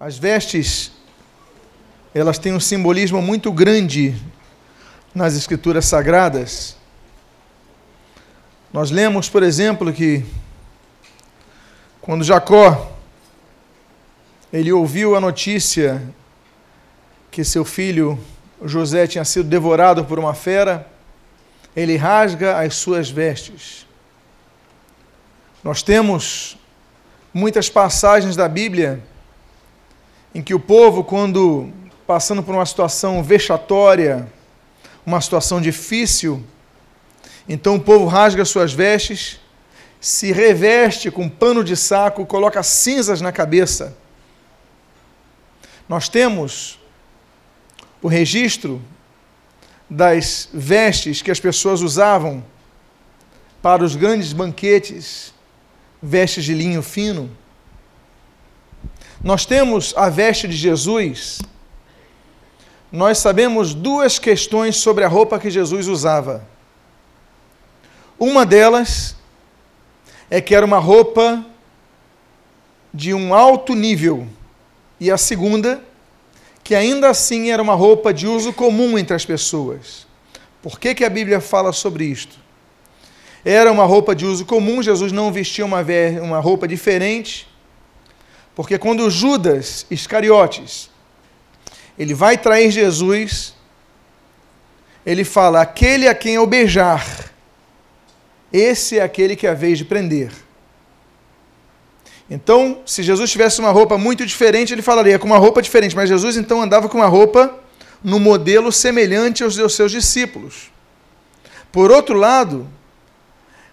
As 0.00 0.16
vestes, 0.16 0.92
elas 2.14 2.38
têm 2.38 2.54
um 2.54 2.58
simbolismo 2.58 3.20
muito 3.20 3.52
grande 3.52 4.16
nas 5.14 5.36
escrituras 5.36 5.84
sagradas. 5.84 6.74
Nós 8.72 8.90
lemos, 8.90 9.28
por 9.28 9.42
exemplo, 9.42 9.92
que 9.92 10.24
quando 12.00 12.24
Jacó 12.24 12.96
ele 14.50 14.72
ouviu 14.72 15.14
a 15.14 15.20
notícia 15.20 16.02
que 17.30 17.44
seu 17.44 17.62
filho 17.62 18.18
José 18.64 19.06
tinha 19.06 19.24
sido 19.26 19.50
devorado 19.50 20.02
por 20.06 20.18
uma 20.18 20.32
fera, 20.32 20.90
ele 21.76 21.98
rasga 21.98 22.58
as 22.58 22.74
suas 22.74 23.10
vestes. 23.10 23.86
Nós 25.62 25.82
temos 25.82 26.56
muitas 27.34 27.68
passagens 27.68 28.34
da 28.34 28.48
Bíblia 28.48 29.09
em 30.34 30.42
que 30.42 30.54
o 30.54 30.60
povo, 30.60 31.02
quando 31.04 31.70
passando 32.06 32.42
por 32.42 32.54
uma 32.54 32.66
situação 32.66 33.22
vexatória, 33.22 34.30
uma 35.04 35.20
situação 35.20 35.60
difícil, 35.60 36.44
então 37.48 37.76
o 37.76 37.80
povo 37.80 38.06
rasga 38.06 38.44
suas 38.44 38.72
vestes, 38.72 39.40
se 40.00 40.32
reveste 40.32 41.10
com 41.10 41.28
pano 41.28 41.62
de 41.62 41.76
saco, 41.76 42.24
coloca 42.24 42.62
cinzas 42.62 43.20
na 43.20 43.32
cabeça. 43.32 43.96
Nós 45.88 46.08
temos 46.08 46.78
o 48.00 48.08
registro 48.08 48.80
das 49.88 50.48
vestes 50.52 51.20
que 51.20 51.30
as 51.30 51.40
pessoas 51.40 51.80
usavam 51.82 52.44
para 53.60 53.84
os 53.84 53.96
grandes 53.96 54.32
banquetes, 54.32 55.34
vestes 56.00 56.44
de 56.44 56.54
linho 56.54 56.82
fino. 56.82 57.30
Nós 59.22 59.44
temos 59.44 59.92
a 59.96 60.08
veste 60.08 60.48
de 60.48 60.56
Jesus. 60.56 61.42
Nós 62.90 63.18
sabemos 63.18 63.74
duas 63.74 64.18
questões 64.18 64.76
sobre 64.76 65.04
a 65.04 65.08
roupa 65.08 65.38
que 65.38 65.50
Jesus 65.50 65.88
usava. 65.88 66.46
Uma 68.18 68.46
delas 68.46 69.14
é 70.30 70.40
que 70.40 70.54
era 70.54 70.64
uma 70.64 70.78
roupa 70.78 71.44
de 72.92 73.12
um 73.12 73.34
alto 73.34 73.74
nível, 73.74 74.26
e 74.98 75.10
a 75.10 75.18
segunda, 75.18 75.82
que 76.64 76.74
ainda 76.74 77.08
assim 77.08 77.50
era 77.50 77.62
uma 77.62 77.74
roupa 77.74 78.12
de 78.12 78.26
uso 78.26 78.52
comum 78.52 78.98
entre 78.98 79.14
as 79.14 79.24
pessoas. 79.24 80.06
Por 80.62 80.80
que, 80.80 80.94
que 80.94 81.04
a 81.04 81.10
Bíblia 81.10 81.40
fala 81.40 81.72
sobre 81.72 82.04
isto? 82.04 82.36
Era 83.44 83.70
uma 83.70 83.84
roupa 83.84 84.14
de 84.14 84.26
uso 84.26 84.44
comum, 84.44 84.82
Jesus 84.82 85.12
não 85.12 85.32
vestia 85.32 85.64
uma, 85.64 85.84
uma 86.22 86.40
roupa 86.40 86.66
diferente, 86.66 87.49
porque 88.60 88.76
quando 88.76 89.08
Judas 89.08 89.86
Iscariotes 89.90 90.90
ele 91.98 92.12
vai 92.12 92.36
trair 92.36 92.70
Jesus, 92.70 93.54
ele 95.04 95.24
fala: 95.24 95.62
aquele 95.62 96.06
a 96.06 96.14
quem 96.14 96.34
eu 96.34 96.46
beijar, 96.46 97.32
esse 98.52 98.98
é 98.98 99.02
aquele 99.02 99.34
que 99.34 99.46
é 99.46 99.50
a 99.50 99.54
vez 99.54 99.78
de 99.78 99.86
prender. 99.86 100.30
Então, 102.28 102.82
se 102.84 103.02
Jesus 103.02 103.30
tivesse 103.30 103.60
uma 103.60 103.70
roupa 103.70 103.96
muito 103.96 104.26
diferente, 104.26 104.74
ele 104.74 104.82
falaria 104.82 105.18
com 105.18 105.26
uma 105.26 105.38
roupa 105.38 105.62
diferente, 105.62 105.96
mas 105.96 106.10
Jesus 106.10 106.36
então 106.36 106.60
andava 106.60 106.86
com 106.86 106.98
uma 106.98 107.06
roupa 107.06 107.58
no 108.04 108.20
modelo 108.20 108.70
semelhante 108.70 109.42
aos 109.42 109.56
seus 109.74 109.90
discípulos. 109.90 110.70
Por 111.72 111.90
outro 111.90 112.14
lado, 112.14 112.68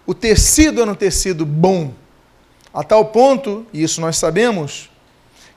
o 0.06 0.14
tecido 0.14 0.82
era 0.82 0.90
um 0.90 0.96
tecido 0.96 1.46
bom, 1.46 1.94
a 2.78 2.83
tal 2.83 3.06
ponto, 3.06 3.66
e 3.73 3.81
isso 3.81 4.00
nós 4.00 4.17
sabemos, 4.17 4.88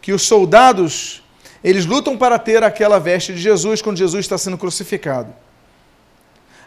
que 0.00 0.10
os 0.10 0.22
soldados, 0.22 1.22
eles 1.62 1.84
lutam 1.84 2.16
para 2.16 2.38
ter 2.38 2.64
aquela 2.64 2.98
veste 2.98 3.34
de 3.34 3.38
Jesus 3.38 3.82
quando 3.82 3.98
Jesus 3.98 4.24
está 4.24 4.38
sendo 4.38 4.56
crucificado. 4.56 5.30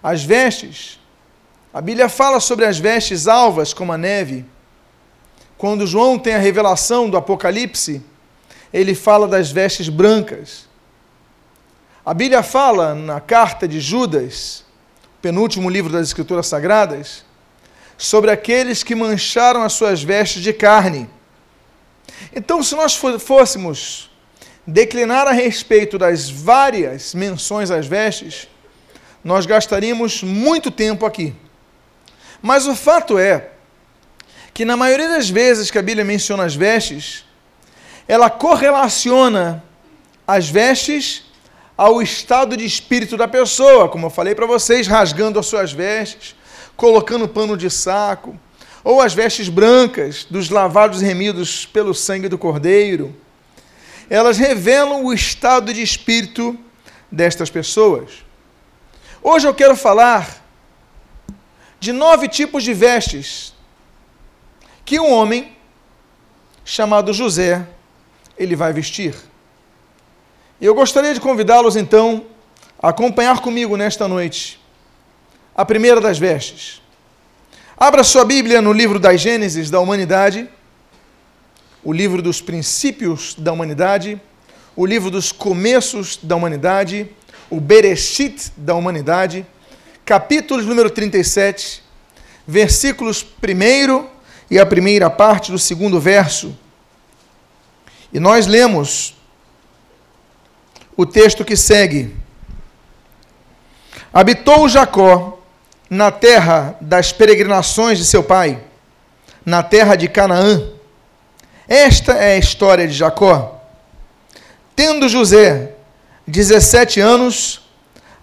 As 0.04 0.24
vestes, 0.24 1.00
a 1.74 1.82
Bíblia 1.82 2.08
fala 2.08 2.40
sobre 2.40 2.66
as 2.66 2.78
vestes 2.78 3.28
alvas 3.28 3.74
como 3.74 3.92
a 3.92 3.98
neve, 3.98 4.46
quando 5.58 5.88
João 5.88 6.20
tem 6.20 6.36
a 6.36 6.40
revelação 6.40 7.10
do 7.10 7.18
Apocalipse, 7.18 8.04
ele 8.72 8.94
fala 8.94 9.28
das 9.28 9.50
vestes 9.50 9.90
brancas. 9.90 10.70
A 12.06 12.14
Bíblia 12.14 12.44
fala 12.44 12.94
na 12.94 13.20
carta 13.20 13.68
de 13.68 13.80
Judas, 13.80 14.64
penúltimo 15.20 15.68
livro 15.68 15.92
das 15.92 16.10
Escrituras 16.10 16.46
Sagradas, 16.46 17.26
sobre 18.04 18.30
aqueles 18.30 18.84
que 18.84 18.94
mancharam 18.94 19.64
as 19.64 19.72
suas 19.72 20.04
vestes 20.04 20.44
de 20.44 20.52
carne. 20.52 21.10
Então, 22.36 22.62
se 22.62 22.76
nós 22.76 22.94
fôssemos 22.94 24.12
declinar 24.68 25.26
a 25.26 25.32
respeito 25.32 25.98
das 25.98 26.30
várias 26.30 27.14
menções 27.14 27.72
às 27.72 27.88
vestes, 27.88 28.50
nós 29.24 29.46
gastaríamos 29.46 30.22
muito 30.22 30.70
tempo 30.70 31.06
aqui. 31.06 31.34
Mas 32.42 32.68
o 32.68 32.76
fato 32.76 33.18
é 33.18 33.52
que 34.54 34.66
na 34.66 34.76
maioria 34.76 35.08
das 35.08 35.30
vezes 35.30 35.72
que 35.72 35.78
a 35.78 35.82
Bíblia 35.82 36.04
menciona 36.04 36.44
as 36.44 36.54
vestes, 36.54 37.24
ela 38.06 38.30
correlaciona 38.30 39.64
as 40.28 40.50
vestes 40.50 41.24
ao 41.78 42.02
estado 42.02 42.58
de 42.58 42.66
espírito 42.66 43.16
da 43.16 43.30
pessoa, 43.30 43.88
como 43.88 44.08
eu 44.08 44.10
falei 44.10 44.36
para 44.36 44.46
vocês, 44.46 44.88
rasgando 44.88 45.40
as 45.40 45.46
suas 45.46 45.72
vestes, 45.72 46.36
colocando 46.76 47.28
pano 47.28 47.56
de 47.56 47.70
saco, 47.70 48.38
ou 48.84 49.02
as 49.02 49.14
vestes 49.14 49.48
brancas 49.48 50.26
dos 50.30 50.50
lavados 50.50 51.02
remidos 51.02 51.66
pelo 51.66 51.94
sangue 51.94 52.28
do 52.28 52.38
Cordeiro. 52.38 53.16
Elas 54.10 54.38
revelam 54.38 55.06
o 55.06 55.14
estado 55.14 55.74
de 55.74 55.82
espírito 55.82 56.58
destas 57.12 57.50
pessoas. 57.50 58.24
Hoje 59.22 59.48
eu 59.48 59.54
quero 59.54 59.76
falar 59.76 60.44
de 61.80 61.94
nove 61.94 62.28
tipos 62.28 62.64
de 62.64 62.74
vestes 62.74 63.54
que 64.84 65.00
um 65.00 65.12
homem 65.12 65.56
chamado 66.66 67.14
José 67.14 67.66
ele 68.38 68.56
vai 68.56 68.74
vestir. 68.74 69.16
E 70.60 70.66
eu 70.66 70.76
gostaria 70.76 71.14
de 71.14 71.22
convidá-los 71.22 71.76
então 71.76 72.26
a 72.82 72.90
acompanhar 72.90 73.40
comigo 73.40 73.78
nesta 73.78 74.08
noite 74.08 74.63
a 75.56 75.64
primeira 75.64 76.02
das 76.02 76.18
vestes. 76.18 76.82
Abra 77.78 78.04
sua 78.04 78.26
Bíblia 78.26 78.62
no 78.62 78.74
livro 78.74 79.00
das 79.00 79.22
Gênesis 79.22 79.70
da 79.70 79.80
humanidade, 79.80 80.50
o 81.84 81.92
livro 81.92 82.22
dos 82.22 82.42
princípios 82.42 83.36
da 83.38 83.52
humanidade, 83.52 84.20
o 84.76 84.86
livro 84.86 85.12
dos 85.12 85.32
começos 85.32 86.18
da 86.22 86.36
humanidade, 86.36 87.10
o 87.50 87.60
Bereshit 87.60 88.52
da 88.58 88.74
humanidade, 88.74 89.46
capítulo 90.06 90.62
número 90.64 90.90
37, 90.90 91.84
versículos 92.48 93.24
1 93.24 94.08
e 94.50 94.60
a 94.60 94.66
primeira 94.66 95.10
parte 95.10 95.52
do 95.52 95.60
segundo 95.60 96.00
verso. 96.00 96.58
E 98.12 98.20
nós 98.20 98.48
lemos 98.48 99.16
o 100.96 101.06
texto 101.06 101.44
que 101.44 101.56
segue. 101.56 102.16
Habitou 104.14 104.70
Jacó 104.70 105.43
na 105.94 106.10
terra 106.10 106.76
das 106.82 107.12
peregrinações 107.12 108.00
de 108.00 108.06
seu 108.06 108.24
pai, 108.24 108.60
na 109.46 109.62
terra 109.62 109.96
de 109.96 110.08
Canaã. 110.08 110.72
Esta 111.68 112.14
é 112.14 112.34
a 112.34 112.38
história 112.40 112.88
de 112.88 112.94
Jacó. 112.96 113.62
Tendo 114.76 115.08
José 115.08 115.74
17 116.26 117.00
anos, 117.00 117.62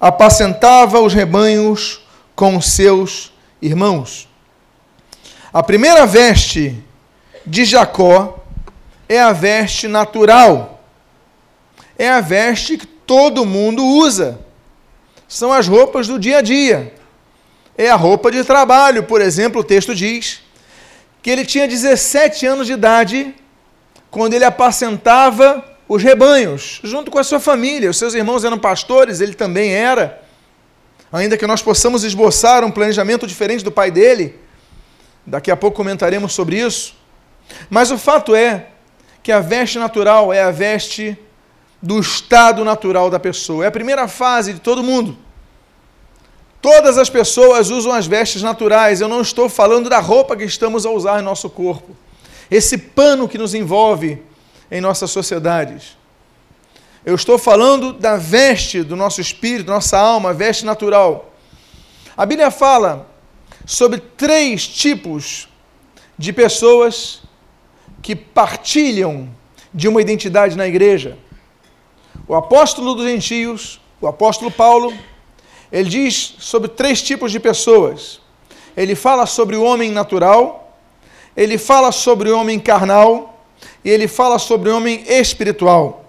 apacentava 0.01 0.99
os 0.99 1.15
rebanhos 1.15 2.05
com 2.35 2.61
seus 2.61 3.33
irmãos. 3.63 4.29
A 5.53 5.63
primeira 5.63 6.05
veste 6.07 6.77
de 7.47 7.65
Jacó 7.65 8.41
é 9.09 9.21
a 9.21 9.31
veste 9.31 9.87
natural. 9.87 10.83
É 11.97 12.11
a 12.11 12.21
veste 12.21 12.77
que 12.77 12.87
todo 12.87 13.47
mundo 13.47 13.87
usa. 13.87 14.41
São 15.29 15.53
as 15.53 15.69
roupas 15.69 16.09
do 16.09 16.19
dia 16.19 16.39
a 16.39 16.43
dia. 16.43 16.99
É 17.81 17.91
a 17.91 17.97
roupa 17.97 18.31
de 18.31 18.45
trabalho, 18.45 19.05
por 19.05 19.21
exemplo, 19.21 19.61
o 19.61 19.65
texto 19.65 19.95
diz 19.95 20.43
que 21.23 21.31
ele 21.31 21.47
tinha 21.47 21.67
17 21.67 22.47
anos 22.47 22.67
de 22.67 22.75
idade 22.75 23.35
quando 24.11 24.35
ele 24.35 24.45
apacentava 24.45 25.65
os 25.89 26.03
rebanhos, 26.03 26.81
junto 26.85 27.11
com 27.11 27.19
a 27.19 27.25
sua 27.25 27.41
família. 27.41 27.89
Os 27.89 27.97
seus 27.97 28.13
irmãos 28.15 28.45
eram 28.45 28.59
pastores, 28.59 29.21
ele 29.21 29.35
também 29.35 29.73
era. 29.73 30.23
Ainda 31.11 31.37
que 31.37 31.47
nós 31.47 31.63
possamos 31.63 32.05
esboçar 32.05 32.65
um 32.65 32.71
planejamento 32.71 33.27
diferente 33.27 33.65
do 33.65 33.73
pai 33.73 33.91
dele, 33.91 34.39
Daqui 35.27 35.51
a 35.51 35.57
pouco 35.57 35.77
comentaremos 35.77 36.33
sobre 36.33 36.59
isso. 36.59 36.97
Mas 37.69 37.91
o 37.91 37.99
fato 37.99 38.35
é 38.35 38.67
que 39.23 39.31
a 39.31 39.41
veste 39.41 39.79
natural 39.79 40.33
é 40.33 40.43
a 40.43 40.51
veste 40.51 41.17
do 41.81 42.01
estado 42.01 42.65
natural 42.65 43.11
da 43.11 43.21
pessoa. 43.21 43.65
É 43.65 43.69
a 43.69 43.71
primeira 43.71 44.09
fase 44.09 44.55
de 44.55 44.61
todo 44.61 44.83
mundo. 44.83 45.17
Todas 46.61 46.99
as 46.99 47.09
pessoas 47.09 47.71
usam 47.71 47.93
as 47.93 48.07
vestes 48.07 48.43
naturais. 48.43 49.01
Eu 49.01 49.09
não 49.09 49.23
estou 49.23 49.49
falando 49.49 49.89
da 49.89 49.99
roupa 49.99 50.37
que 50.37 50.45
estamos 50.45 50.85
a 50.85 50.91
usar 50.91 51.21
em 51.21 51.25
nosso 51.25 51.49
corpo. 51.49 51.97
Esse 52.51 52.77
pano 52.77 53.29
que 53.29 53.39
nos 53.39 53.55
envolve 53.55 54.23
em 54.71 54.81
nossas 54.81 55.11
sociedades. 55.11 55.97
Eu 57.05 57.15
estou 57.15 57.39
falando 57.39 57.95
da 57.95 58.17
veste 58.17 58.83
do 58.83 58.95
nosso 58.95 59.21
espírito, 59.21 59.71
nossa 59.71 59.99
alma, 59.99 60.35
veste 60.35 60.67
natural. 60.67 61.33
A 62.15 62.27
Bíblia 62.27 62.51
fala 62.51 63.09
sobre 63.65 63.99
três 63.99 64.67
tipos 64.69 65.49
de 66.19 66.33
pessoas 66.33 67.23
que 68.03 68.15
partilham 68.15 69.31
de 69.73 69.89
uma 69.89 70.03
identidade 70.03 70.57
na 70.57 70.67
igreja. 70.67 71.17
O 72.29 72.35
apóstolo 72.35 72.95
dos 72.95 73.07
gentios, 73.07 73.81
o 74.01 74.07
apóstolo 74.07 74.51
Paulo, 74.51 74.93
ele 75.73 75.89
diz 75.89 76.35
sobre 76.39 76.69
três 76.69 77.03
tipos 77.03 77.31
de 77.31 77.39
pessoas. 77.39 78.21
Ele 78.77 78.95
fala 78.95 79.27
sobre 79.27 79.57
o 79.57 79.63
homem 79.63 79.91
natural, 79.91 80.79
ele 81.37 81.59
fala 81.59 81.93
sobre 81.93 82.31
o 82.31 82.39
homem 82.39 82.59
carnal 82.59 83.45
e 83.85 83.91
ele 83.91 84.09
fala 84.09 84.39
sobre 84.39 84.71
o 84.71 84.77
homem 84.77 85.05
espiritual. 85.07 86.05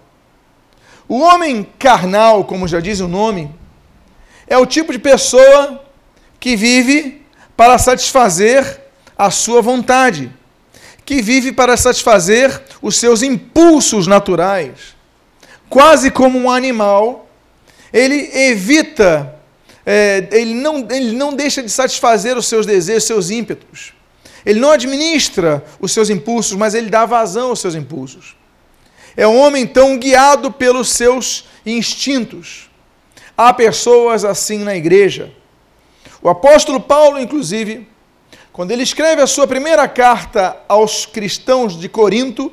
O 1.07 1.19
homem 1.19 1.67
carnal, 1.77 2.45
como 2.45 2.67
já 2.67 2.79
diz 2.79 2.99
o 2.99 3.07
nome, 3.07 3.53
é 4.47 4.57
o 4.57 4.65
tipo 4.65 4.91
de 4.91 4.99
pessoa 4.99 5.83
que 6.39 6.55
vive 6.55 7.25
para 7.55 7.77
satisfazer 7.77 8.81
a 9.17 9.29
sua 9.29 9.61
vontade, 9.61 10.31
que 11.05 11.21
vive 11.21 11.51
para 11.51 11.77
satisfazer 11.77 12.61
os 12.81 12.95
seus 12.95 13.21
impulsos 13.21 14.07
naturais. 14.07 14.95
Quase 15.69 16.09
como 16.09 16.39
um 16.39 16.49
animal, 16.49 17.29
ele 17.93 18.29
evita, 18.33 19.35
é, 19.85 20.27
ele, 20.31 20.53
não, 20.53 20.87
ele 20.89 21.13
não 21.13 21.33
deixa 21.33 21.63
de 21.63 21.69
satisfazer 21.69 22.37
os 22.37 22.45
seus 22.47 22.65
desejos, 22.65 23.05
seus 23.05 23.29
ímpetos. 23.29 23.93
Ele 24.45 24.59
não 24.59 24.71
administra 24.71 25.63
os 25.79 25.91
seus 25.91 26.09
impulsos, 26.09 26.57
mas 26.57 26.73
ele 26.73 26.89
dá 26.89 27.05
vazão 27.05 27.49
aos 27.49 27.59
seus 27.59 27.75
impulsos. 27.75 28.35
É 29.15 29.27
um 29.27 29.37
homem, 29.37 29.63
então, 29.63 29.97
guiado 29.97 30.51
pelos 30.51 30.89
seus 30.89 31.45
instintos. 31.65 32.69
Há 33.37 33.53
pessoas 33.53 34.23
assim 34.23 34.59
na 34.59 34.75
igreja. 34.75 35.31
O 36.21 36.29
apóstolo 36.29 36.79
Paulo, 36.79 37.19
inclusive, 37.19 37.87
quando 38.53 38.71
ele 38.71 38.83
escreve 38.83 39.21
a 39.21 39.27
sua 39.27 39.47
primeira 39.47 39.87
carta 39.87 40.57
aos 40.67 41.05
cristãos 41.05 41.79
de 41.79 41.89
Corinto, 41.89 42.51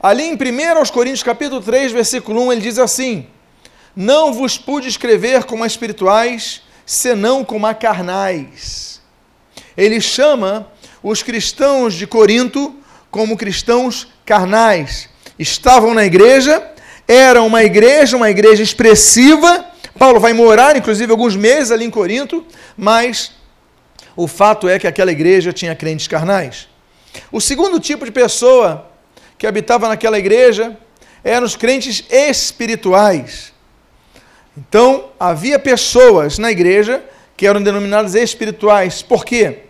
ali 0.00 0.24
em 0.24 0.34
1 0.34 0.78
aos 0.78 0.90
Coríntios, 0.90 1.22
capítulo 1.22 1.60
3, 1.60 1.92
versículo 1.92 2.42
1, 2.46 2.52
ele 2.52 2.60
diz 2.60 2.78
assim: 2.78 3.26
Não 3.96 4.32
vos 4.32 4.58
pude 4.58 4.88
escrever 4.88 5.44
como 5.44 5.64
a 5.64 5.66
espirituais, 5.66 6.60
senão 6.84 7.42
como 7.42 7.66
a 7.66 7.72
carnais. 7.72 9.00
Ele 9.74 10.00
chama 10.00 10.70
os 11.02 11.22
cristãos 11.22 11.94
de 11.94 12.06
Corinto 12.06 12.76
como 13.10 13.36
cristãos 13.36 14.06
carnais 14.26 15.08
estavam 15.38 15.94
na 15.94 16.04
igreja, 16.04 16.62
era 17.08 17.42
uma 17.42 17.62
igreja, 17.62 18.16
uma 18.16 18.30
igreja 18.30 18.62
expressiva. 18.62 19.64
Paulo 19.98 20.20
vai 20.20 20.32
morar, 20.32 20.76
inclusive, 20.76 21.10
alguns 21.10 21.36
meses 21.36 21.70
ali 21.70 21.84
em 21.84 21.90
Corinto, 21.90 22.44
mas 22.76 23.32
o 24.14 24.26
fato 24.26 24.68
é 24.68 24.78
que 24.78 24.86
aquela 24.86 25.12
igreja 25.12 25.52
tinha 25.52 25.74
crentes 25.74 26.08
carnais. 26.08 26.68
O 27.32 27.40
segundo 27.40 27.80
tipo 27.80 28.04
de 28.04 28.12
pessoa 28.12 28.90
que 29.38 29.46
habitava 29.46 29.88
naquela 29.88 30.18
igreja 30.18 30.76
eram 31.22 31.46
os 31.46 31.56
crentes 31.56 32.04
espirituais. 32.10 33.55
Então, 34.56 35.10
havia 35.20 35.58
pessoas 35.58 36.38
na 36.38 36.50
igreja 36.50 37.04
que 37.36 37.46
eram 37.46 37.62
denominadas 37.62 38.14
espirituais. 38.14 39.02
Por 39.02 39.24
quê? 39.24 39.64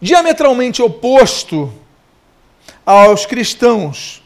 Diametralmente 0.00 0.82
oposto 0.82 1.72
aos 2.84 3.24
cristãos 3.24 4.22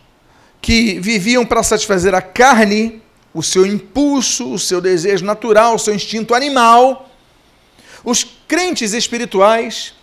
que 0.63 0.99
viviam 0.99 1.45
para 1.45 1.63
satisfazer 1.63 2.15
a 2.15 2.23
carne, 2.23 3.03
o 3.35 3.43
seu 3.43 3.67
impulso, 3.67 4.51
o 4.53 4.59
seu 4.59 4.81
desejo 4.81 5.25
natural, 5.25 5.75
o 5.75 5.79
seu 5.79 5.95
instinto 5.95 6.35
animal. 6.35 7.11
Os 8.03 8.25
crentes 8.49 8.95
espirituais, 8.95 9.95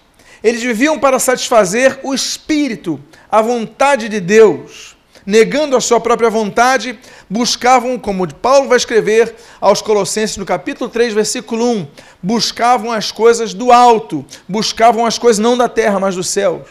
eles 0.43 0.61
viviam 0.61 0.99
para 0.99 1.17
satisfazer 1.17 1.99
o 2.03 2.13
espírito, 2.13 3.01
a 3.31 3.41
vontade 3.41 4.07
de 4.07 4.19
Deus. 4.19 4.92
Negando 5.25 5.77
a 5.77 5.81
sua 5.81 6.01
própria 6.01 6.29
vontade, 6.29 6.99
buscavam, 7.29 7.97
como 7.97 8.31
Paulo 8.33 8.67
vai 8.67 8.77
escrever 8.77 9.33
aos 9.61 9.81
Colossenses 9.81 10.35
no 10.35 10.45
capítulo 10.45 10.89
3, 10.89 11.13
versículo 11.13 11.65
1, 11.65 11.87
buscavam 12.21 12.91
as 12.91 13.11
coisas 13.11 13.53
do 13.53 13.71
alto, 13.71 14.25
buscavam 14.47 15.05
as 15.05 15.17
coisas 15.17 15.39
não 15.39 15.57
da 15.57 15.69
terra, 15.69 15.99
mas 15.99 16.15
dos 16.15 16.27
céus. 16.27 16.67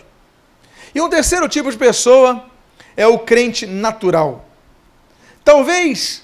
E 0.95 1.01
um 1.01 1.09
terceiro 1.09 1.49
tipo 1.49 1.71
de 1.71 1.79
pessoa 1.79 2.45
é 2.95 3.07
o 3.07 3.19
crente 3.19 3.67
natural. 3.67 4.45
Talvez 5.43 6.23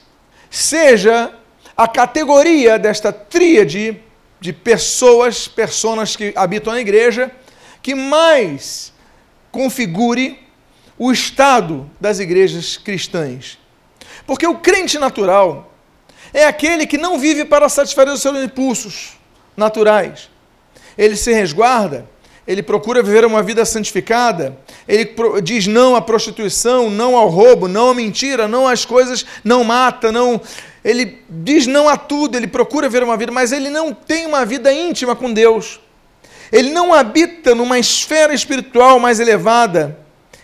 seja 0.51 1.33
a 1.75 1.89
categoria 1.89 2.79
desta 2.79 3.11
tríade 3.11 4.01
de 4.39 4.53
pessoas, 4.53 5.49
personas 5.49 6.15
que 6.15 6.33
habitam 6.37 6.73
na 6.75 6.81
igreja, 6.81 7.31
que 7.83 7.95
mais 7.95 8.93
configure 9.51 10.48
o 10.99 11.13
estado 11.13 11.89
das 12.01 12.19
igrejas 12.19 12.77
cristãs. 12.77 13.59
Porque 14.27 14.47
o 14.47 14.59
crente 14.59 14.99
natural 14.99 15.73
é 16.33 16.45
aquele 16.45 16.87
que 16.87 16.99
não 16.99 17.19
vive 17.19 17.45
para 17.45 17.69
satisfazer 17.69 18.13
os 18.13 18.21
seus 18.21 18.39
impulsos 18.39 19.17
naturais. 19.57 20.29
Ele 20.97 21.17
se 21.17 21.33
resguarda 21.33 22.09
ele 22.49 22.63
procura 22.63 23.03
viver 23.03 23.27
uma 23.27 23.43
vida 23.43 23.63
santificada, 23.67 24.57
ele 24.89 25.15
diz 25.43 25.67
não 25.67 25.95
à 25.95 26.01
prostituição, 26.01 26.89
não 26.89 27.15
ao 27.15 27.29
roubo, 27.29 27.69
não 27.69 27.91
à 27.91 27.95
mentira, 27.95 28.49
não 28.49 28.67
às 28.67 28.87
coisas, 28.87 29.27
não 29.45 29.63
mata, 29.63 30.11
não. 30.11 30.41
Ele 30.83 31.19
diz 31.29 31.67
não 31.67 31.91
a 31.91 31.99
tudo, 31.99 32.39
ele 32.39 32.47
procura 32.47 32.89
viver 32.89 33.05
uma 33.05 33.19
vida, 33.19 33.31
mas 33.31 33.53
ele 33.53 33.69
não 33.69 33.93
tem 33.93 34.25
uma 34.25 34.47
vida 34.47 34.73
íntima 34.73 35.15
com 35.15 35.31
Deus. 35.31 35.79
Ele 36.51 36.71
não 36.71 36.95
habita 36.95 37.55
numa 37.55 37.79
esfera 37.79 38.33
espiritual 38.33 38.99
mais 38.99 39.21
elevada. 39.21 39.99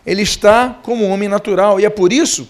Ele 0.07 0.23
está 0.23 0.79
como 0.83 1.05
um 1.05 1.11
homem 1.11 1.29
natural. 1.29 1.81
E 1.81 1.85
é 1.85 1.91
por 1.91 2.13
isso 2.13 2.49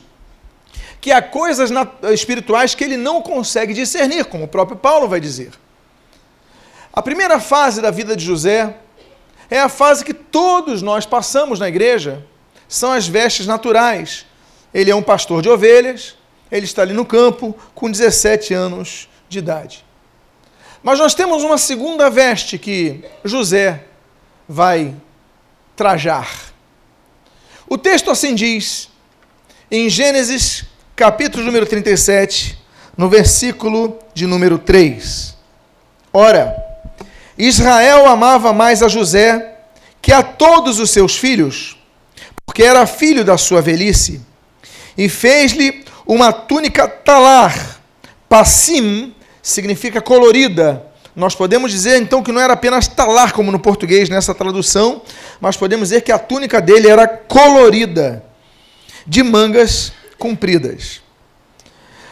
que 1.01 1.13
há 1.13 1.21
coisas 1.21 1.71
espirituais 2.13 2.75
que 2.75 2.83
ele 2.83 2.97
não 2.97 3.21
consegue 3.21 3.75
discernir, 3.75 4.25
como 4.25 4.45
o 4.45 4.49
próprio 4.49 4.77
Paulo 4.77 5.09
vai 5.09 5.21
dizer. 5.21 5.53
A 6.93 7.03
primeira 7.03 7.39
fase 7.41 7.83
da 7.83 7.91
vida 7.91 8.17
de 8.17 8.25
José 8.25 8.77
é 9.51 9.61
a 9.61 9.69
fase 9.69 10.05
que 10.05 10.15
todos 10.15 10.81
nós 10.81 11.05
passamos 11.05 11.59
na 11.59 11.69
igreja. 11.69 12.25
São 12.69 12.93
as 12.93 13.07
vestes 13.07 13.47
naturais. 13.47 14.25
Ele 14.73 14.91
é 14.91 14.95
um 14.95 15.03
pastor 15.03 15.43
de 15.43 15.49
ovelhas, 15.49 16.17
ele 16.51 16.65
está 16.65 16.83
ali 16.83 16.93
no 16.93 17.05
campo 17.05 17.55
com 17.75 17.91
17 17.91 18.55
anos 18.55 19.09
de 19.29 19.39
idade. 19.39 19.85
Mas 20.83 20.99
nós 20.99 21.15
temos 21.15 21.43
uma 21.43 21.59
segunda 21.59 22.11
veste 22.11 22.59
que 22.59 23.05
José 23.25 23.85
vai 24.49 24.95
trajar. 25.77 26.54
O 27.75 27.77
texto 27.77 28.09
assim 28.09 28.37
diz, 28.37 28.89
em 29.69 29.89
Gênesis, 29.89 30.65
capítulo 30.95 31.43
número 31.43 31.67
37, 31.67 32.57
no 32.97 33.09
versículo 33.09 33.99
de 34.15 34.29
número 34.29 34.59
3. 34.59 35.37
Ora, 36.13 36.55
Israel 37.37 38.07
amava 38.07 38.53
mais 38.53 38.81
a 38.81 38.87
José 38.87 39.57
que 40.01 40.13
a 40.13 40.23
todos 40.23 40.79
os 40.79 40.91
seus 40.91 41.17
filhos, 41.17 41.77
porque 42.47 42.63
era 42.63 42.87
filho 42.87 43.25
da 43.25 43.37
sua 43.37 43.61
velhice, 43.61 44.21
e 44.97 45.09
fez-lhe 45.09 45.85
uma 46.07 46.33
túnica 46.33 46.87
talar. 46.87 47.81
Passim 48.29 49.13
significa 49.43 50.01
colorida. 50.01 50.87
Nós 51.17 51.35
podemos 51.35 51.73
dizer 51.73 52.01
então 52.01 52.23
que 52.23 52.31
não 52.31 52.41
era 52.41 52.53
apenas 52.53 52.87
talar, 52.87 53.33
como 53.33 53.51
no 53.51 53.59
português 53.59 54.09
nessa 54.09 54.33
tradução, 54.33 55.03
mas 55.41 55.57
podemos 55.57 55.89
dizer 55.89 56.03
que 56.03 56.13
a 56.13 56.19
túnica 56.19 56.61
dele 56.61 56.89
era 56.89 57.07
colorida, 57.07 58.25
de 59.07 59.23
mangas 59.23 59.93
compridas. 60.19 61.03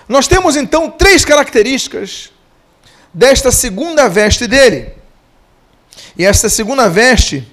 Nós 0.08 0.28
temos 0.28 0.56
então 0.56 0.90
três 0.90 1.24
características 1.24 2.30
desta 3.12 3.50
segunda 3.50 4.08
veste 4.08 4.46
dele. 4.46 4.92
E 6.16 6.24
essa 6.24 6.48
segunda 6.48 6.88
veste 6.88 7.46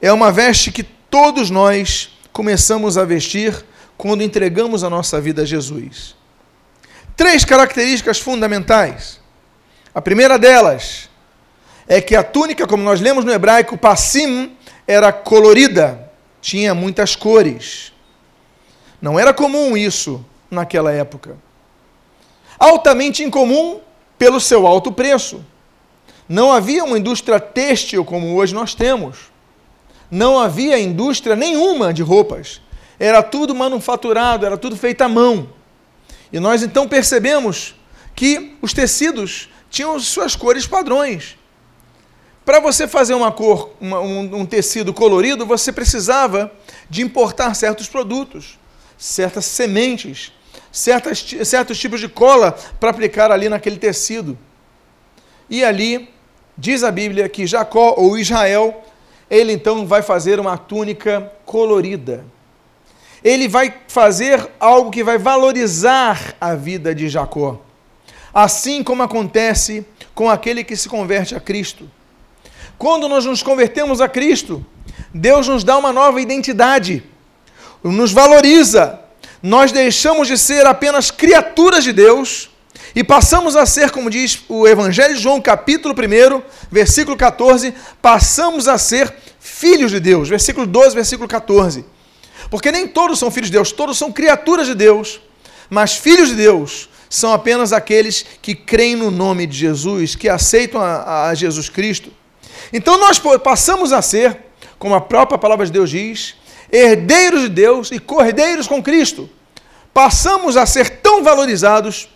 é 0.00 0.12
uma 0.12 0.30
veste 0.30 0.70
que 0.70 0.82
todos 0.82 1.50
nós 1.50 2.10
começamos 2.32 2.96
a 2.96 3.04
vestir 3.04 3.64
quando 3.96 4.22
entregamos 4.22 4.84
a 4.84 4.90
nossa 4.90 5.20
vida 5.20 5.42
a 5.42 5.44
Jesus. 5.44 6.14
Três 7.16 7.44
características 7.44 8.20
fundamentais. 8.20 9.18
A 9.92 10.00
primeira 10.00 10.38
delas 10.38 11.08
é 11.88 12.00
que 12.00 12.14
a 12.14 12.22
túnica, 12.22 12.66
como 12.66 12.82
nós 12.82 13.00
lemos 13.00 13.24
no 13.24 13.32
hebraico, 13.32 13.76
passim, 13.76 14.56
era 14.88 15.12
colorida, 15.12 16.10
tinha 16.40 16.74
muitas 16.74 17.14
cores. 17.14 17.92
Não 19.02 19.20
era 19.20 19.34
comum 19.34 19.76
isso 19.76 20.24
naquela 20.50 20.90
época. 20.90 21.36
Altamente 22.58 23.22
incomum 23.22 23.80
pelo 24.18 24.40
seu 24.40 24.66
alto 24.66 24.90
preço. 24.90 25.44
Não 26.26 26.50
havia 26.50 26.84
uma 26.84 26.98
indústria 26.98 27.38
têxtil 27.38 28.02
como 28.02 28.34
hoje 28.34 28.54
nós 28.54 28.74
temos. 28.74 29.30
Não 30.10 30.38
havia 30.38 30.78
indústria 30.78 31.36
nenhuma 31.36 31.92
de 31.92 32.02
roupas. 32.02 32.62
Era 32.98 33.22
tudo 33.22 33.54
manufaturado, 33.54 34.46
era 34.46 34.56
tudo 34.56 34.74
feito 34.74 35.02
à 35.02 35.08
mão. 35.08 35.50
E 36.32 36.40
nós 36.40 36.62
então 36.62 36.88
percebemos 36.88 37.74
que 38.16 38.56
os 38.62 38.72
tecidos 38.72 39.50
tinham 39.68 40.00
suas 40.00 40.34
cores 40.34 40.66
padrões. 40.66 41.36
Para 42.48 42.60
você 42.60 42.88
fazer 42.88 43.12
uma 43.12 43.30
cor, 43.30 43.74
uma, 43.78 44.00
um, 44.00 44.36
um 44.36 44.46
tecido 44.46 44.94
colorido, 44.94 45.44
você 45.44 45.70
precisava 45.70 46.50
de 46.88 47.02
importar 47.02 47.52
certos 47.52 47.88
produtos, 47.88 48.58
certas 48.96 49.44
sementes, 49.44 50.32
certas, 50.72 51.22
certos 51.44 51.78
tipos 51.78 52.00
de 52.00 52.08
cola 52.08 52.52
para 52.80 52.88
aplicar 52.88 53.30
ali 53.30 53.50
naquele 53.50 53.76
tecido. 53.76 54.38
E 55.50 55.62
ali, 55.62 56.08
diz 56.56 56.82
a 56.82 56.90
Bíblia 56.90 57.28
que 57.28 57.46
Jacó 57.46 57.96
ou 57.98 58.16
Israel, 58.16 58.82
ele 59.28 59.52
então 59.52 59.86
vai 59.86 60.00
fazer 60.00 60.40
uma 60.40 60.56
túnica 60.56 61.30
colorida. 61.44 62.24
Ele 63.22 63.46
vai 63.46 63.74
fazer 63.88 64.48
algo 64.58 64.90
que 64.90 65.04
vai 65.04 65.18
valorizar 65.18 66.34
a 66.40 66.54
vida 66.54 66.94
de 66.94 67.10
Jacó. 67.10 67.60
Assim 68.32 68.82
como 68.82 69.02
acontece 69.02 69.86
com 70.14 70.30
aquele 70.30 70.64
que 70.64 70.76
se 70.76 70.88
converte 70.88 71.34
a 71.34 71.40
Cristo. 71.40 71.90
Quando 72.78 73.08
nós 73.08 73.24
nos 73.24 73.42
convertemos 73.42 74.00
a 74.00 74.08
Cristo, 74.08 74.64
Deus 75.12 75.48
nos 75.48 75.64
dá 75.64 75.76
uma 75.76 75.92
nova 75.92 76.20
identidade, 76.20 77.02
nos 77.82 78.12
valoriza. 78.12 79.00
Nós 79.42 79.72
deixamos 79.72 80.28
de 80.28 80.38
ser 80.38 80.64
apenas 80.64 81.10
criaturas 81.10 81.82
de 81.82 81.92
Deus 81.92 82.50
e 82.94 83.02
passamos 83.02 83.56
a 83.56 83.66
ser, 83.66 83.90
como 83.90 84.08
diz 84.08 84.44
o 84.48 84.66
Evangelho 84.66 85.14
de 85.14 85.20
João, 85.20 85.40
capítulo 85.40 85.94
1, 85.94 86.42
versículo 86.70 87.16
14, 87.16 87.74
passamos 88.00 88.68
a 88.68 88.78
ser 88.78 89.12
filhos 89.40 89.90
de 89.90 89.98
Deus. 89.98 90.28
Versículo 90.28 90.66
12, 90.66 90.94
versículo 90.94 91.28
14. 91.28 91.84
Porque 92.48 92.70
nem 92.70 92.86
todos 92.86 93.18
são 93.18 93.30
filhos 93.30 93.50
de 93.50 93.56
Deus, 93.56 93.72
todos 93.72 93.98
são 93.98 94.12
criaturas 94.12 94.66
de 94.66 94.74
Deus. 94.74 95.20
Mas 95.68 95.96
filhos 95.96 96.28
de 96.28 96.36
Deus 96.36 96.88
são 97.10 97.32
apenas 97.32 97.72
aqueles 97.72 98.24
que 98.40 98.54
creem 98.54 98.96
no 98.96 99.10
nome 99.10 99.46
de 99.46 99.56
Jesus, 99.56 100.14
que 100.14 100.28
aceitam 100.28 100.80
a, 100.80 101.28
a 101.28 101.34
Jesus 101.34 101.68
Cristo. 101.68 102.10
Então 102.72 102.98
nós 102.98 103.20
passamos 103.42 103.92
a 103.92 104.02
ser, 104.02 104.38
como 104.78 104.94
a 104.94 105.00
própria 105.00 105.38
palavra 105.38 105.64
de 105.66 105.72
Deus 105.72 105.90
diz, 105.90 106.34
herdeiros 106.70 107.42
de 107.42 107.48
Deus 107.48 107.90
e 107.90 107.98
cordeiros 107.98 108.66
com 108.66 108.82
Cristo. 108.82 109.28
Passamos 109.92 110.56
a 110.56 110.66
ser 110.66 111.00
tão 111.00 111.22
valorizados, 111.22 112.08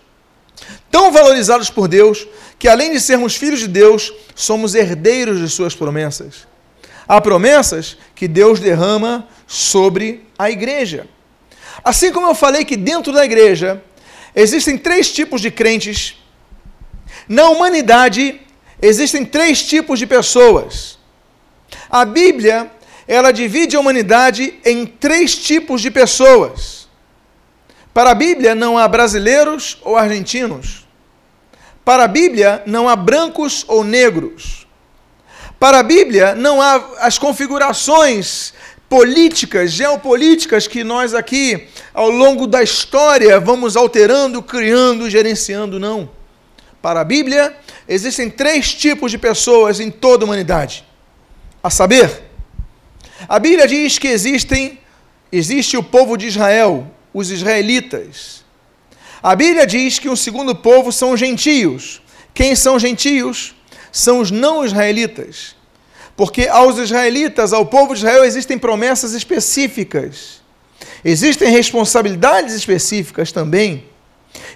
tão 0.90 1.10
valorizados 1.10 1.70
por 1.70 1.88
Deus, 1.88 2.26
que 2.58 2.68
além 2.68 2.92
de 2.92 3.00
sermos 3.00 3.34
filhos 3.34 3.60
de 3.60 3.68
Deus, 3.68 4.12
somos 4.34 4.74
herdeiros 4.74 5.40
de 5.40 5.48
suas 5.48 5.74
promessas. 5.74 6.46
Há 7.08 7.20
promessas 7.20 7.96
que 8.14 8.28
Deus 8.28 8.60
derrama 8.60 9.26
sobre 9.46 10.24
a 10.38 10.50
igreja. 10.50 11.08
Assim 11.82 12.12
como 12.12 12.28
eu 12.28 12.34
falei 12.34 12.64
que 12.64 12.76
dentro 12.76 13.12
da 13.12 13.24
igreja 13.24 13.82
existem 14.34 14.78
três 14.78 15.10
tipos 15.10 15.40
de 15.40 15.50
crentes, 15.50 16.16
na 17.28 17.48
humanidade 17.48 18.40
existem 18.82 19.24
três 19.24 19.62
tipos 19.62 19.98
de 20.00 20.06
pessoas. 20.06 20.98
A 21.88 22.04
Bíblia, 22.04 22.70
ela 23.06 23.32
divide 23.32 23.76
a 23.76 23.80
humanidade 23.80 24.58
em 24.64 24.84
três 24.84 25.36
tipos 25.36 25.80
de 25.80 25.90
pessoas. 25.90 26.88
Para 27.94 28.10
a 28.10 28.14
Bíblia 28.14 28.54
não 28.54 28.76
há 28.76 28.88
brasileiros 28.88 29.78
ou 29.82 29.96
argentinos. 29.96 30.86
Para 31.84 32.04
a 32.04 32.08
Bíblia 32.08 32.62
não 32.66 32.88
há 32.88 32.96
brancos 32.96 33.64
ou 33.68 33.84
negros. 33.84 34.66
Para 35.60 35.78
a 35.78 35.82
Bíblia 35.82 36.34
não 36.34 36.60
há 36.60 36.82
as 36.98 37.18
configurações 37.18 38.52
políticas, 38.88 39.70
geopolíticas 39.70 40.66
que 40.66 40.82
nós 40.84 41.14
aqui, 41.14 41.68
ao 41.94 42.10
longo 42.10 42.46
da 42.46 42.62
história, 42.62 43.38
vamos 43.40 43.76
alterando, 43.76 44.42
criando, 44.42 45.08
gerenciando, 45.08 45.78
não. 45.78 46.10
Para 46.82 47.00
a 47.00 47.04
Bíblia, 47.04 47.56
existem 47.88 48.28
três 48.28 48.74
tipos 48.74 49.12
de 49.12 49.16
pessoas 49.16 49.78
em 49.78 49.88
toda 49.88 50.24
a 50.24 50.26
humanidade. 50.26 50.84
A 51.62 51.70
saber, 51.70 52.24
a 53.28 53.38
Bíblia 53.38 53.68
diz 53.68 53.98
que 53.98 54.08
existem, 54.08 54.80
existe 55.30 55.76
o 55.76 55.82
povo 55.82 56.16
de 56.16 56.26
Israel, 56.26 56.90
os 57.14 57.30
israelitas. 57.30 58.44
A 59.22 59.36
Bíblia 59.36 59.64
diz 59.64 60.00
que 60.00 60.08
o 60.08 60.16
segundo 60.16 60.56
povo 60.56 60.90
são 60.90 61.12
os 61.12 61.20
gentios. 61.20 62.02
Quem 62.34 62.56
são 62.56 62.74
os 62.74 62.82
gentios? 62.82 63.54
São 63.92 64.18
os 64.18 64.32
não 64.32 64.64
israelitas. 64.64 65.54
Porque 66.16 66.48
aos 66.48 66.78
israelitas, 66.78 67.52
ao 67.52 67.64
povo 67.64 67.94
de 67.94 68.00
Israel, 68.00 68.24
existem 68.24 68.58
promessas 68.58 69.12
específicas. 69.12 70.42
Existem 71.04 71.48
responsabilidades 71.50 72.54
específicas 72.54 73.30
também. 73.30 73.84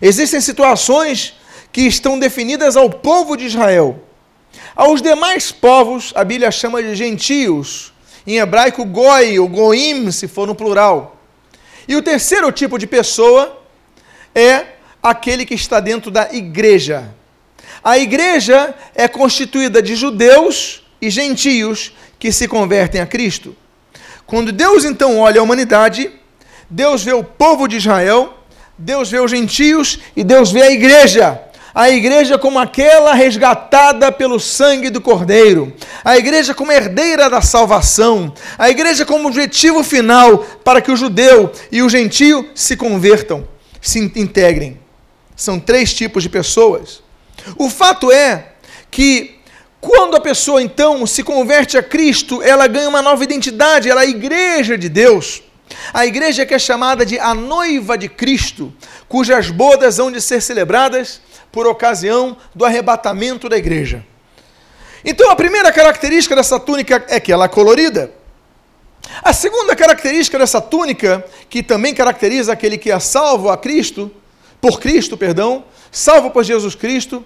Existem 0.02 0.40
situações 0.40 1.35
que 1.76 1.83
estão 1.83 2.18
definidas 2.18 2.75
ao 2.75 2.88
povo 2.88 3.37
de 3.37 3.45
Israel. 3.45 4.02
Aos 4.75 5.02
demais 5.02 5.52
povos, 5.52 6.11
a 6.14 6.25
Bíblia 6.25 6.50
chama 6.50 6.83
de 6.83 6.95
gentios. 6.95 7.92
Em 8.26 8.38
hebraico, 8.38 8.83
goi 8.83 9.38
ou 9.38 9.47
goim, 9.47 10.11
se 10.11 10.26
for 10.26 10.47
no 10.47 10.54
plural. 10.54 11.21
E 11.87 11.95
o 11.95 12.00
terceiro 12.00 12.50
tipo 12.50 12.78
de 12.78 12.87
pessoa 12.87 13.62
é 14.35 14.64
aquele 15.02 15.45
que 15.45 15.52
está 15.52 15.78
dentro 15.78 16.11
da 16.11 16.33
igreja. 16.33 17.14
A 17.85 17.99
igreja 17.99 18.75
é 18.95 19.06
constituída 19.06 19.83
de 19.83 19.95
judeus 19.97 20.83
e 20.99 21.11
gentios 21.11 21.92
que 22.18 22.33
se 22.33 22.49
convertem 22.49 23.02
a 23.02 23.06
Cristo. 23.06 23.54
Quando 24.25 24.50
Deus 24.50 24.83
então 24.87 25.18
olha 25.18 25.42
a 25.42 25.45
humanidade, 25.45 26.11
Deus 26.71 27.04
vê 27.04 27.12
o 27.12 27.23
povo 27.23 27.68
de 27.68 27.76
Israel, 27.76 28.33
Deus 28.78 29.11
vê 29.11 29.21
os 29.21 29.30
gentios 29.30 29.99
e 30.16 30.25
Deus 30.25 30.50
vê 30.50 30.62
a 30.62 30.71
igreja. 30.71 31.46
A 31.76 31.90
igreja 31.90 32.38
como 32.38 32.59
aquela 32.59 33.12
resgatada 33.12 34.11
pelo 34.11 34.40
sangue 34.40 34.88
do 34.88 34.99
Cordeiro. 34.99 35.75
A 36.02 36.16
igreja 36.16 36.54
como 36.54 36.73
herdeira 36.73 37.28
da 37.28 37.42
salvação. 37.42 38.33
A 38.56 38.71
igreja 38.71 39.04
como 39.04 39.28
objetivo 39.28 39.85
final 39.85 40.38
para 40.64 40.80
que 40.80 40.90
o 40.90 40.97
judeu 40.97 41.52
e 41.71 41.83
o 41.83 41.88
gentio 41.90 42.49
se 42.54 42.78
convertam, 42.78 43.47
se 43.78 43.99
integrem. 43.99 44.80
São 45.37 45.61
três 45.61 45.92
tipos 45.92 46.23
de 46.23 46.30
pessoas. 46.30 47.02
O 47.59 47.68
fato 47.68 48.11
é 48.11 48.52
que 48.90 49.37
quando 49.78 50.16
a 50.16 50.21
pessoa 50.21 50.62
então 50.62 51.06
se 51.06 51.23
converte 51.23 51.76
a 51.76 51.83
Cristo, 51.83 52.40
ela 52.40 52.66
ganha 52.66 52.88
uma 52.88 53.02
nova 53.02 53.23
identidade, 53.23 53.90
ela 53.90 54.00
é 54.00 54.06
a 54.06 54.09
igreja 54.09 54.78
de 54.78 54.88
Deus. 54.88 55.42
A 55.92 56.06
igreja 56.06 56.47
que 56.47 56.54
é 56.54 56.59
chamada 56.59 57.04
de 57.04 57.18
a 57.18 57.35
noiva 57.35 57.99
de 57.99 58.09
Cristo, 58.09 58.73
cujas 59.06 59.50
bodas 59.50 59.99
hão 59.99 60.11
de 60.11 60.23
ser 60.23 60.40
celebradas 60.40 61.21
por 61.57 61.67
ocasião 61.67 62.37
do 62.55 62.67
arrebatamento 62.67 63.49
da 63.49 63.57
igreja. 63.57 64.05
Então, 65.03 65.31
a 65.31 65.35
primeira 65.35 65.73
característica 65.73 66.37
dessa 66.37 66.61
túnica 66.61 67.03
é 67.09 67.19
que 67.19 67.33
ela 67.33 67.47
é 67.47 67.49
colorida. 67.49 68.13
A 69.23 69.33
segunda 69.33 69.75
característica 69.75 70.39
dessa 70.39 70.61
túnica, 70.61 71.25
que 71.49 71.63
também 71.63 71.95
caracteriza 71.95 72.53
aquele 72.53 72.77
que 72.77 72.91
é 72.91 73.01
salvo 73.01 73.49
a 73.49 73.57
Cristo, 73.57 74.13
por 74.61 74.79
Cristo, 74.79 75.17
perdão, 75.17 75.65
salvo 75.91 76.31
por 76.31 76.45
Jesus 76.45 76.75
Cristo, 76.75 77.25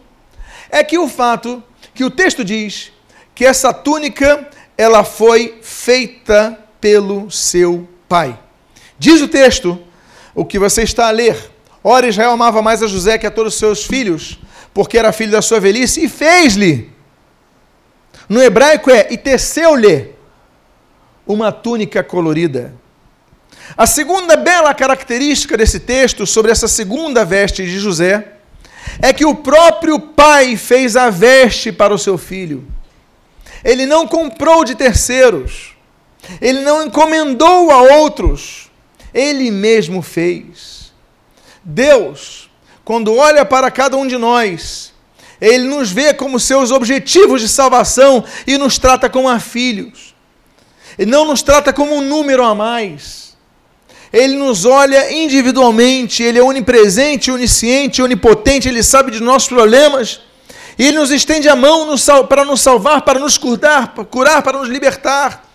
é 0.71 0.85
que 0.85 0.97
o 0.97 1.09
fato 1.09 1.61
que 1.93 2.05
o 2.05 2.11
texto 2.11 2.45
diz 2.45 2.93
que 3.35 3.45
essa 3.45 3.73
túnica 3.73 4.49
ela 4.79 5.03
foi 5.03 5.59
feita 5.61 6.57
pelo 6.81 7.29
seu 7.33 7.89
pai. 8.09 8.39
Diz 8.97 9.21
o 9.21 9.27
texto, 9.27 9.77
o 10.37 10.45
que 10.45 10.57
você 10.57 10.85
está 10.85 11.09
a 11.09 11.11
ler. 11.11 11.51
Ora, 11.83 12.09
Israel 12.09 12.33
amava 12.33 12.61
mais 12.61 12.83
a 12.83 12.87
José 12.87 13.17
que 13.17 13.27
a 13.27 13.31
todos 13.31 13.55
os 13.55 13.59
seus 13.59 13.85
filhos, 13.85 14.39
porque 14.75 14.99
era 14.99 15.13
filho 15.13 15.33
da 15.33 15.43
sua 15.43 15.59
velhice, 15.59 16.05
e 16.05 16.09
fez-lhe. 16.09 16.91
No 18.29 18.43
hebraico 18.43 18.91
é, 18.91 19.09
e 19.11 19.17
teceu-lhe 19.17 20.15
uma 21.27 21.51
túnica 21.51 22.03
colorida. 22.03 22.75
A 23.77 23.87
segunda 23.87 24.37
bela 24.37 24.75
característica 24.75 25.57
desse 25.57 25.81
texto 25.81 26.27
sobre 26.27 26.51
essa 26.51 26.69
segunda 26.69 27.25
veste 27.25 27.65
de 27.65 27.79
José 27.79 28.33
é 29.01 29.13
que 29.13 29.25
o 29.25 29.35
próprio 29.35 29.99
pai 29.99 30.57
fez 30.57 30.97
a 30.97 31.09
veste 31.09 31.73
para 31.73 31.95
o 31.95 31.99
seu 31.99 32.19
filho. 32.19 32.67
Ele 33.65 33.87
não 33.87 34.07
comprou 34.07 34.65
de 34.65 34.75
terceiros. 34.75 35.75
Ele 36.41 36.61
não 36.61 36.87
encomendou 36.87 37.71
a 37.71 37.83
outros. 37.97 38.71
Ele 39.13 39.51
mesmo 39.51 40.03
fez. 40.03 40.80
Deus, 41.63 42.51
quando 42.85 43.15
olha 43.15 43.45
para 43.45 43.71
cada 43.71 43.97
um 43.97 44.07
de 44.07 44.17
nós, 44.17 44.93
ele 45.41 45.65
nos 45.65 45.91
vê 45.91 46.13
como 46.13 46.39
seus 46.39 46.71
objetivos 46.71 47.41
de 47.41 47.49
salvação 47.49 48.25
e 48.47 48.59
nos 48.59 48.79
trata 48.79 49.09
como 49.09 49.29
a 49.29 49.41
filhos. 49.41 50.15
Ele 50.99 51.11
não 51.11 51.25
nos 51.25 51.43
trata 51.43 51.73
como 51.73 51.95
um 51.95 52.03
número 52.03 52.45
a 52.45 52.55
mais. 52.55 53.31
Ele 54.13 54.37
nos 54.37 54.65
olha 54.65 55.13
individualmente, 55.13 56.23
Ele 56.23 56.39
é 56.39 56.43
onipresente, 56.43 57.31
onisciente, 57.31 58.03
onipotente, 58.03 58.69
Ele 58.69 58.83
sabe 58.83 59.13
de 59.13 59.21
nossos 59.21 59.49
problemas. 59.49 60.21
E 60.79 60.87
Ele 60.87 60.99
nos 60.99 61.11
estende 61.11 61.49
a 61.49 61.57
mão 61.57 61.95
para 62.29 62.45
nos 62.45 62.61
salvar, 62.61 63.03
para 63.03 63.21
nos 63.21 63.39
curar, 63.39 63.95
para 63.95 64.05
curar, 64.05 64.43
para 64.43 64.59
nos 64.59 64.69
libertar. 64.69 65.49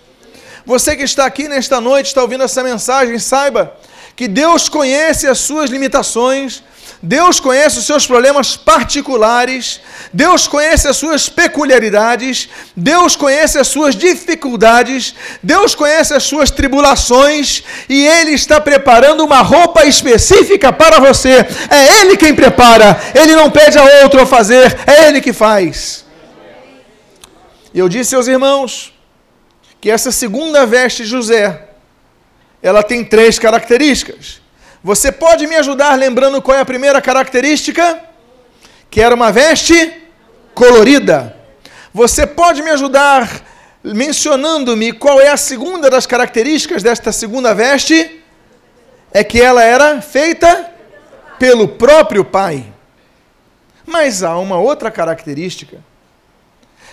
Você 0.65 0.95
que 0.95 1.03
está 1.03 1.25
aqui 1.25 1.47
nesta 1.47 1.79
noite, 1.79 2.07
está 2.07 2.21
ouvindo 2.21 2.43
essa 2.43 2.63
mensagem, 2.63 3.19
saiba 3.19 3.75
que 4.15 4.27
Deus 4.27 4.69
conhece 4.69 5.27
as 5.27 5.39
suas 5.39 5.69
limitações, 5.69 6.63
Deus 7.01 7.39
conhece 7.39 7.77
os 7.77 7.85
seus 7.85 8.07
problemas 8.07 8.55
particulares, 8.55 9.79
Deus 10.11 10.47
conhece 10.47 10.87
as 10.87 10.97
suas 10.97 11.29
peculiaridades, 11.29 12.49
Deus 12.75 13.15
conhece 13.15 13.59
as 13.59 13.67
suas 13.67 13.95
dificuldades, 13.95 15.13
Deus 15.43 15.75
conhece 15.75 16.13
as 16.13 16.23
suas 16.23 16.49
tribulações 16.49 17.63
e 17.87 18.07
Ele 18.07 18.31
está 18.31 18.59
preparando 18.59 19.23
uma 19.23 19.41
roupa 19.41 19.85
específica 19.85 20.73
para 20.73 20.99
você. 20.99 21.45
É 21.69 22.01
Ele 22.01 22.17
quem 22.17 22.33
prepara, 22.33 22.99
Ele 23.13 23.35
não 23.35 23.51
pede 23.51 23.77
a 23.77 23.83
outro 24.01 24.21
a 24.21 24.25
fazer, 24.25 24.75
é 24.87 25.07
Ele 25.07 25.21
que 25.21 25.33
faz. 25.33 26.05
E 27.73 27.77
eu 27.77 27.89
disse 27.89 28.15
aos 28.15 28.27
irmãos 28.27 28.93
que 29.79 29.91
essa 29.91 30.11
segunda 30.11 30.65
veste 30.65 31.03
de 31.03 31.09
José, 31.09 31.74
ela 32.65 32.81
tem 32.81 33.05
três 33.05 33.37
características. 33.37 34.41
Você 34.83 35.11
pode 35.11 35.45
me 35.45 35.55
ajudar 35.55 35.93
lembrando 35.99 36.41
qual 36.41 36.57
é 36.57 36.61
a 36.61 36.65
primeira 36.65 36.99
característica? 36.99 37.99
Que 38.89 39.01
era 39.01 39.13
uma 39.13 39.31
veste 39.31 39.93
colorida. 40.55 41.37
Você 41.93 42.25
pode 42.25 42.63
me 42.63 42.71
ajudar 42.71 43.29
mencionando-me 43.83 44.93
qual 44.93 45.21
é 45.21 45.27
a 45.27 45.37
segunda 45.37 45.91
das 45.91 46.07
características 46.07 46.81
desta 46.81 47.11
segunda 47.11 47.53
veste? 47.53 48.19
É 49.13 49.23
que 49.23 49.39
ela 49.39 49.61
era 49.61 50.01
feita 50.01 50.71
pelo 51.37 51.67
próprio 51.67 52.25
Pai. 52.25 52.65
Mas 53.85 54.23
há 54.23 54.39
uma 54.39 54.57
outra 54.57 54.89
característica. 54.89 55.77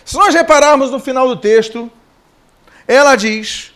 Se 0.05 0.17
nós 0.17 0.35
repararmos 0.35 0.91
no 0.91 1.01
final 1.01 1.27
do 1.27 1.37
texto, 1.37 1.91
ela 2.87 3.17
diz 3.17 3.72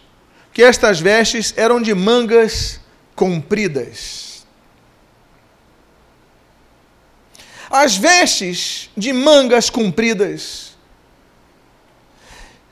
que 0.56 0.62
estas 0.62 0.98
vestes 0.98 1.52
eram 1.54 1.82
de 1.82 1.94
mangas 1.94 2.80
compridas. 3.14 4.46
As 7.70 7.94
vestes 7.94 8.88
de 8.96 9.12
mangas 9.12 9.68
compridas 9.68 10.74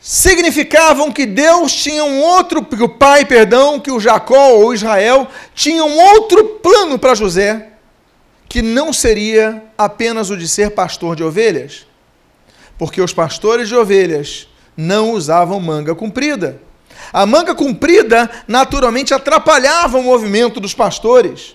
significavam 0.00 1.12
que 1.12 1.26
Deus 1.26 1.74
tinha 1.74 2.02
um 2.04 2.22
outro, 2.22 2.64
que 2.64 2.82
o 2.82 2.88
pai, 2.88 3.26
perdão, 3.26 3.78
que 3.78 3.90
o 3.90 4.00
Jacó 4.00 4.52
ou 4.52 4.72
Israel 4.72 5.28
tinha 5.54 5.84
um 5.84 5.98
outro 5.98 6.42
plano 6.62 6.98
para 6.98 7.14
José, 7.14 7.72
que 8.48 8.62
não 8.62 8.94
seria 8.94 9.62
apenas 9.76 10.30
o 10.30 10.38
de 10.38 10.48
ser 10.48 10.70
pastor 10.70 11.14
de 11.14 11.22
ovelhas, 11.22 11.86
porque 12.78 13.02
os 13.02 13.12
pastores 13.12 13.68
de 13.68 13.76
ovelhas 13.76 14.48
não 14.74 15.12
usavam 15.12 15.60
manga 15.60 15.94
comprida. 15.94 16.62
A 17.12 17.24
manga 17.26 17.54
comprida 17.54 18.30
naturalmente 18.46 19.14
atrapalhava 19.14 19.98
o 19.98 20.02
movimento 20.02 20.60
dos 20.60 20.74
pastores. 20.74 21.54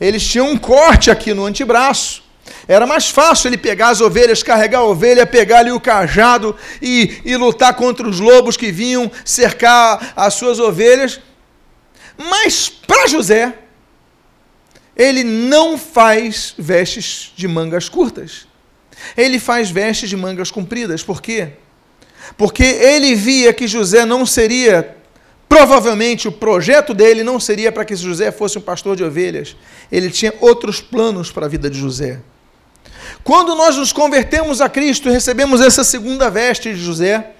Eles 0.00 0.26
tinham 0.26 0.50
um 0.50 0.56
corte 0.56 1.10
aqui 1.10 1.32
no 1.32 1.44
antebraço. 1.44 2.22
Era 2.68 2.86
mais 2.86 3.08
fácil 3.08 3.48
ele 3.48 3.56
pegar 3.56 3.90
as 3.90 4.00
ovelhas, 4.00 4.42
carregar 4.42 4.80
a 4.80 4.84
ovelha, 4.84 5.26
pegar 5.26 5.60
ali 5.60 5.70
o 5.70 5.80
cajado 5.80 6.56
e, 6.82 7.20
e 7.24 7.36
lutar 7.36 7.74
contra 7.74 8.08
os 8.08 8.20
lobos 8.20 8.56
que 8.56 8.72
vinham 8.72 9.10
cercar 9.24 10.12
as 10.16 10.34
suas 10.34 10.58
ovelhas. 10.58 11.20
Mas 12.18 12.68
para 12.68 13.06
José, 13.06 13.54
ele 14.96 15.22
não 15.22 15.76
faz 15.76 16.54
vestes 16.58 17.32
de 17.36 17.46
mangas 17.46 17.88
curtas. 17.88 18.46
Ele 19.16 19.38
faz 19.38 19.70
vestes 19.70 20.08
de 20.08 20.16
mangas 20.16 20.50
compridas. 20.50 21.02
Por 21.02 21.20
quê? 21.20 21.52
Porque 22.36 22.64
ele 22.64 23.14
via 23.14 23.52
que 23.52 23.66
José 23.66 24.04
não 24.04 24.24
seria 24.24 24.96
Provavelmente 25.48 26.26
o 26.26 26.32
projeto 26.32 26.92
dele 26.92 27.22
não 27.22 27.38
seria 27.38 27.70
para 27.70 27.84
que 27.84 27.94
José 27.94 28.32
fosse 28.32 28.58
um 28.58 28.60
pastor 28.60 28.96
de 28.96 29.04
ovelhas. 29.04 29.56
Ele 29.90 30.10
tinha 30.10 30.34
outros 30.40 30.80
planos 30.80 31.30
para 31.30 31.46
a 31.46 31.48
vida 31.48 31.70
de 31.70 31.78
José. 31.78 32.18
Quando 33.22 33.54
nós 33.54 33.76
nos 33.76 33.92
convertemos 33.92 34.60
a 34.60 34.68
Cristo 34.68 35.08
e 35.08 35.12
recebemos 35.12 35.60
essa 35.60 35.84
segunda 35.84 36.28
veste 36.28 36.74
de 36.74 36.80
José, 36.80 37.30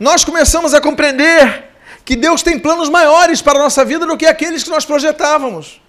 nós 0.00 0.24
começamos 0.24 0.72
a 0.72 0.80
compreender 0.80 1.64
que 2.04 2.16
Deus 2.16 2.42
tem 2.42 2.58
planos 2.58 2.88
maiores 2.88 3.42
para 3.42 3.58
a 3.58 3.62
nossa 3.62 3.84
vida 3.84 4.06
do 4.06 4.16
que 4.16 4.26
aqueles 4.26 4.64
que 4.64 4.70
nós 4.70 4.84
projetávamos. 4.84 5.80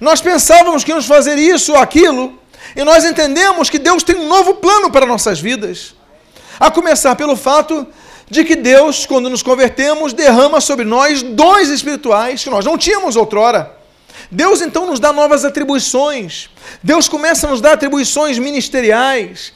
Nós 0.00 0.20
pensávamos 0.20 0.84
que 0.84 0.90
íamos 0.90 1.06
fazer 1.06 1.36
isso 1.36 1.72
ou 1.72 1.78
aquilo, 1.78 2.38
e 2.74 2.84
nós 2.84 3.04
entendemos 3.04 3.70
que 3.70 3.78
Deus 3.78 4.02
tem 4.02 4.16
um 4.16 4.28
novo 4.28 4.56
plano 4.56 4.90
para 4.90 5.06
nossas 5.06 5.40
vidas. 5.40 5.95
A 6.58 6.70
começar 6.70 7.14
pelo 7.16 7.36
fato 7.36 7.86
de 8.28 8.44
que 8.44 8.56
Deus, 8.56 9.06
quando 9.06 9.30
nos 9.30 9.42
convertemos, 9.42 10.12
derrama 10.12 10.60
sobre 10.60 10.84
nós 10.84 11.22
dons 11.22 11.68
espirituais 11.68 12.42
que 12.42 12.50
nós 12.50 12.64
não 12.64 12.76
tínhamos 12.76 13.16
outrora. 13.16 13.75
Deus 14.30 14.60
então 14.60 14.86
nos 14.86 14.98
dá 14.98 15.12
novas 15.12 15.44
atribuições. 15.44 16.48
Deus 16.82 17.08
começa 17.08 17.46
a 17.46 17.50
nos 17.50 17.60
dar 17.60 17.72
atribuições 17.72 18.38
ministeriais. 18.38 19.52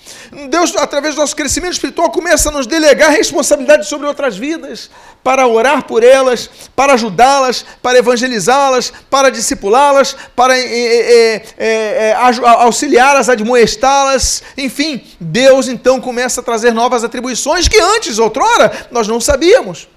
Deus, 0.49 0.75
através 0.77 1.15
do 1.15 1.21
nosso 1.21 1.35
crescimento 1.35 1.73
espiritual, 1.73 2.11
começa 2.11 2.49
a 2.49 2.53
nos 2.53 2.67
delegar 2.67 3.11
responsabilidades 3.11 3.89
sobre 3.89 4.07
outras 4.07 4.37
vidas, 4.37 4.91
para 5.25 5.47
orar 5.47 5.85
por 5.85 6.05
elas, 6.05 6.49
para 6.75 6.95
ajudá-las, 6.95 7.65
para 7.83 7.99
evangelizá-las, 7.99 8.93
para 9.11 9.31
discipulá-las, 9.31 10.17
para 10.37 10.57
é, 10.57 10.63
é, 10.63 11.43
é, 11.59 12.15
auxiliá-las, 12.15 13.29
admoestá-las. 13.29 14.43
Enfim, 14.57 15.05
Deus 15.19 15.69
então 15.69 16.01
começa 16.01 16.41
a 16.41 16.45
trazer 16.45 16.73
novas 16.73 17.03
atribuições 17.03 17.67
que 17.67 17.81
antes, 17.81 18.19
outrora, 18.19 18.89
nós 18.91 19.09
não 19.09 19.21
sabíamos. 19.21 19.89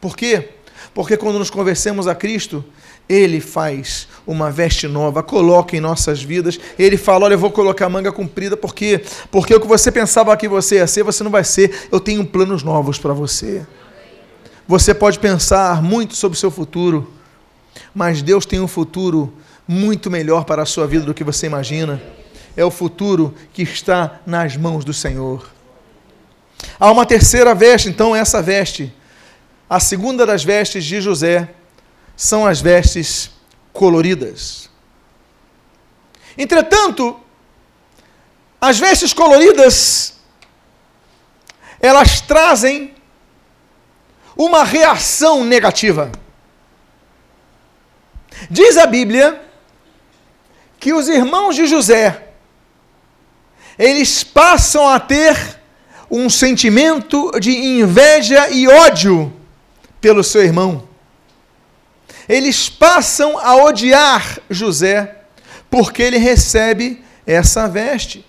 Por 0.00 0.16
quê? 0.16 0.50
Porque 0.92 1.16
quando 1.16 1.38
nos 1.38 1.50
conversemos 1.50 2.08
a 2.08 2.14
Cristo, 2.14 2.64
ele 3.08 3.40
faz 3.40 4.06
uma 4.26 4.50
veste 4.50 4.86
nova, 4.86 5.22
coloca 5.22 5.76
em 5.76 5.80
nossas 5.80 6.22
vidas. 6.22 6.60
Ele 6.78 6.96
fala: 6.96 7.24
Olha, 7.24 7.34
eu 7.34 7.38
vou 7.38 7.50
colocar 7.50 7.88
manga 7.88 8.12
comprida, 8.12 8.56
porque 8.56 9.02
porque 9.30 9.54
o 9.54 9.60
que 9.60 9.66
você 9.66 9.90
pensava 9.90 10.36
que 10.36 10.46
você 10.46 10.76
ia 10.76 10.86
ser, 10.86 11.02
você 11.02 11.24
não 11.24 11.30
vai 11.30 11.44
ser. 11.44 11.88
Eu 11.90 11.98
tenho 11.98 12.24
planos 12.26 12.62
novos 12.62 12.98
para 12.98 13.12
você. 13.12 13.66
Você 14.66 14.92
pode 14.92 15.18
pensar 15.18 15.82
muito 15.82 16.14
sobre 16.14 16.36
o 16.36 16.38
seu 16.38 16.50
futuro, 16.50 17.10
mas 17.94 18.20
Deus 18.20 18.44
tem 18.44 18.60
um 18.60 18.68
futuro 18.68 19.32
muito 19.66 20.10
melhor 20.10 20.44
para 20.44 20.62
a 20.62 20.66
sua 20.66 20.86
vida 20.86 21.06
do 21.06 21.14
que 21.14 21.24
você 21.24 21.46
imagina. 21.46 22.00
É 22.54 22.64
o 22.64 22.70
futuro 22.70 23.34
que 23.52 23.62
está 23.62 24.20
nas 24.26 24.56
mãos 24.56 24.84
do 24.84 24.92
Senhor. 24.92 25.48
Há 26.78 26.90
uma 26.90 27.06
terceira 27.06 27.54
veste, 27.54 27.88
então, 27.88 28.14
essa 28.14 28.42
veste, 28.42 28.92
a 29.70 29.80
segunda 29.80 30.26
das 30.26 30.44
vestes 30.44 30.84
de 30.84 31.00
José 31.00 31.48
são 32.18 32.44
as 32.44 32.60
vestes 32.60 33.30
coloridas. 33.72 34.68
Entretanto, 36.36 37.18
as 38.60 38.76
vestes 38.76 39.12
coloridas 39.12 40.14
elas 41.80 42.20
trazem 42.20 42.92
uma 44.36 44.64
reação 44.64 45.44
negativa. 45.44 46.10
Diz 48.50 48.76
a 48.76 48.86
Bíblia 48.86 49.40
que 50.80 50.92
os 50.92 51.08
irmãos 51.08 51.54
de 51.54 51.68
José 51.68 52.30
eles 53.78 54.24
passam 54.24 54.88
a 54.88 54.98
ter 54.98 55.36
um 56.10 56.28
sentimento 56.28 57.30
de 57.38 57.52
inveja 57.52 58.50
e 58.50 58.66
ódio 58.66 59.32
pelo 60.00 60.24
seu 60.24 60.42
irmão 60.42 60.87
eles 62.28 62.68
passam 62.68 63.38
a 63.38 63.56
odiar 63.56 64.38
José 64.50 65.16
porque 65.70 66.02
ele 66.02 66.18
recebe 66.18 67.02
essa 67.26 67.66
veste. 67.66 68.24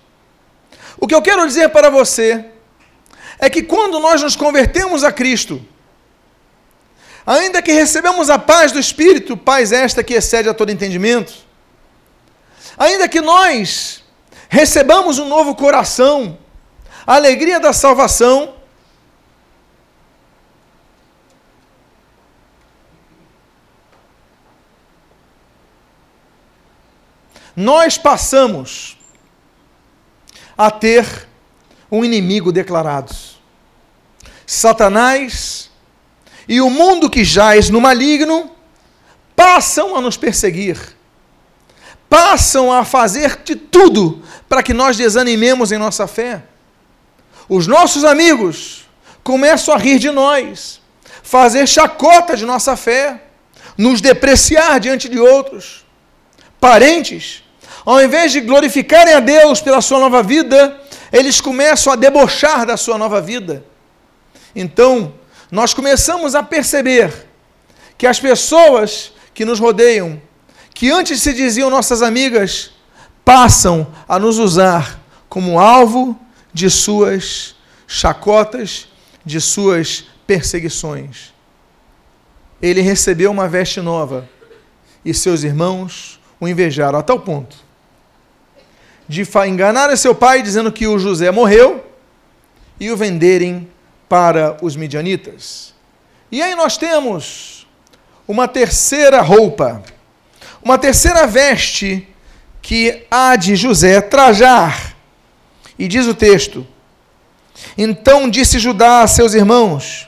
O 0.97 1.07
que 1.07 1.15
eu 1.15 1.21
quero 1.21 1.45
dizer 1.45 1.69
para 1.69 1.89
você 1.89 2.45
é 3.39 3.49
que 3.49 3.63
quando 3.63 3.99
nós 3.99 4.21
nos 4.21 4.35
convertemos 4.35 5.03
a 5.03 5.11
Cristo, 5.11 5.61
ainda 7.25 7.61
que 7.61 7.71
recebemos 7.71 8.29
a 8.29 8.37
paz 8.37 8.71
do 8.71 8.79
Espírito, 8.79 9.37
paz 9.37 9.71
esta 9.71 10.03
que 10.03 10.13
excede 10.13 10.49
a 10.49 10.53
todo 10.53 10.71
entendimento, 10.71 11.33
ainda 12.77 13.07
que 13.07 13.21
nós 13.21 14.03
recebamos 14.49 15.19
um 15.19 15.27
novo 15.27 15.55
coração, 15.55 16.37
a 17.05 17.15
alegria 17.15 17.59
da 17.59 17.71
salvação, 17.71 18.55
nós 27.59 27.97
passamos 27.97 28.97
a 30.57 30.71
ter 30.71 31.27
um 31.91 32.05
inimigo 32.05 32.53
declarado. 32.53 33.13
Satanás 34.47 35.69
e 36.47 36.61
o 36.61 36.69
mundo 36.69 37.09
que 37.09 37.25
jaz 37.25 37.69
no 37.69 37.81
maligno 37.81 38.49
passam 39.35 39.93
a 39.93 39.99
nos 39.99 40.15
perseguir, 40.15 40.95
passam 42.09 42.71
a 42.71 42.85
fazer 42.85 43.41
de 43.43 43.57
tudo 43.57 44.23
para 44.47 44.63
que 44.63 44.73
nós 44.73 44.95
desanimemos 44.95 45.73
em 45.73 45.77
nossa 45.77 46.07
fé. 46.07 46.43
Os 47.49 47.67
nossos 47.67 48.05
amigos 48.05 48.87
começam 49.21 49.73
a 49.73 49.77
rir 49.77 49.99
de 49.99 50.11
nós, 50.11 50.81
fazer 51.21 51.67
chacota 51.67 52.37
de 52.37 52.45
nossa 52.45 52.77
fé, 52.77 53.21
nos 53.77 53.99
depreciar 53.99 54.79
diante 54.79 55.09
de 55.09 55.19
outros. 55.19 55.85
Parentes, 56.57 57.43
ao 57.89 57.99
invés 58.03 58.31
de 58.31 58.41
glorificarem 58.41 59.15
a 59.15 59.19
Deus 59.19 59.61
pela 59.61 59.81
sua 59.81 59.99
nova 59.99 60.21
vida, 60.21 60.79
eles 61.11 61.41
começam 61.41 61.91
a 61.91 61.95
debochar 61.95 62.63
da 62.63 62.77
sua 62.77 62.99
nova 62.99 63.19
vida. 63.19 63.65
Então, 64.55 65.11
nós 65.49 65.73
começamos 65.73 66.35
a 66.35 66.43
perceber 66.43 67.11
que 67.97 68.05
as 68.05 68.19
pessoas 68.19 69.11
que 69.33 69.43
nos 69.43 69.59
rodeiam, 69.59 70.21
que 70.71 70.91
antes 70.91 71.19
se 71.19 71.33
diziam 71.33 71.71
nossas 71.71 72.03
amigas, 72.03 72.69
passam 73.25 73.87
a 74.07 74.19
nos 74.19 74.37
usar 74.37 75.01
como 75.27 75.59
alvo 75.59 76.15
de 76.53 76.69
suas 76.69 77.55
chacotas, 77.87 78.87
de 79.25 79.41
suas 79.41 80.05
perseguições. 80.27 81.33
Ele 82.61 82.81
recebeu 82.81 83.31
uma 83.31 83.47
veste 83.47 83.81
nova 83.81 84.29
e 85.03 85.11
seus 85.11 85.41
irmãos 85.41 86.19
o 86.39 86.47
invejaram 86.47 86.99
a 86.99 87.01
tal 87.01 87.21
ponto 87.21 87.67
de 89.09 89.27
enganar 89.47 89.97
seu 89.97 90.13
pai 90.13 90.43
dizendo 90.43 90.71
que 90.71 90.85
o 90.85 90.99
José 90.99 91.31
morreu 91.31 91.83
e 92.79 92.91
o 92.91 92.95
venderem 92.95 93.67
para 94.07 94.55
os 94.61 94.75
midianitas. 94.75 95.73
E 96.31 96.43
aí 96.43 96.53
nós 96.53 96.77
temos 96.77 97.67
uma 98.27 98.47
terceira 98.47 99.19
roupa, 99.21 99.81
uma 100.61 100.77
terceira 100.77 101.25
veste 101.25 102.07
que 102.61 103.03
há 103.09 103.35
de 103.35 103.55
José 103.55 103.99
trajar. 103.99 104.95
E 105.77 105.87
diz 105.87 106.05
o 106.05 106.13
texto: 106.13 106.65
Então 107.75 108.29
disse 108.29 108.59
Judá 108.59 109.01
a 109.01 109.07
seus 109.07 109.33
irmãos: 109.33 110.07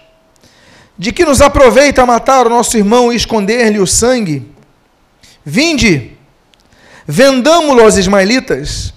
De 0.96 1.12
que 1.12 1.26
nos 1.26 1.42
aproveita 1.42 2.06
matar 2.06 2.46
o 2.46 2.52
nosso 2.52 2.78
irmão 2.78 3.12
e 3.12 3.16
esconder-lhe 3.16 3.80
o 3.80 3.88
sangue? 3.88 4.48
Vinde, 5.44 6.16
vendamo-lo 7.12 7.82
aos 7.82 7.98
ismaelitas. 7.98 8.94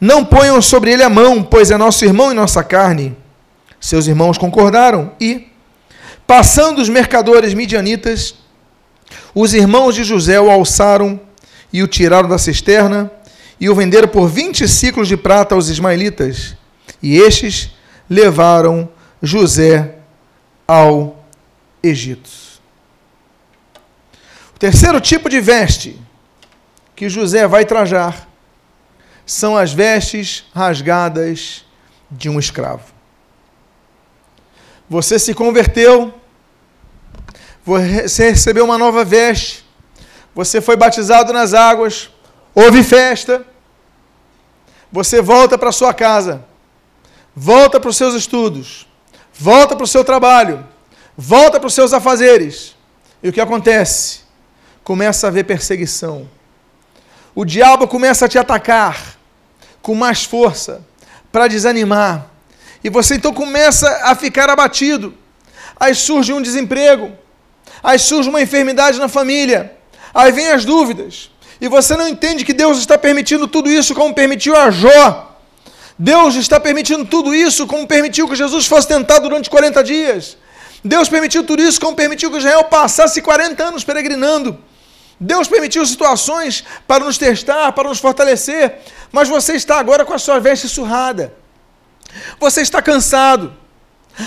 Não 0.00 0.24
ponham 0.24 0.62
sobre 0.62 0.92
ele 0.92 1.02
a 1.02 1.10
mão, 1.10 1.42
pois 1.42 1.72
é 1.72 1.76
nosso 1.76 2.04
irmão 2.04 2.30
e 2.30 2.34
nossa 2.34 2.62
carne. 2.62 3.16
Seus 3.80 4.06
irmãos 4.06 4.38
concordaram 4.38 5.12
e, 5.20 5.48
passando 6.26 6.80
os 6.80 6.88
mercadores 6.88 7.52
midianitas, 7.52 8.36
os 9.34 9.52
irmãos 9.52 9.96
de 9.96 10.04
José 10.04 10.40
o 10.40 10.48
alçaram 10.48 11.20
e 11.72 11.82
o 11.82 11.88
tiraram 11.88 12.28
da 12.28 12.38
cisterna 12.38 13.10
e 13.58 13.68
o 13.68 13.74
venderam 13.74 14.08
por 14.08 14.28
vinte 14.28 14.68
ciclos 14.68 15.08
de 15.08 15.16
prata 15.16 15.54
aos 15.54 15.68
ismaelitas. 15.68 16.54
E 17.02 17.18
estes 17.18 17.72
levaram 18.08 18.88
José 19.20 19.96
ao 20.68 21.24
Egito. 21.82 22.30
O 24.54 24.58
terceiro 24.58 25.00
tipo 25.00 25.28
de 25.28 25.40
veste 25.40 25.98
que 27.00 27.08
José 27.08 27.48
vai 27.48 27.64
trajar 27.64 28.28
são 29.24 29.56
as 29.56 29.72
vestes 29.72 30.44
rasgadas 30.54 31.64
de 32.10 32.28
um 32.28 32.38
escravo. 32.38 32.92
Você 34.86 35.18
se 35.18 35.32
converteu, 35.32 36.12
você 37.64 38.32
recebeu 38.32 38.66
uma 38.66 38.76
nova 38.76 39.02
veste, 39.02 39.66
você 40.34 40.60
foi 40.60 40.76
batizado 40.76 41.32
nas 41.32 41.54
águas, 41.54 42.10
houve 42.54 42.82
festa, 42.82 43.46
você 44.92 45.22
volta 45.22 45.56
para 45.56 45.72
sua 45.72 45.94
casa, 45.94 46.44
volta 47.34 47.80
para 47.80 47.88
os 47.88 47.96
seus 47.96 48.12
estudos, 48.14 48.86
volta 49.32 49.74
para 49.74 49.84
o 49.84 49.88
seu 49.88 50.04
trabalho, 50.04 50.68
volta 51.16 51.58
para 51.58 51.66
os 51.66 51.72
seus 51.72 51.94
afazeres. 51.94 52.76
E 53.22 53.30
o 53.30 53.32
que 53.32 53.40
acontece? 53.40 54.20
Começa 54.84 55.26
a 55.26 55.28
haver 55.28 55.44
perseguição. 55.44 56.28
O 57.34 57.44
diabo 57.44 57.86
começa 57.86 58.26
a 58.26 58.28
te 58.28 58.38
atacar 58.38 59.16
com 59.80 59.94
mais 59.94 60.24
força 60.24 60.84
para 61.30 61.46
desanimar, 61.46 62.26
e 62.82 62.90
você 62.90 63.14
então 63.14 63.32
começa 63.32 63.88
a 64.02 64.14
ficar 64.14 64.50
abatido. 64.50 65.14
Aí 65.78 65.94
surge 65.94 66.32
um 66.32 66.42
desemprego, 66.42 67.12
aí 67.82 67.98
surge 67.98 68.28
uma 68.28 68.42
enfermidade 68.42 68.98
na 68.98 69.08
família, 69.08 69.76
aí 70.12 70.32
vem 70.32 70.50
as 70.50 70.64
dúvidas, 70.64 71.30
e 71.60 71.68
você 71.68 71.96
não 71.96 72.08
entende 72.08 72.44
que 72.44 72.52
Deus 72.52 72.78
está 72.78 72.98
permitindo 72.98 73.46
tudo 73.46 73.70
isso 73.70 73.94
como 73.94 74.14
permitiu 74.14 74.56
a 74.56 74.70
Jó. 74.70 75.28
Deus 75.98 76.34
está 76.34 76.58
permitindo 76.58 77.04
tudo 77.04 77.34
isso 77.34 77.66
como 77.66 77.86
permitiu 77.86 78.26
que 78.26 78.34
Jesus 78.34 78.66
fosse 78.66 78.88
tentado 78.88 79.28
durante 79.28 79.50
40 79.50 79.84
dias. 79.84 80.36
Deus 80.82 81.10
permitiu 81.10 81.44
tudo 81.44 81.62
isso 81.62 81.78
como 81.78 81.94
permitiu 81.94 82.30
que 82.30 82.38
Israel 82.38 82.64
passasse 82.64 83.20
40 83.20 83.62
anos 83.62 83.84
peregrinando. 83.84 84.58
Deus 85.20 85.46
permitiu 85.46 85.84
situações 85.84 86.64
para 86.88 87.04
nos 87.04 87.18
testar, 87.18 87.72
para 87.72 87.90
nos 87.90 87.98
fortalecer, 87.98 88.78
mas 89.12 89.28
você 89.28 89.52
está 89.52 89.78
agora 89.78 90.02
com 90.02 90.14
a 90.14 90.18
sua 90.18 90.40
veste 90.40 90.66
surrada. 90.66 91.34
Você 92.38 92.62
está 92.62 92.80
cansado. 92.80 93.54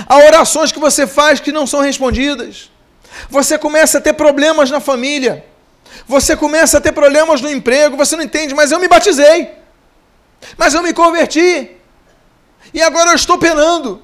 Há 0.08 0.18
orações 0.18 0.72
que 0.72 0.80
você 0.80 1.08
faz 1.08 1.40
que 1.40 1.52
não 1.52 1.66
são 1.66 1.82
respondidas. 1.82 2.70
Você 3.28 3.58
começa 3.58 3.98
a 3.98 4.02
ter 4.02 4.14
problemas 4.14 4.70
na 4.70 4.80
família. 4.80 5.46
Você 6.08 6.36
começa 6.36 6.78
a 6.78 6.82
ter 6.82 6.92
problemas 6.92 7.42
no 7.42 7.50
emprego. 7.50 7.98
Você 7.98 8.16
não 8.16 8.24
entende, 8.24 8.54
mas 8.54 8.72
eu 8.72 8.80
me 8.80 8.88
batizei. 8.88 9.52
Mas 10.58 10.76
eu 10.76 10.84
me 10.84 10.94
converti. 10.94 11.72
E 12.72 12.82
agora 12.82 13.12
eu 13.12 13.16
estou 13.16 13.38
penando. 13.38 14.02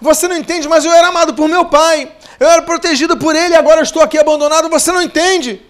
Você 0.00 0.28
não 0.28 0.36
entende, 0.36 0.68
mas 0.68 0.84
eu 0.84 0.92
era 0.92 1.08
amado 1.08 1.34
por 1.34 1.48
meu 1.48 1.64
pai. 1.64 2.12
Eu 2.38 2.48
era 2.48 2.62
protegido 2.62 3.16
por 3.16 3.34
ele 3.34 3.54
e 3.54 3.56
agora 3.56 3.80
eu 3.80 3.84
estou 3.84 4.02
aqui 4.02 4.18
abandonado. 4.18 4.68
Você 4.68 4.92
não 4.92 5.02
entende. 5.02 5.65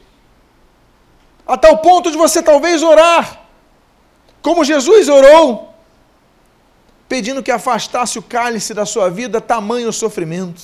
A 1.46 1.56
tal 1.56 1.78
ponto 1.78 2.11
de 2.11 2.16
você 2.16 2.42
talvez 2.42 2.82
orar. 2.82 3.42
Como 4.42 4.64
Jesus 4.64 5.09
orou 5.09 5.74
pedindo 7.09 7.42
que 7.42 7.50
afastasse 7.50 8.18
o 8.18 8.22
cálice 8.22 8.74
da 8.74 8.85
sua 8.85 9.09
vida, 9.09 9.40
tamanho 9.40 9.92
sofrimento. 9.92 10.62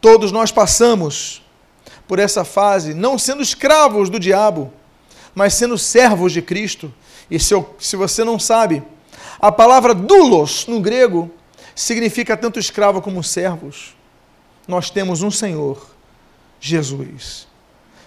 Todos 0.00 0.32
nós 0.32 0.50
passamos 0.50 1.42
por 2.06 2.18
essa 2.18 2.44
fase, 2.44 2.94
não 2.94 3.18
sendo 3.18 3.42
escravos 3.42 4.10
do 4.10 4.18
diabo, 4.18 4.72
mas 5.34 5.54
sendo 5.54 5.76
servos 5.78 6.32
de 6.32 6.42
Cristo. 6.42 6.92
E 7.30 7.38
se, 7.38 7.54
eu, 7.54 7.76
se 7.78 7.96
você 7.96 8.24
não 8.24 8.38
sabe, 8.38 8.82
a 9.38 9.52
palavra 9.52 9.94
doulos 9.94 10.66
no 10.66 10.80
grego 10.80 11.30
significa 11.74 12.36
tanto 12.36 12.58
escravo 12.58 13.00
como 13.00 13.22
servos. 13.22 13.94
Nós 14.66 14.90
temos 14.90 15.22
um 15.22 15.30
Senhor, 15.30 15.86
Jesus. 16.60 17.46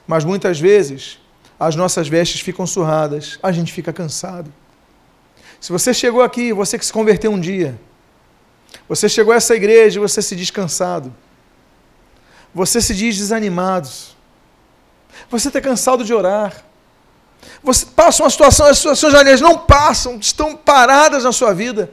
Mas 0.06 0.26
muitas 0.26 0.60
vezes 0.60 1.21
as 1.62 1.76
nossas 1.76 2.08
vestes 2.08 2.42
ficam 2.42 2.66
surradas, 2.66 3.38
a 3.44 3.52
gente 3.52 3.72
fica 3.72 3.94
cansado. 3.94 4.52
Se 5.60 5.72
você 5.72 5.94
chegou 5.94 6.24
aqui, 6.24 6.52
você 6.52 6.76
que 6.76 6.84
se 6.84 6.92
converteu 6.92 7.32
um 7.32 7.40
dia, 7.40 7.80
você 8.90 9.08
chegou 9.08 9.32
a 9.32 9.36
essa 9.36 9.54
igreja 9.56 10.00
e 10.00 10.02
você 10.02 10.24
se 10.24 10.36
diz 10.36 10.50
cansado, 10.50 11.14
você 12.52 12.82
se 12.82 12.96
diz 12.96 13.16
desanimado, 13.16 13.88
você 15.30 15.50
está 15.50 15.62
cansado 15.62 16.04
de 16.04 16.12
orar, 16.12 16.66
você 17.62 17.86
passa 17.86 18.24
uma 18.24 18.30
situação, 18.32 18.66
as 18.66 18.78
situações, 18.80 19.14
aliás, 19.14 19.40
não 19.40 19.56
passam, 19.56 20.18
estão 20.20 20.58
paradas 20.58 21.24
na 21.24 21.32
sua 21.32 21.54
vida. 21.54 21.92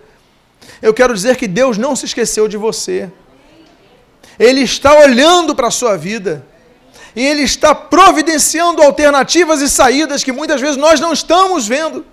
Eu 0.80 0.94
quero 0.94 1.12
dizer 1.12 1.36
que 1.36 1.46
Deus 1.46 1.76
não 1.76 1.94
se 1.94 2.06
esqueceu 2.06 2.48
de 2.48 2.56
você. 2.56 3.12
Ele 4.38 4.62
está 4.62 4.98
olhando 4.98 5.54
para 5.54 5.68
a 5.68 5.70
sua 5.70 5.94
vida. 5.94 6.46
E 7.14 7.24
Ele 7.24 7.42
está 7.42 7.74
providenciando 7.74 8.82
alternativas 8.82 9.60
e 9.60 9.68
saídas 9.68 10.22
que 10.22 10.32
muitas 10.32 10.60
vezes 10.60 10.76
nós 10.76 11.00
não 11.00 11.12
estamos 11.12 11.66
vendo. 11.66 12.04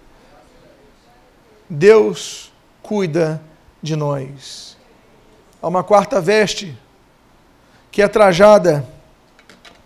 Deus 1.70 2.52
cuida 2.82 3.42
de 3.82 3.96
nós. 3.96 4.78
Há 5.62 5.68
uma 5.68 5.84
quarta 5.84 6.22
veste 6.22 6.78
que 7.92 8.02
é 8.02 8.08
trajada 8.08 8.88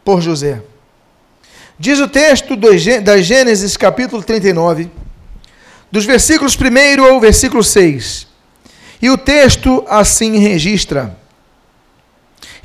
por 0.03 0.21
José. 0.21 0.61
Diz 1.77 1.99
o 1.99 2.07
texto 2.07 2.55
da 2.57 3.21
Gênesis, 3.21 3.77
capítulo 3.77 4.21
39, 4.21 4.91
dos 5.89 6.05
versículos 6.05 6.57
1 6.57 7.05
ao 7.05 7.19
versículo 7.21 7.63
6. 7.63 8.27
E 9.01 9.09
o 9.09 9.17
texto 9.17 9.85
assim 9.87 10.37
registra: 10.39 11.17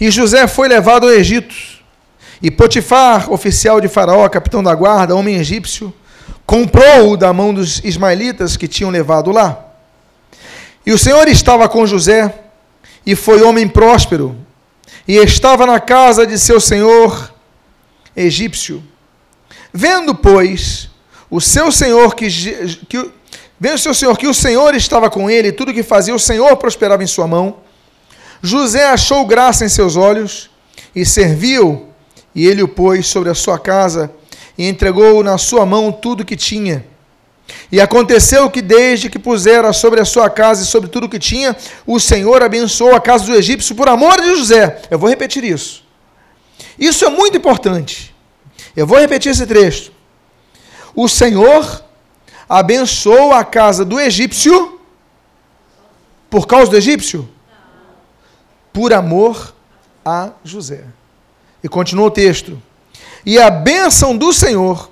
E 0.01 0.11
José 0.11 0.49
foi 0.49 0.67
levado 0.67 1.07
ao 1.07 1.13
Egito, 1.13 1.55
e 2.43 2.51
Potifar, 2.51 3.33
oficial 3.33 3.81
de 3.81 3.89
Faraó, 3.89 4.29
capitão 4.29 4.63
da 4.63 4.75
guarda, 4.75 5.15
homem 5.15 5.37
egípcio, 5.37 5.93
comprou-o 6.47 7.17
da 7.17 7.33
mão 7.33 7.55
dos 7.55 7.83
ismaelitas 7.85 8.57
que 8.57 8.69
tinham 8.69 8.91
levado 8.91 9.31
lá. 9.31 9.65
E 10.85 10.93
o 10.93 10.99
Senhor 10.99 11.27
estava 11.29 11.69
com 11.69 11.87
José, 11.87 12.43
e 13.07 13.15
foi 13.15 13.43
homem 13.43 13.69
próspero, 13.69 14.37
e 15.07 15.17
estava 15.17 15.67
na 15.67 15.81
casa 15.81 16.27
de 16.27 16.39
seu 16.39 16.61
senhor 16.61 17.33
egípcio. 18.17 18.83
Vendo, 19.73 20.15
pois, 20.15 20.91
o 21.31 21.41
seu 21.41 21.71
senhor 21.73 22.15
que, 22.15 22.29
que 22.89 23.11
vendo 23.59 23.79
seu 23.79 23.95
senhor 23.95 24.17
que 24.19 24.27
o 24.27 24.35
Senhor 24.35 24.75
estava 24.75 25.11
com 25.11 25.31
ele, 25.31 25.49
e 25.49 25.53
tudo 25.53 25.73
que 25.73 25.83
fazia 25.83 26.15
o 26.15 26.19
Senhor 26.19 26.57
prosperava 26.57 27.03
em 27.03 27.07
sua 27.07 27.27
mão, 27.27 27.57
José 28.43 28.85
achou 28.87 29.25
graça 29.27 29.65
em 29.65 29.69
seus 29.69 29.97
olhos 29.97 30.51
e 30.95 31.05
serviu, 31.05 31.89
e 32.35 32.47
ele 32.47 32.63
o 32.63 32.69
pôs 32.69 33.07
sobre 33.07 33.31
a 33.31 33.35
sua 33.35 33.59
casa 33.59 34.11
e 34.57 34.69
entregou 34.69 35.23
na 35.23 35.39
sua 35.39 35.65
mão 35.65 35.93
tudo 35.93 36.25
que 36.25 36.37
tinha. 36.37 36.85
E 37.71 37.81
aconteceu 37.81 38.51
que, 38.51 38.63
desde 38.63 39.11
que 39.11 39.19
pusera 39.19 39.73
sobre 39.73 40.01
a 40.01 40.05
sua 40.05 40.31
casa 40.31 40.63
e 40.63 40.67
sobre 40.67 40.89
tudo 40.89 41.09
que 41.09 41.19
tinha, 41.19 41.57
o 41.87 42.01
Senhor 42.01 42.43
abençoou 42.43 42.95
a 42.95 43.01
casa 43.01 43.27
do 43.27 43.35
egípcio 43.35 43.75
por 43.75 43.89
amor 43.89 44.21
de 44.21 44.35
José. 44.35 44.83
Eu 44.91 44.99
vou 44.99 45.09
repetir 45.09 45.45
isso. 45.45 45.85
Isso 46.79 47.05
é 47.05 47.11
muito 47.11 47.37
importante. 47.37 48.15
Eu 48.75 48.87
vou 48.87 48.99
repetir 48.99 49.31
esse 49.31 49.47
trecho. 49.47 49.93
O 50.95 51.09
Senhor 51.09 51.85
abençoou 52.49 53.33
a 53.33 53.45
casa 53.45 53.85
do 53.85 54.01
egípcio 54.01 54.81
por 56.35 56.49
causa 56.49 56.71
do 56.71 56.77
egípcio? 56.77 57.29
Por 58.73 58.93
amor 58.93 59.55
a 60.05 60.33
José. 60.43 60.85
E 61.65 61.69
continua 61.69 62.09
o 62.09 62.11
texto. 62.11 62.61
E 63.25 63.39
a 63.39 63.51
bênção 63.51 64.15
do 64.15 64.35
Senhor 64.35 64.91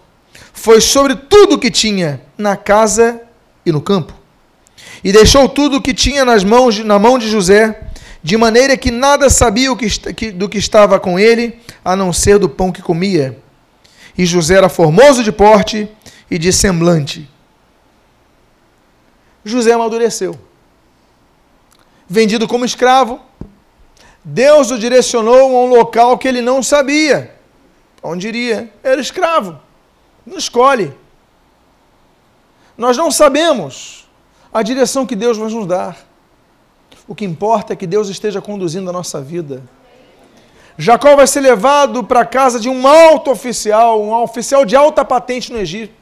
foi 0.55 0.81
sobre 0.81 1.15
tudo 1.15 1.59
que 1.59 1.71
tinha 1.71 2.23
na 2.39 2.57
casa 2.57 3.21
e 3.65 3.71
no 3.71 3.83
campo. 3.83 4.15
E 5.05 5.13
deixou 5.13 5.47
tudo 5.51 5.77
o 5.77 5.83
que 5.83 5.93
tinha 5.93 6.25
nas 6.25 6.43
mãos, 6.43 6.79
na 6.79 6.99
mão 6.99 7.19
de 7.19 7.29
José, 7.29 7.79
de 8.23 8.39
maneira 8.39 8.75
que 8.77 8.91
nada 8.91 9.29
sabia 9.29 9.71
o 9.71 9.77
do 10.35 10.49
que 10.49 10.57
estava 10.57 10.99
com 10.99 11.19
ele, 11.19 11.61
a 11.85 11.95
não 11.95 12.11
ser 12.11 12.39
do 12.39 12.49
pão 12.49 12.73
que 12.73 12.81
comia. 12.81 13.39
E 14.17 14.25
José 14.25 14.55
era 14.55 14.69
formoso 14.71 15.23
de 15.23 15.31
porte 15.31 15.89
e 16.31 16.39
de 16.39 16.53
semblante. 16.53 17.29
José 19.45 19.73
amadureceu. 19.73 20.39
Vendido 22.09 22.49
como 22.49 22.65
escravo, 22.65 23.21
Deus 24.25 24.71
o 24.71 24.79
direcionou 24.79 25.57
a 25.57 25.65
um 25.65 25.69
local 25.69 26.17
que 26.17 26.29
ele 26.29 26.41
não 26.41 26.63
sabia. 26.63 27.35
Onde 28.03 28.29
iria? 28.29 28.73
Era 28.83 29.01
escravo. 29.01 29.59
Não 30.25 30.39
escolhe. 30.39 30.93
Nós 32.77 32.97
não 32.97 33.11
sabemos 33.11 34.09
a 34.53 34.63
direção 34.63 35.07
que 35.07 35.17
Deus 35.17 35.37
vai 35.37 35.51
nos 35.51 35.67
dar. 35.67 35.97
O 37.07 37.15
que 37.15 37.25
importa 37.25 37.73
é 37.73 37.77
que 37.77 37.87
Deus 37.87 38.09
esteja 38.09 38.41
conduzindo 38.41 38.89
a 38.89 38.93
nossa 38.93 39.21
vida. 39.21 39.63
Jacó 40.79 41.15
vai 41.17 41.27
ser 41.27 41.41
levado 41.41 42.03
para 42.05 42.21
a 42.21 42.27
casa 42.27 42.59
de 42.59 42.69
um 42.69 42.87
alto 42.87 43.31
oficial, 43.31 44.03
um 44.03 44.13
oficial 44.15 44.65
de 44.65 44.75
alta 44.75 45.05
patente 45.05 45.53
no 45.53 45.59
Egito. 45.59 45.93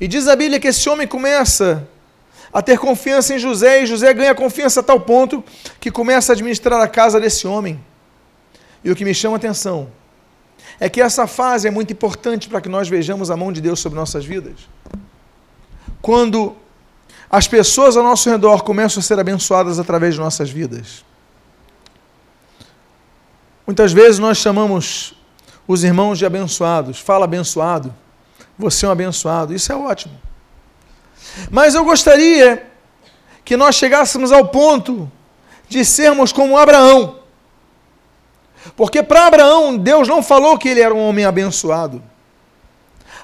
E 0.00 0.08
diz 0.08 0.26
a 0.28 0.36
Bíblia 0.36 0.58
que 0.58 0.68
esse 0.68 0.88
homem 0.88 1.06
começa 1.06 1.86
a 2.54 2.62
ter 2.62 2.78
confiança 2.78 3.34
em 3.34 3.38
José, 3.38 3.82
e 3.82 3.86
José 3.86 4.14
ganha 4.14 4.32
confiança 4.32 4.78
a 4.78 4.82
tal 4.82 5.00
ponto 5.00 5.42
que 5.80 5.90
começa 5.90 6.30
a 6.30 6.34
administrar 6.34 6.80
a 6.80 6.86
casa 6.86 7.20
desse 7.20 7.48
homem. 7.48 7.84
E 8.84 8.92
o 8.92 8.94
que 8.94 9.04
me 9.04 9.12
chama 9.12 9.34
a 9.34 9.38
atenção 9.38 9.88
é 10.78 10.88
que 10.88 11.00
essa 11.00 11.26
fase 11.26 11.66
é 11.66 11.70
muito 11.70 11.92
importante 11.92 12.48
para 12.48 12.60
que 12.60 12.68
nós 12.68 12.88
vejamos 12.88 13.28
a 13.28 13.36
mão 13.36 13.52
de 13.52 13.60
Deus 13.60 13.80
sobre 13.80 13.98
nossas 13.98 14.24
vidas. 14.24 14.68
Quando 16.00 16.54
as 17.28 17.48
pessoas 17.48 17.96
ao 17.96 18.04
nosso 18.04 18.30
redor 18.30 18.62
começam 18.62 19.00
a 19.00 19.02
ser 19.02 19.18
abençoadas 19.18 19.80
através 19.80 20.14
de 20.14 20.20
nossas 20.20 20.48
vidas. 20.48 21.04
Muitas 23.66 23.92
vezes 23.92 24.20
nós 24.20 24.38
chamamos 24.38 25.14
os 25.66 25.82
irmãos 25.82 26.18
de 26.18 26.24
abençoados. 26.24 27.00
Fala 27.00 27.24
abençoado. 27.24 27.92
Você 28.56 28.86
é 28.86 28.88
um 28.88 28.92
abençoado. 28.92 29.52
Isso 29.52 29.72
é 29.72 29.74
ótimo. 29.74 30.14
Mas 31.50 31.74
eu 31.74 31.84
gostaria 31.84 32.66
que 33.44 33.56
nós 33.56 33.74
chegássemos 33.74 34.32
ao 34.32 34.48
ponto 34.48 35.10
de 35.68 35.84
sermos 35.84 36.32
como 36.32 36.56
Abraão. 36.56 37.20
Porque 38.76 39.02
para 39.02 39.26
Abraão, 39.26 39.76
Deus 39.76 40.08
não 40.08 40.22
falou 40.22 40.56
que 40.56 40.68
ele 40.68 40.80
era 40.80 40.94
um 40.94 41.08
homem 41.08 41.24
abençoado. 41.24 42.02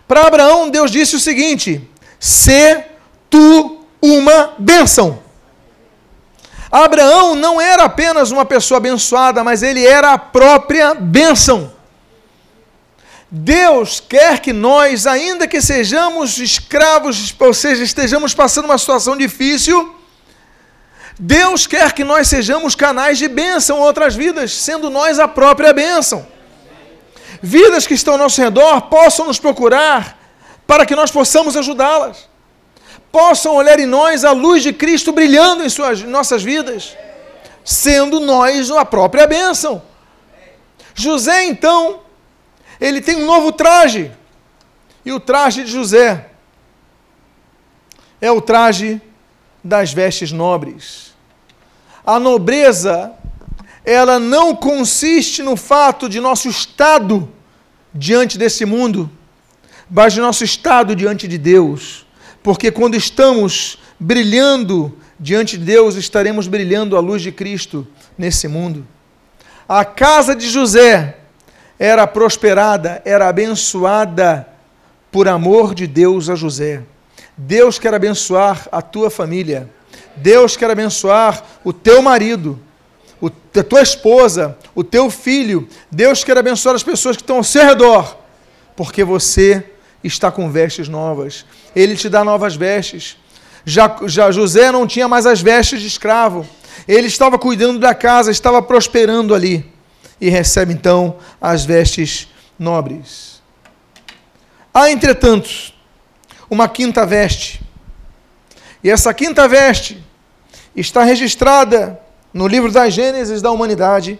Para 0.06 0.26
Abraão, 0.26 0.68
Deus 0.68 0.90
disse 0.90 1.16
o 1.16 1.20
seguinte: 1.20 1.88
"Se 2.18 2.84
tu 3.30 3.84
uma 4.02 4.54
bênção". 4.58 5.20
Abraão 6.70 7.34
não 7.34 7.60
era 7.60 7.84
apenas 7.84 8.30
uma 8.30 8.44
pessoa 8.44 8.78
abençoada, 8.78 9.42
mas 9.42 9.62
ele 9.62 9.84
era 9.84 10.12
a 10.12 10.18
própria 10.18 10.94
bênção. 10.94 11.72
Deus 13.31 14.01
quer 14.01 14.40
que 14.40 14.53
nós, 14.53 15.07
ainda 15.07 15.47
que 15.47 15.61
sejamos 15.61 16.38
escravos, 16.38 17.33
ou 17.38 17.55
seja, 17.55 17.85
estejamos 17.85 18.35
passando 18.35 18.64
uma 18.64 18.77
situação 18.77 19.16
difícil, 19.16 19.95
Deus 21.16 21.66
quer 21.66 21.93
que 21.93 22.03
nós 22.03 22.27
sejamos 22.27 22.75
canais 22.75 23.19
de 23.19 23.29
bênção 23.29 23.77
a 23.77 23.87
outras 23.87 24.16
vidas, 24.16 24.53
sendo 24.53 24.90
nós 24.90 25.21
a 25.21 25.29
própria 25.29 25.73
bênção. 25.73 26.27
Vidas 27.40 27.87
que 27.87 27.95
estão 27.95 28.14
ao 28.14 28.19
nosso 28.19 28.40
redor 28.40 28.83
possam 28.83 29.27
nos 29.27 29.38
procurar 29.38 30.19
para 30.66 30.85
que 30.85 30.97
nós 30.97 31.11
possamos 31.11 31.57
ajudá-las. 31.57 32.29
Possam 33.12 33.55
olhar 33.55 33.79
em 33.79 33.87
nós 33.87 34.25
a 34.25 34.33
luz 34.33 34.62
de 34.62 34.73
Cristo 34.73 35.12
brilhando 35.12 35.62
em 35.62 35.69
suas 35.69 36.03
nossas 36.03 36.43
vidas, 36.43 36.97
sendo 37.64 38.19
nós 38.19 38.71
a 38.71 38.85
própria 38.85 39.27
bênção. 39.27 39.83
José, 40.95 41.45
então, 41.45 42.01
ele 42.81 43.01
tem 43.01 43.16
um 43.16 43.27
novo 43.27 43.53
traje. 43.53 44.11
E 45.05 45.12
o 45.12 45.21
traje 45.21 45.64
de 45.64 45.71
José 45.71 46.31
é 48.21 48.31
o 48.31 48.40
traje 48.40 49.01
das 49.62 49.93
vestes 49.93 50.33
nobres. 50.33 51.14
A 52.05 52.19
nobreza, 52.19 53.12
ela 53.85 54.19
não 54.19 54.55
consiste 54.55 55.43
no 55.43 55.57
fato 55.57 56.09
de 56.09 56.21
nosso 56.21 56.49
estado 56.49 57.31
diante 57.95 58.38
desse 58.38 58.64
mundo, 58.64 59.11
mas 59.90 60.12
de 60.12 60.21
nosso 60.21 60.45
estado 60.45 60.97
diante 60.97 61.29
de 61.29 61.37
Deus. 61.37 62.07
Porque 62.43 62.71
quando 62.71 62.95
estamos 62.95 63.79
brilhando 63.99 64.97
diante 65.19 65.59
de 65.59 65.64
Deus, 65.64 65.97
estaremos 65.97 66.47
brilhando 66.47 66.97
a 66.97 67.01
luz 67.01 67.21
de 67.21 67.31
Cristo 67.31 67.87
nesse 68.16 68.49
mundo. 68.49 68.87
A 69.69 69.85
casa 69.85 70.35
de 70.35 70.49
José 70.49 71.19
era 71.81 72.07
prosperada, 72.07 73.01
era 73.07 73.27
abençoada 73.27 74.47
por 75.11 75.27
amor 75.27 75.75
de 75.75 75.87
Deus 75.87 76.29
a 76.29 76.35
José. 76.35 76.83
Deus 77.35 77.79
quer 77.79 77.95
abençoar 77.95 78.69
a 78.71 78.83
tua 78.83 79.09
família. 79.09 79.66
Deus 80.14 80.59
quer 80.59 80.71
abençoar 80.71 81.43
o 81.64 81.73
teu 81.73 82.03
marido, 82.03 82.61
a 83.59 83.62
tua 83.62 83.81
esposa, 83.81 84.59
o 84.75 84.85
teu 84.85 85.09
filho. 85.09 85.66
Deus 85.90 86.23
quer 86.23 86.37
abençoar 86.37 86.75
as 86.75 86.83
pessoas 86.83 87.16
que 87.16 87.23
estão 87.23 87.37
ao 87.37 87.45
seu 87.45 87.64
redor, 87.64 88.14
porque 88.77 89.03
você 89.03 89.64
está 90.05 90.31
com 90.31 90.51
vestes 90.51 90.87
novas. 90.87 91.47
Ele 91.75 91.97
te 91.97 92.11
dá 92.11 92.23
novas 92.23 92.55
vestes. 92.55 93.16
Já, 93.64 93.97
já 94.05 94.31
José 94.31 94.71
não 94.71 94.87
tinha 94.87 95.09
mais 95.09 95.25
as 95.25 95.40
vestes 95.40 95.81
de 95.81 95.87
escravo. 95.87 96.47
Ele 96.87 97.07
estava 97.07 97.38
cuidando 97.38 97.79
da 97.79 97.95
casa, 97.95 98.31
estava 98.31 98.61
prosperando 98.61 99.35
ali. 99.35 99.69
E 100.20 100.28
recebe 100.28 100.72
então 100.72 101.16
as 101.40 101.64
vestes 101.64 102.28
nobres. 102.59 103.40
Há, 104.72 104.90
entretanto, 104.90 105.50
uma 106.48 106.68
quinta 106.68 107.06
veste 107.06 107.61
e 108.83 108.90
essa 108.90 109.12
quinta 109.12 109.46
veste 109.46 110.02
está 110.74 111.04
registrada 111.04 112.00
no 112.33 112.46
livro 112.46 112.72
da 112.72 112.88
Gênesis 112.88 113.42
da 113.42 113.50
humanidade, 113.50 114.18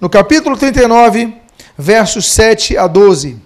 no 0.00 0.08
capítulo 0.08 0.56
39, 0.56 1.34
versos 1.76 2.30
7 2.30 2.76
a 2.76 2.86
12. 2.86 3.40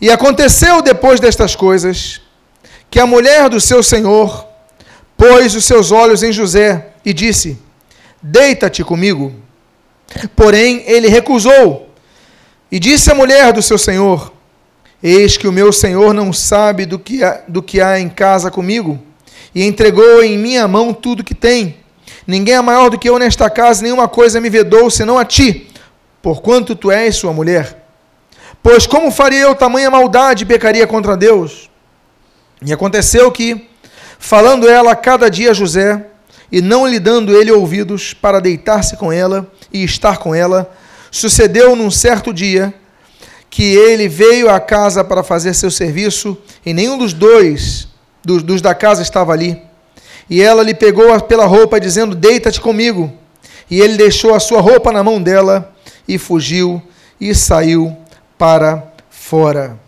E 0.00 0.10
aconteceu 0.10 0.80
depois 0.80 1.18
destas 1.18 1.56
coisas 1.56 2.20
que 2.88 3.00
a 3.00 3.06
mulher 3.06 3.48
do 3.48 3.60
seu 3.60 3.82
senhor 3.82 4.46
pôs 5.16 5.54
os 5.54 5.64
seus 5.64 5.90
olhos 5.90 6.22
em 6.22 6.32
José 6.32 6.92
e 7.04 7.12
disse: 7.12 7.58
Deita-te 8.22 8.84
comigo. 8.84 9.34
Porém, 10.34 10.82
ele 10.86 11.08
recusou. 11.08 11.88
E 12.70 12.78
disse 12.78 13.10
a 13.10 13.14
mulher 13.14 13.52
do 13.52 13.62
seu 13.62 13.78
senhor: 13.78 14.32
Eis 15.02 15.36
que 15.36 15.48
o 15.48 15.52
meu 15.52 15.72
senhor 15.72 16.14
não 16.14 16.32
sabe 16.32 16.86
do 16.86 16.98
que 16.98 17.22
há, 17.24 17.42
do 17.48 17.62
que 17.62 17.80
há 17.80 17.98
em 17.98 18.08
casa 18.08 18.50
comigo, 18.50 19.00
e 19.54 19.64
entregou 19.64 20.22
em 20.22 20.38
minha 20.38 20.68
mão 20.68 20.92
tudo 20.92 21.24
que 21.24 21.34
tem. 21.34 21.76
Ninguém 22.26 22.54
é 22.54 22.60
maior 22.60 22.90
do 22.90 22.98
que 22.98 23.08
eu 23.08 23.18
nesta 23.18 23.48
casa, 23.50 23.82
nenhuma 23.82 24.06
coisa 24.06 24.40
me 24.40 24.48
vedou, 24.50 24.90
senão 24.90 25.18
a 25.18 25.24
ti, 25.24 25.68
porquanto 26.22 26.76
tu 26.76 26.90
és 26.90 27.16
sua 27.16 27.32
mulher. 27.32 27.76
Pois 28.62 28.86
como 28.86 29.10
faria 29.10 29.40
eu 29.40 29.54
tamanha 29.54 29.90
maldade 29.90 30.44
e 30.44 30.46
pecaria 30.46 30.86
contra 30.86 31.16
Deus? 31.16 31.70
E 32.64 32.72
aconteceu 32.72 33.32
que, 33.32 33.68
falando 34.18 34.68
ela 34.68 34.94
cada 34.94 35.30
dia 35.30 35.50
a 35.50 35.54
José, 35.54 36.06
e 36.52 36.60
não 36.60 36.86
lhe 36.86 36.98
dando 36.98 37.34
ele 37.34 37.50
ouvidos 37.50 38.12
para 38.12 38.40
deitar-se 38.40 38.96
com 38.96 39.10
ela 39.10 39.50
e 39.72 39.84
estar 39.84 40.18
com 40.18 40.34
ela, 40.34 40.70
sucedeu 41.10 41.74
num 41.74 41.90
certo 41.90 42.32
dia 42.32 42.74
que 43.48 43.74
ele 43.74 44.08
veio 44.08 44.48
à 44.48 44.60
casa 44.60 45.02
para 45.02 45.24
fazer 45.24 45.54
seu 45.54 45.70
serviço, 45.70 46.38
e 46.64 46.72
nenhum 46.72 46.96
dos 46.96 47.12
dois, 47.12 47.88
dos, 48.24 48.42
dos 48.42 48.62
da 48.62 48.74
casa, 48.74 49.02
estava 49.02 49.32
ali. 49.32 49.60
E 50.28 50.40
ela 50.40 50.62
lhe 50.62 50.74
pegou 50.74 51.20
pela 51.22 51.46
roupa, 51.46 51.80
dizendo: 51.80 52.14
Deita-te 52.14 52.60
comigo. 52.60 53.12
E 53.68 53.80
ele 53.80 53.96
deixou 53.96 54.34
a 54.34 54.40
sua 54.40 54.60
roupa 54.60 54.92
na 54.92 55.02
mão 55.02 55.20
dela 55.20 55.72
e 56.06 56.18
fugiu 56.18 56.80
e 57.20 57.34
saiu 57.34 57.96
para 58.38 58.92
fora. 59.10 59.78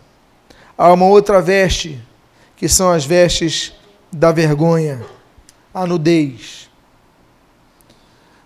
Há 0.77 0.91
uma 0.91 1.05
outra 1.05 1.41
veste, 1.41 2.01
que 2.55 2.67
são 2.67 2.91
as 2.91 3.05
vestes 3.05 3.73
da 4.11 4.31
vergonha, 4.31 5.01
a 5.73 5.85
nudez. 5.85 6.69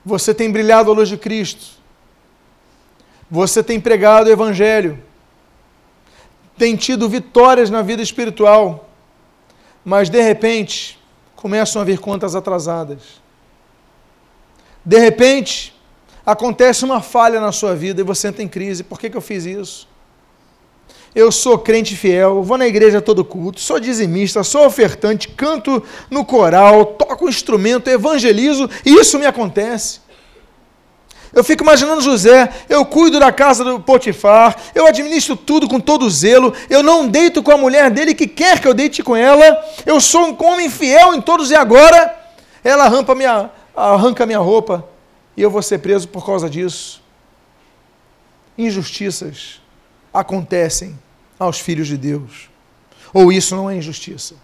Você 0.08 0.34
tem 0.34 0.50
brilhado 0.50 0.90
a 0.90 0.94
luz 0.94 1.10
de 1.10 1.18
Cristo. 1.18 1.66
Você 3.30 3.62
tem 3.62 3.78
pregado 3.78 4.28
o 4.28 4.32
Evangelho. 4.32 5.04
Tem 6.58 6.78
tido 6.78 7.10
vitórias 7.10 7.70
na 7.70 7.82
vida 7.82 8.02
espiritual. 8.02 8.90
Mas, 9.84 10.10
de 10.10 10.22
repente, 10.22 10.98
começam 11.36 11.82
a 11.82 11.86
vir 11.86 12.00
contas 12.00 12.36
atrasadas. 12.36 13.22
De 14.86 14.98
repente, 14.98 15.76
acontece 16.26 16.86
uma 16.86 17.02
falha 17.02 17.42
na 17.42 17.52
sua 17.52 17.76
vida 17.76 18.00
e 18.00 18.04
você 18.06 18.30
entra 18.30 18.42
em 18.42 18.48
crise. 18.48 18.86
Por 18.86 18.98
que, 18.98 19.10
que 19.10 19.18
eu 19.18 19.22
fiz 19.22 19.44
isso? 19.44 19.90
Eu 21.18 21.32
sou 21.32 21.58
crente 21.58 21.96
fiel, 21.96 22.44
vou 22.44 22.60
na 22.60 22.68
igreja 22.68 23.02
todo 23.02 23.26
culto, 23.26 23.60
sou 23.60 23.80
dizimista, 23.80 24.44
sou 24.44 24.68
ofertante, 24.68 25.28
canto 25.30 25.82
no 26.12 26.24
coral, 26.24 26.86
toco 26.86 27.28
instrumento, 27.28 27.90
evangelizo, 27.90 28.70
e 28.86 28.94
isso 28.94 29.18
me 29.18 29.26
acontece. 29.26 30.00
Eu 31.34 31.44
fico 31.44 31.64
imaginando 31.64 32.02
José, 32.02 32.48
eu 32.70 32.86
cuido 32.86 33.20
da 33.20 33.32
casa 33.32 33.64
do 33.64 33.80
Potifar, 33.80 34.56
eu 34.76 34.86
administro 34.86 35.36
tudo 35.36 35.68
com 35.68 35.80
todo 35.80 36.08
zelo, 36.08 36.54
eu 36.70 36.84
não 36.84 37.08
deito 37.08 37.42
com 37.42 37.52
a 37.52 37.58
mulher 37.58 37.90
dele 37.90 38.14
que 38.14 38.28
quer 38.28 38.62
que 38.62 38.68
eu 38.68 38.74
deite 38.76 39.02
com 39.02 39.16
ela, 39.16 39.60
eu 39.88 40.00
sou 40.00 40.28
um 40.28 40.46
homem 40.46 40.70
fiel 40.70 41.16
em 41.16 41.20
todos 41.20 41.50
e 41.50 41.56
agora 41.56 42.16
ela 42.64 42.84
arranca 42.84 43.16
minha, 43.16 43.50
arranca 43.76 44.24
minha 44.24 44.38
roupa 44.38 44.88
e 45.36 45.42
eu 45.42 45.50
vou 45.50 45.64
ser 45.64 45.80
preso 45.80 46.08
por 46.08 46.24
causa 46.24 46.48
disso. 46.48 47.02
Injustiças 48.56 49.60
acontecem 50.14 50.96
aos 51.40 51.60
filhos 51.60 51.88
de 51.88 51.98
Deus. 51.98 52.50
Ou 53.14 53.32
isso 53.32 53.56
não 53.56 53.70
é 53.70 53.76
injustiça. 53.76 54.36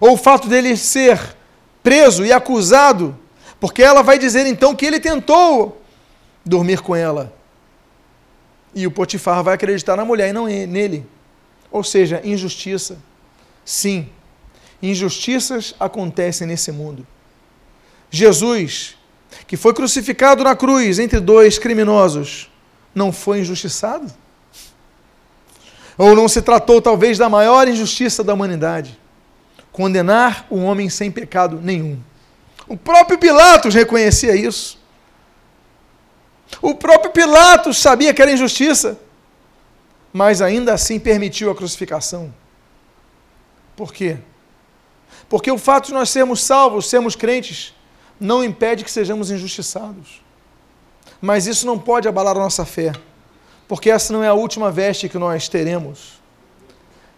Ou 0.00 0.14
o 0.14 0.16
fato 0.16 0.48
dele 0.48 0.76
ser 0.76 1.36
preso 1.82 2.24
e 2.24 2.32
acusado, 2.32 3.16
porque 3.60 3.82
ela 3.82 4.02
vai 4.02 4.18
dizer 4.18 4.46
então 4.46 4.74
que 4.74 4.86
ele 4.86 5.00
tentou 5.00 5.82
dormir 6.44 6.80
com 6.80 6.94
ela. 6.94 7.32
E 8.74 8.86
o 8.86 8.90
Potifar 8.90 9.42
vai 9.42 9.54
acreditar 9.54 9.96
na 9.96 10.04
mulher 10.04 10.30
e 10.30 10.32
não 10.32 10.46
nele. 10.46 11.06
Ou 11.70 11.84
seja, 11.84 12.20
injustiça. 12.24 12.98
Sim, 13.64 14.08
injustiças 14.82 15.74
acontecem 15.78 16.46
nesse 16.46 16.70
mundo. 16.70 17.06
Jesus, 18.10 18.96
que 19.46 19.56
foi 19.56 19.72
crucificado 19.72 20.44
na 20.44 20.54
cruz 20.54 20.98
entre 20.98 21.20
dois 21.20 21.58
criminosos, 21.58 22.50
não 22.94 23.12
foi 23.12 23.40
injustiçado? 23.40 24.12
Ou 25.96 26.14
não 26.14 26.28
se 26.28 26.42
tratou 26.42 26.82
talvez 26.82 27.18
da 27.18 27.28
maior 27.28 27.68
injustiça 27.68 28.24
da 28.24 28.34
humanidade? 28.34 28.98
Condenar 29.70 30.46
um 30.50 30.64
homem 30.64 30.88
sem 30.88 31.10
pecado 31.10 31.60
nenhum. 31.62 31.98
O 32.66 32.76
próprio 32.76 33.18
Pilatos 33.18 33.74
reconhecia 33.74 34.34
isso. 34.34 34.78
O 36.60 36.74
próprio 36.74 37.12
Pilatos 37.12 37.78
sabia 37.78 38.12
que 38.12 38.22
era 38.22 38.32
injustiça, 38.32 38.98
mas 40.12 40.40
ainda 40.40 40.72
assim 40.72 40.98
permitiu 40.98 41.50
a 41.50 41.54
crucificação. 41.54 42.32
Por 43.76 43.92
quê? 43.92 44.18
Porque 45.28 45.50
o 45.50 45.58
fato 45.58 45.86
de 45.86 45.94
nós 45.94 46.10
sermos 46.10 46.42
salvos, 46.42 46.88
sermos 46.88 47.16
crentes, 47.16 47.74
não 48.18 48.44
impede 48.44 48.84
que 48.84 48.90
sejamos 48.90 49.30
injustiçados. 49.30 50.22
Mas 51.20 51.46
isso 51.46 51.66
não 51.66 51.78
pode 51.78 52.06
abalar 52.06 52.36
a 52.36 52.40
nossa 52.40 52.64
fé 52.64 52.92
porque 53.66 53.90
essa 53.90 54.12
não 54.12 54.22
é 54.22 54.28
a 54.28 54.34
última 54.34 54.70
veste 54.70 55.08
que 55.08 55.18
nós 55.18 55.48
teremos. 55.48 56.20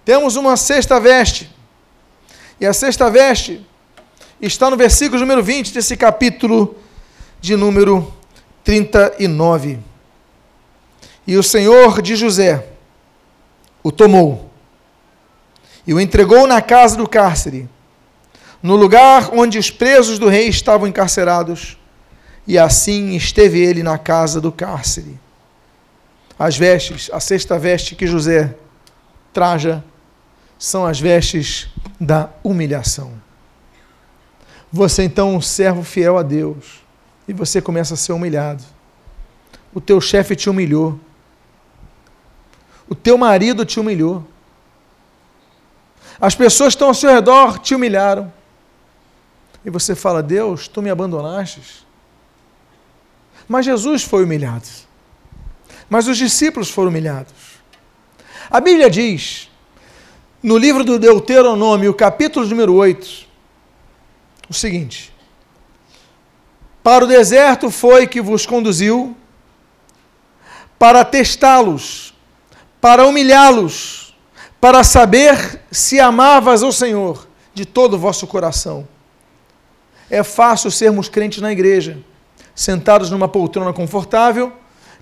Temos 0.04 0.36
uma 0.36 0.56
sexta 0.56 1.00
veste, 1.00 1.50
e 2.60 2.66
a 2.66 2.72
sexta 2.72 3.10
veste 3.10 3.66
está 4.40 4.70
no 4.70 4.76
versículo 4.76 5.20
número 5.20 5.42
20 5.42 5.74
desse 5.74 5.96
capítulo 5.96 6.76
de 7.40 7.56
número 7.56 8.14
39. 8.62 9.78
E 11.26 11.36
o 11.36 11.42
Senhor 11.42 12.00
de 12.00 12.14
José 12.14 12.66
o 13.82 13.90
tomou 13.90 14.50
e 15.86 15.94
o 15.94 16.00
entregou 16.00 16.46
na 16.46 16.60
casa 16.60 16.96
do 16.96 17.08
cárcere, 17.08 17.68
no 18.60 18.74
lugar 18.74 19.30
onde 19.32 19.58
os 19.58 19.70
presos 19.70 20.18
do 20.18 20.28
rei 20.28 20.48
estavam 20.48 20.88
encarcerados, 20.88 21.76
e 22.44 22.58
assim 22.58 23.14
esteve 23.14 23.60
ele 23.60 23.82
na 23.82 23.96
casa 23.98 24.40
do 24.40 24.50
cárcere 24.50 25.18
as 26.38 26.56
vestes, 26.56 27.10
a 27.12 27.20
sexta 27.20 27.58
veste 27.58 27.94
que 27.94 28.06
José 28.06 28.54
traja, 29.32 29.82
são 30.58 30.86
as 30.86 31.00
vestes 31.00 31.68
da 32.00 32.30
humilhação. 32.42 33.12
Você 34.70 35.04
então 35.04 35.32
é 35.32 35.36
um 35.36 35.40
servo 35.40 35.82
fiel 35.82 36.18
a 36.18 36.22
Deus 36.22 36.82
e 37.26 37.32
você 37.32 37.60
começa 37.60 37.94
a 37.94 37.96
ser 37.96 38.12
humilhado. 38.12 38.62
O 39.74 39.80
teu 39.80 40.00
chefe 40.00 40.36
te 40.36 40.48
humilhou. 40.48 40.98
O 42.88 42.94
teu 42.94 43.16
marido 43.16 43.64
te 43.64 43.80
humilhou. 43.80 44.26
As 46.20 46.34
pessoas 46.34 46.68
que 46.68 46.76
estão 46.76 46.88
ao 46.88 46.94
seu 46.94 47.10
redor 47.10 47.58
te 47.58 47.74
humilharam. 47.74 48.32
E 49.64 49.70
você 49.70 49.94
fala: 49.94 50.22
Deus, 50.22 50.68
tu 50.68 50.80
me 50.80 50.88
abandonaste. 50.88 51.86
Mas 53.48 53.66
Jesus 53.66 54.02
foi 54.02 54.24
humilhado 54.24 54.85
mas 55.88 56.08
os 56.08 56.16
discípulos 56.16 56.70
foram 56.70 56.90
humilhados. 56.90 57.32
A 58.50 58.60
Bíblia 58.60 58.90
diz, 58.90 59.50
no 60.42 60.56
livro 60.56 60.84
do 60.84 60.98
Deuteronômio, 60.98 61.94
capítulo 61.94 62.46
número 62.46 62.74
8, 62.74 63.26
o 64.48 64.54
seguinte: 64.54 65.12
Para 66.82 67.04
o 67.04 67.08
deserto 67.08 67.70
foi 67.70 68.06
que 68.06 68.20
vos 68.20 68.46
conduziu, 68.46 69.16
para 70.78 71.04
testá-los, 71.04 72.14
para 72.80 73.06
humilhá-los, 73.06 74.14
para 74.60 74.84
saber 74.84 75.62
se 75.70 75.98
amavas 75.98 76.62
ao 76.62 76.72
Senhor 76.72 77.26
de 77.54 77.64
todo 77.64 77.94
o 77.94 77.98
vosso 77.98 78.26
coração. 78.26 78.86
É 80.08 80.22
fácil 80.22 80.70
sermos 80.70 81.08
crentes 81.08 81.40
na 81.40 81.50
igreja, 81.50 81.98
sentados 82.54 83.10
numa 83.10 83.26
poltrona 83.26 83.72
confortável 83.72 84.52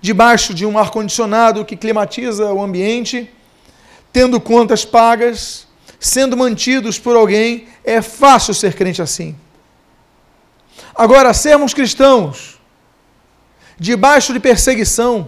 debaixo 0.05 0.53
de 0.53 0.65
um 0.67 0.77
ar-condicionado 0.77 1.65
que 1.65 1.75
climatiza 1.75 2.53
o 2.53 2.61
ambiente, 2.61 3.27
tendo 4.13 4.39
contas 4.39 4.85
pagas, 4.85 5.65
sendo 5.99 6.37
mantidos 6.37 6.99
por 6.99 7.15
alguém, 7.15 7.67
é 7.83 8.03
fácil 8.03 8.53
ser 8.53 8.75
crente 8.75 9.01
assim. 9.01 9.35
Agora, 10.93 11.33
sermos 11.33 11.73
cristãos, 11.73 12.59
debaixo 13.79 14.31
de 14.31 14.39
perseguição, 14.39 15.27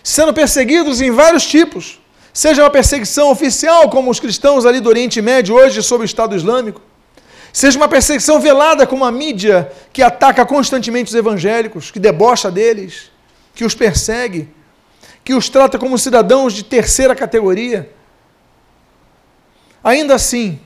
sendo 0.00 0.32
perseguidos 0.32 1.00
em 1.00 1.10
vários 1.10 1.44
tipos, 1.44 2.00
seja 2.32 2.62
uma 2.62 2.70
perseguição 2.70 3.32
oficial, 3.32 3.90
como 3.90 4.12
os 4.12 4.20
cristãos 4.20 4.64
ali 4.64 4.78
do 4.78 4.88
Oriente 4.88 5.20
Médio 5.20 5.56
hoje 5.56 5.82
sob 5.82 6.04
o 6.04 6.10
Estado 6.12 6.36
Islâmico, 6.36 6.80
seja 7.52 7.76
uma 7.76 7.88
perseguição 7.88 8.38
velada 8.38 8.86
como 8.86 9.04
a 9.04 9.10
mídia 9.10 9.72
que 9.92 10.04
ataca 10.04 10.46
constantemente 10.46 11.08
os 11.08 11.16
evangélicos, 11.16 11.90
que 11.90 11.98
debocha 11.98 12.48
deles, 12.48 13.15
que 13.56 13.64
os 13.64 13.74
persegue, 13.74 14.48
que 15.24 15.34
os 15.34 15.48
trata 15.48 15.78
como 15.78 15.98
cidadãos 15.98 16.52
de 16.52 16.62
terceira 16.62 17.16
categoria. 17.16 17.90
Ainda 19.82 20.14
assim, 20.14 20.60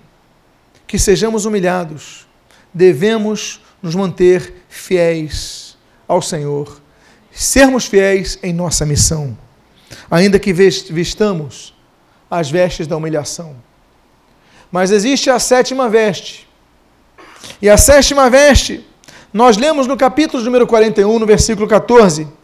que 0.89 0.99
sejamos 0.99 1.45
humilhados, 1.45 2.27
devemos 2.75 3.63
nos 3.81 3.95
manter 3.95 4.65
fiéis 4.69 5.79
ao 6.07 6.21
Senhor, 6.21 6.83
sermos 7.31 7.87
fiéis 7.87 8.41
em 8.43 8.53
nossa 8.53 8.85
missão, 8.85 9.39
ainda 10.11 10.39
que 10.39 10.53
vestamos 10.53 11.73
as 12.29 12.51
vestes 12.51 12.89
da 12.89 12.97
humilhação. 12.97 13.55
Mas 14.71 14.91
existe 14.91 15.31
a 15.31 15.39
sétima 15.39 15.89
veste. 15.89 16.49
E 17.63 17.71
a 17.71 17.77
sétima 17.77 18.29
veste, 18.29 18.85
nós 19.33 19.57
lemos 19.57 19.87
no 19.87 19.97
capítulo 19.97 20.43
número 20.43 20.67
41, 20.67 21.21
no 21.21 21.27
versículo 21.27 21.69
14 21.69 22.40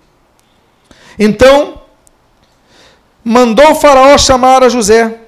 então, 1.19 1.83
mandou 3.25 3.75
Faraó 3.75 4.17
chamar 4.19 4.63
a 4.63 4.69
José, 4.69 5.19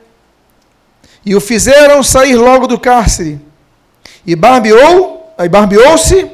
e 1.24 1.34
o 1.34 1.40
fizeram 1.40 2.02
sair 2.02 2.36
logo 2.36 2.66
do 2.66 2.78
cárcere, 2.78 3.40
e 4.26 4.36
barbeou, 4.36 5.32
aí 5.36 5.48
barbeou-se, 5.48 6.30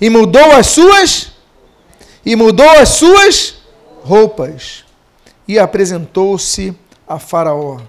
e 0.00 0.10
mudou 0.10 0.52
as 0.52 0.66
suas, 0.68 1.32
e 2.24 2.34
mudou 2.34 2.68
as 2.70 2.88
suas 2.90 3.56
roupas, 4.02 4.84
e 5.46 5.58
apresentou-se 5.58 6.74
a 7.06 7.18
Faraó. 7.18 7.80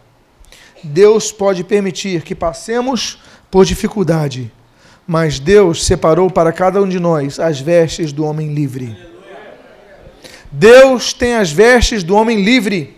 Deus 0.83 1.31
pode 1.31 1.63
permitir 1.63 2.21
que 2.21 2.35
passemos 2.35 3.19
por 3.49 3.65
dificuldade, 3.65 4.51
mas 5.07 5.39
Deus 5.39 5.85
separou 5.85 6.29
para 6.29 6.51
cada 6.51 6.81
um 6.81 6.87
de 6.87 6.99
nós 6.99 7.39
as 7.39 7.59
vestes 7.59 8.11
do 8.11 8.25
homem 8.25 8.53
livre. 8.53 9.16
Deus 10.51 11.13
tem 11.13 11.35
as 11.35 11.51
vestes 11.51 12.03
do 12.03 12.15
homem 12.15 12.43
livre. 12.43 12.97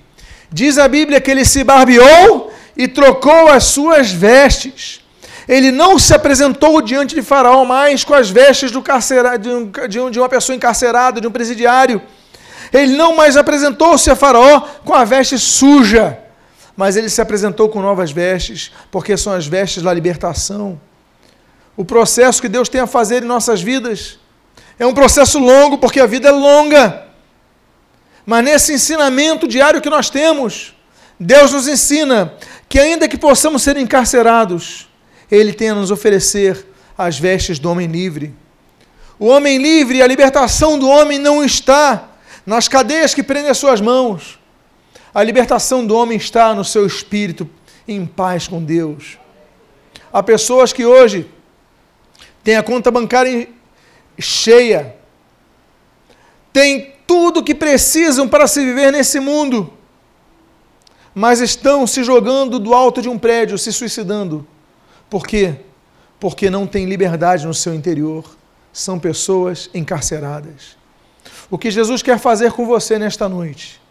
Diz 0.52 0.78
a 0.78 0.88
Bíblia 0.88 1.22
que 1.22 1.30
ele 1.30 1.46
se 1.46 1.64
barbeou 1.64 2.52
e 2.76 2.88
trocou 2.88 3.50
as 3.50 3.66
suas 3.66 4.12
vestes. 4.12 5.02
Ele 5.48 5.72
não 5.72 5.98
se 5.98 6.14
apresentou 6.14 6.82
diante 6.82 7.16
de 7.16 7.22
Faraó 7.22 7.66
mais 7.66 8.04
com 8.04 8.14
as 8.14 8.30
vestes 8.30 8.72
do 8.72 8.82
carcera, 8.82 9.38
de, 9.38 9.50
um, 9.50 9.72
de 10.12 10.20
uma 10.20 10.30
pessoa 10.30 10.56
encarcerada, 10.56 11.20
de 11.20 11.28
um 11.28 11.32
presidiário. 11.32 12.02
Ele 12.72 12.96
não 12.96 13.16
mais 13.16 13.36
apresentou-se 13.36 14.10
a 14.12 14.16
Faraó 14.16 14.62
com 14.86 14.94
a 14.94 15.04
veste 15.04 15.40
suja, 15.40 16.20
mas 16.78 16.96
ele 16.96 17.10
se 17.10 17.20
apresentou 17.20 17.68
com 17.68 17.82
novas 17.82 18.12
vestes, 18.12 18.72
porque 18.92 19.18
são 19.18 19.34
as 19.34 19.48
vestes 19.48 19.82
da 19.82 19.92
libertação. 19.92 20.80
O 21.76 21.84
processo 21.84 22.42
que 22.42 22.48
Deus 22.48 22.70
tem 22.70 22.82
a 22.82 22.88
fazer 22.88 23.24
em 23.24 23.26
nossas 23.26 23.62
vidas 23.62 24.20
é 24.78 24.86
um 24.86 24.94
processo 24.94 25.40
longo, 25.40 25.78
porque 25.78 26.00
a 26.00 26.06
vida 26.06 26.30
é 26.30 26.32
longa. 26.32 27.09
Mas 28.30 28.44
nesse 28.44 28.74
ensinamento 28.74 29.48
diário 29.48 29.82
que 29.82 29.90
nós 29.90 30.08
temos, 30.08 30.76
Deus 31.20 31.52
nos 31.52 31.68
ensina 31.68 32.32
que, 32.70 32.78
ainda 32.78 33.08
que 33.08 33.18
possamos 33.18 33.64
ser 33.64 33.76
encarcerados, 33.76 34.88
Ele 35.32 35.52
tem 35.52 35.70
a 35.70 35.74
nos 35.74 35.90
oferecer 35.90 36.64
as 36.96 37.18
vestes 37.18 37.58
do 37.58 37.72
homem 37.72 37.88
livre. 37.88 38.32
O 39.18 39.26
homem 39.26 39.58
livre, 39.58 40.04
a 40.04 40.06
libertação 40.06 40.78
do 40.78 40.88
homem 40.88 41.18
não 41.18 41.44
está 41.44 42.08
nas 42.46 42.68
cadeias 42.68 43.16
que 43.16 43.24
prendem 43.24 43.50
as 43.50 43.58
suas 43.58 43.82
mãos. 43.82 44.38
A 45.12 45.24
libertação 45.24 45.84
do 45.84 45.96
homem 45.96 46.16
está 46.16 46.54
no 46.54 46.64
seu 46.64 46.86
espírito, 46.86 47.50
em 47.88 48.06
paz 48.06 48.48
com 48.48 48.64
Deus. 48.64 49.18
Há 50.14 50.22
pessoas 50.22 50.72
que 50.72 50.86
hoje 50.86 51.28
têm 52.44 52.58
a 52.58 52.62
conta 52.62 52.92
bancária 52.92 53.50
cheia, 54.20 54.96
têm 56.54 56.99
tudo 57.10 57.40
o 57.40 57.44
que 57.44 57.56
precisam 57.56 58.28
para 58.28 58.46
se 58.46 58.64
viver 58.64 58.92
nesse 58.92 59.20
mundo, 59.20 59.74
mas 61.12 61.40
estão 61.40 61.88
se 61.88 62.04
jogando 62.04 62.60
do 62.60 62.72
alto 62.72 63.02
de 63.02 63.10
um 63.10 63.18
prédio, 63.18 63.58
se 63.58 63.74
suicidando. 63.74 64.46
Por 65.10 65.26
quê? 65.26 65.56
Porque 66.20 66.52
não 66.52 66.68
têm 66.68 66.86
liberdade 66.86 67.48
no 67.48 67.54
seu 67.56 67.74
interior. 67.74 68.38
São 68.72 69.00
pessoas 69.00 69.72
encarceradas. 69.74 70.78
O 71.50 71.58
que 71.58 71.72
Jesus 71.72 72.04
quer 72.04 72.20
fazer 72.20 72.52
com 72.52 72.68
você 72.68 73.00
nesta 73.00 73.28
noite 73.28 73.82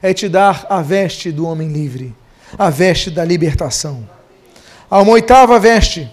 é 0.00 0.14
te 0.14 0.28
dar 0.28 0.64
a 0.70 0.80
veste 0.80 1.32
do 1.32 1.44
homem 1.44 1.66
livre, 1.66 2.14
a 2.56 2.70
veste 2.70 3.10
da 3.10 3.24
libertação. 3.24 4.08
Há 4.88 5.00
uma 5.00 5.14
oitava 5.14 5.58
veste 5.58 6.08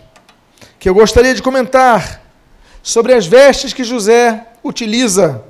que 0.79 0.89
eu 0.89 0.95
gostaria 0.95 1.35
de 1.35 1.43
comentar 1.43 2.23
sobre 2.81 3.13
as 3.13 3.27
vestes 3.27 3.71
que 3.71 3.83
José 3.83 4.47
utiliza 4.63 5.47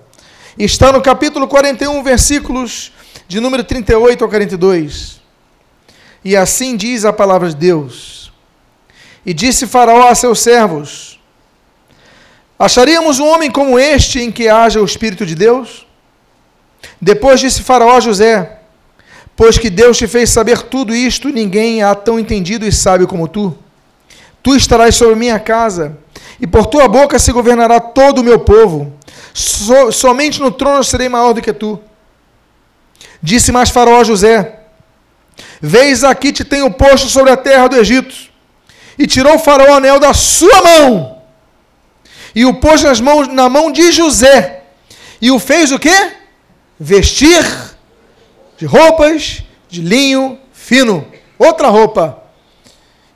Está 0.59 0.91
no 0.91 1.01
capítulo 1.01 1.47
41, 1.47 2.03
versículos 2.03 2.91
de 3.29 3.39
número 3.39 3.63
38 3.63 4.21
ao 4.25 4.29
42. 4.29 5.21
E 6.21 6.35
assim 6.35 6.75
diz 6.75 7.05
a 7.05 7.13
palavra 7.13 7.47
de 7.47 7.55
Deus. 7.55 8.29
E 9.25 9.33
disse 9.33 9.65
Faraó 9.65 10.09
a 10.09 10.15
seus 10.15 10.41
servos: 10.41 11.17
Acharíamos 12.59 13.19
um 13.19 13.27
homem 13.27 13.49
como 13.49 13.79
este 13.79 14.19
em 14.19 14.29
que 14.29 14.49
haja 14.49 14.81
o 14.81 14.85
Espírito 14.85 15.25
de 15.25 15.33
Deus? 15.33 15.87
Depois 16.99 17.39
disse 17.39 17.63
Faraó 17.63 17.95
a 17.95 18.01
José: 18.01 18.59
Pois 19.37 19.57
que 19.57 19.69
Deus 19.69 19.97
te 19.97 20.07
fez 20.07 20.29
saber 20.29 20.63
tudo 20.63 20.93
isto, 20.93 21.29
ninguém 21.29 21.83
há 21.83 21.95
tão 21.95 22.19
entendido 22.19 22.65
e 22.65 22.71
sábio 22.73 23.07
como 23.07 23.29
tu. 23.29 23.57
Tu 24.43 24.57
estarás 24.57 24.93
sobre 24.93 25.15
minha 25.15 25.39
casa, 25.39 25.97
e 26.37 26.45
por 26.45 26.65
tua 26.65 26.89
boca 26.89 27.17
se 27.17 27.31
governará 27.31 27.79
todo 27.79 28.19
o 28.19 28.23
meu 28.25 28.39
povo 28.39 28.98
so, 29.33 29.91
somente 29.91 30.39
no 30.39 30.51
trono 30.51 30.83
serei 30.83 31.09
maior 31.09 31.33
do 31.33 31.41
que 31.41 31.53
tu. 31.53 31.79
Disse 33.21 33.51
mais 33.51 33.69
Faraó 33.69 34.01
a 34.01 34.03
José: 34.03 34.59
Veis 35.61 36.03
aqui 36.03 36.31
te 36.31 36.43
tenho 36.43 36.71
posto 36.71 37.07
sobre 37.07 37.31
a 37.31 37.37
terra 37.37 37.67
do 37.67 37.75
Egito. 37.75 38.29
E 38.97 39.07
tirou 39.07 39.35
o 39.35 39.39
Faraó 39.39 39.71
o 39.71 39.73
anel 39.75 39.97
da 39.97 40.13
sua 40.13 40.61
mão, 40.61 41.21
e 42.35 42.45
o 42.45 42.55
pôs 42.55 42.83
nas 42.83 42.99
mãos, 42.99 43.29
na 43.29 43.47
mão 43.47 43.71
de 43.71 43.93
José, 43.93 44.63
e 45.21 45.31
o 45.31 45.39
fez 45.39 45.71
o 45.71 45.79
quê? 45.79 46.11
Vestir 46.77 47.45
de 48.57 48.65
roupas 48.65 49.41
de 49.69 49.81
linho 49.81 50.37
fino, 50.51 51.07
outra 51.37 51.69
roupa, 51.69 52.21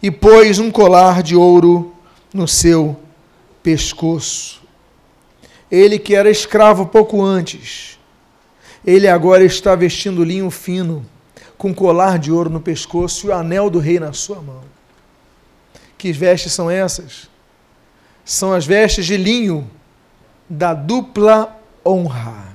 e 0.01 0.10
pôs 0.10 0.58
um 0.58 0.72
colar 0.72 1.22
de 1.22 1.36
ouro 1.36 1.93
no 2.34 2.47
seu 2.47 2.97
pescoço. 3.62 4.62
Ele 5.74 5.97
que 5.97 6.13
era 6.13 6.30
escravo 6.30 6.86
pouco 6.86 7.19
antes, 7.19 7.97
ele 8.86 9.07
agora 9.07 9.43
está 9.43 9.76
vestindo 9.76 10.24
linho 10.24 10.51
fino, 10.51 11.03
com 11.57 11.74
colar 11.74 12.19
de 12.19 12.32
ouro 12.32 12.47
no 12.47 12.61
pescoço 12.61 13.26
e 13.26 13.30
o 13.32 13.34
anel 13.34 13.71
do 13.71 13.80
rei 13.80 13.99
na 13.99 14.13
sua 14.13 14.39
mão. 14.39 14.61
Que 15.97 16.11
vestes 16.11 16.53
são 16.53 16.69
essas? 16.69 17.28
São 18.24 18.53
as 18.53 18.67
vestes 18.67 19.03
de 19.03 19.17
linho 19.17 19.67
da 20.47 20.76
dupla 20.76 21.59
honra. 21.84 22.53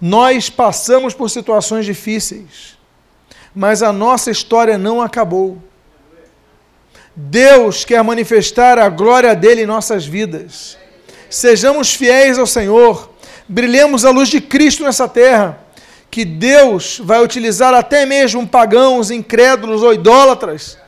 Nós 0.00 0.48
passamos 0.48 1.14
por 1.14 1.28
situações 1.28 1.84
difíceis, 1.84 2.78
mas 3.52 3.82
a 3.82 3.92
nossa 3.92 4.30
história 4.30 4.78
não 4.78 5.02
acabou. 5.02 5.60
Deus 7.16 7.84
quer 7.84 8.04
manifestar 8.04 8.78
a 8.78 8.88
glória 8.88 9.34
dele 9.34 9.62
em 9.62 9.66
nossas 9.66 10.06
vidas 10.06 10.78
sejamos 11.28 11.94
fiéis 11.94 12.38
ao 12.38 12.46
Senhor, 12.46 13.10
brilhemos 13.48 14.04
a 14.04 14.10
luz 14.10 14.28
de 14.28 14.40
Cristo 14.40 14.84
nessa 14.84 15.08
terra, 15.08 15.58
que 16.10 16.24
Deus 16.24 17.00
vai 17.02 17.22
utilizar 17.22 17.74
até 17.74 18.06
mesmo 18.06 18.46
pagãos, 18.46 19.10
incrédulos 19.10 19.82
ou 19.82 19.92
idólatras, 19.92 20.78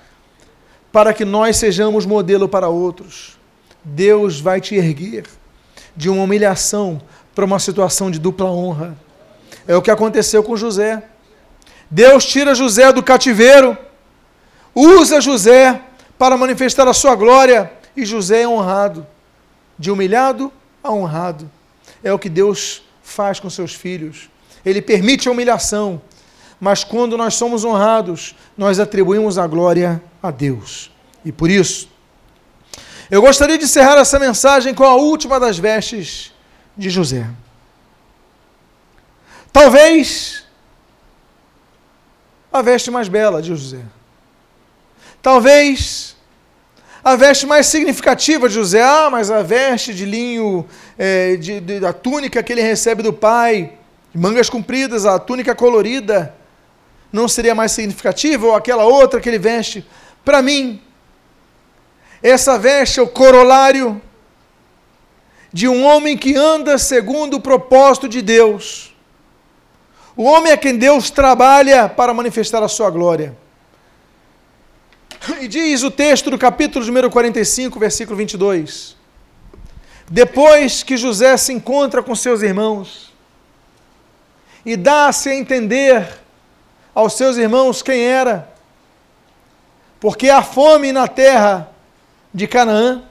para 0.92 1.12
que 1.12 1.24
nós 1.24 1.56
sejamos 1.56 2.06
modelo 2.06 2.48
para 2.48 2.68
outros. 2.68 3.36
Deus 3.82 4.40
vai 4.40 4.60
te 4.60 4.74
erguer 4.76 5.24
de 5.96 6.08
uma 6.08 6.22
humilhação 6.22 7.00
para 7.34 7.44
uma 7.44 7.58
situação 7.58 8.10
de 8.10 8.18
dupla 8.18 8.50
honra. 8.50 8.96
É 9.66 9.76
o 9.76 9.82
que 9.82 9.90
aconteceu 9.90 10.42
com 10.42 10.56
José. 10.56 11.02
Deus 11.90 12.24
tira 12.24 12.54
José 12.54 12.92
do 12.92 13.02
cativeiro, 13.02 13.76
usa 14.74 15.20
José 15.20 15.80
para 16.18 16.36
manifestar 16.36 16.88
a 16.88 16.94
sua 16.94 17.14
glória, 17.14 17.70
e 17.96 18.04
José 18.04 18.42
é 18.42 18.48
honrado 18.48 19.06
de 19.78 19.90
humilhado 19.90 20.52
a 20.82 20.92
honrado. 20.92 21.50
É 22.02 22.12
o 22.12 22.18
que 22.18 22.28
Deus 22.28 22.82
faz 23.02 23.38
com 23.38 23.48
seus 23.50 23.74
filhos. 23.74 24.28
Ele 24.64 24.82
permite 24.82 25.28
a 25.28 25.30
humilhação, 25.30 26.00
mas 26.60 26.82
quando 26.82 27.16
nós 27.16 27.34
somos 27.34 27.64
honrados, 27.64 28.34
nós 28.56 28.80
atribuímos 28.80 29.38
a 29.38 29.46
glória 29.46 30.02
a 30.22 30.30
Deus. 30.30 30.90
E 31.24 31.30
por 31.30 31.50
isso, 31.50 31.88
eu 33.10 33.20
gostaria 33.20 33.56
de 33.56 33.64
encerrar 33.64 33.96
essa 33.96 34.18
mensagem 34.18 34.74
com 34.74 34.84
a 34.84 34.94
última 34.96 35.38
das 35.38 35.58
vestes 35.58 36.32
de 36.76 36.90
José. 36.90 37.28
Talvez 39.52 40.44
a 42.52 42.62
veste 42.62 42.90
mais 42.90 43.08
bela 43.08 43.40
de 43.40 43.48
José. 43.48 43.82
Talvez 45.22 46.15
a 47.06 47.14
veste 47.14 47.46
mais 47.46 47.66
significativa 47.66 48.48
de 48.48 48.56
José, 48.56 48.82
ah, 48.82 49.08
mas 49.08 49.30
a 49.30 49.40
veste 49.40 49.94
de 49.94 50.04
linho, 50.04 50.66
é, 50.98 51.36
de, 51.36 51.60
de, 51.60 51.78
da 51.78 51.92
túnica 51.92 52.42
que 52.42 52.52
ele 52.52 52.62
recebe 52.62 53.00
do 53.00 53.12
pai, 53.12 53.74
mangas 54.12 54.50
compridas, 54.50 55.06
a 55.06 55.16
túnica 55.16 55.54
colorida, 55.54 56.34
não 57.12 57.28
seria 57.28 57.54
mais 57.54 57.70
significativa? 57.70 58.46
Ou 58.48 58.56
aquela 58.56 58.86
outra 58.86 59.20
que 59.20 59.28
ele 59.28 59.38
veste? 59.38 59.86
Para 60.24 60.42
mim, 60.42 60.82
essa 62.20 62.58
veste 62.58 62.98
é 62.98 63.02
o 63.04 63.06
corolário 63.06 64.02
de 65.52 65.68
um 65.68 65.84
homem 65.84 66.16
que 66.16 66.34
anda 66.34 66.76
segundo 66.76 67.34
o 67.34 67.40
propósito 67.40 68.08
de 68.08 68.20
Deus. 68.20 68.92
O 70.16 70.24
homem 70.24 70.50
é 70.50 70.56
quem 70.56 70.76
Deus 70.76 71.08
trabalha 71.08 71.88
para 71.88 72.12
manifestar 72.12 72.64
a 72.64 72.68
sua 72.68 72.90
glória. 72.90 73.45
E 75.38 75.48
diz 75.48 75.82
o 75.82 75.90
texto 75.90 76.30
do 76.30 76.38
capítulo 76.38 76.84
número 76.86 77.10
45, 77.10 77.78
versículo 77.78 78.16
22. 78.16 78.96
Depois 80.08 80.82
que 80.82 80.96
José 80.96 81.36
se 81.36 81.52
encontra 81.52 82.02
com 82.02 82.14
seus 82.14 82.40
irmãos 82.40 83.12
e 84.64 84.76
dá-se 84.76 85.28
a 85.28 85.34
entender 85.34 86.08
aos 86.94 87.12
seus 87.12 87.36
irmãos 87.36 87.82
quem 87.82 88.02
era, 88.02 88.48
porque 90.00 90.30
há 90.30 90.42
fome 90.42 90.90
na 90.90 91.06
terra 91.06 91.70
de 92.32 92.46
Canaã, 92.46 93.02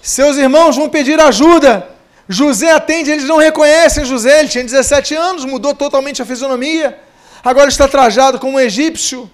seus 0.00 0.36
irmãos 0.36 0.76
vão 0.76 0.88
pedir 0.88 1.20
ajuda. 1.20 1.88
José 2.28 2.70
atende, 2.70 3.10
eles 3.10 3.24
não 3.24 3.38
reconhecem 3.38 4.04
José, 4.04 4.40
ele 4.40 4.48
tinha 4.48 4.62
17 4.62 5.16
anos, 5.16 5.44
mudou 5.44 5.74
totalmente 5.74 6.22
a 6.22 6.24
fisionomia, 6.24 7.00
agora 7.42 7.68
está 7.68 7.88
trajado 7.88 8.38
como 8.38 8.58
um 8.58 8.60
egípcio 8.60 9.28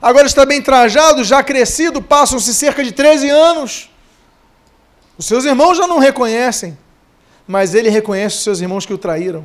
Agora 0.00 0.26
está 0.26 0.46
bem 0.46 0.62
trajado, 0.62 1.24
já 1.24 1.42
crescido, 1.42 2.00
passam-se 2.00 2.54
cerca 2.54 2.82
de 2.82 2.92
13 2.92 3.28
anos. 3.28 3.90
Os 5.18 5.26
seus 5.26 5.44
irmãos 5.44 5.76
já 5.76 5.86
não 5.86 5.98
reconhecem, 5.98 6.76
mas 7.46 7.74
ele 7.74 7.90
reconhece 7.90 8.36
os 8.36 8.44
seus 8.44 8.60
irmãos 8.60 8.86
que 8.86 8.94
o 8.94 8.98
traíram. 8.98 9.44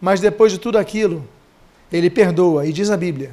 Mas 0.00 0.20
depois 0.20 0.52
de 0.52 0.58
tudo 0.58 0.78
aquilo, 0.78 1.28
ele 1.92 2.08
perdoa, 2.08 2.66
e 2.66 2.72
diz 2.72 2.90
a 2.90 2.96
Bíblia: 2.96 3.32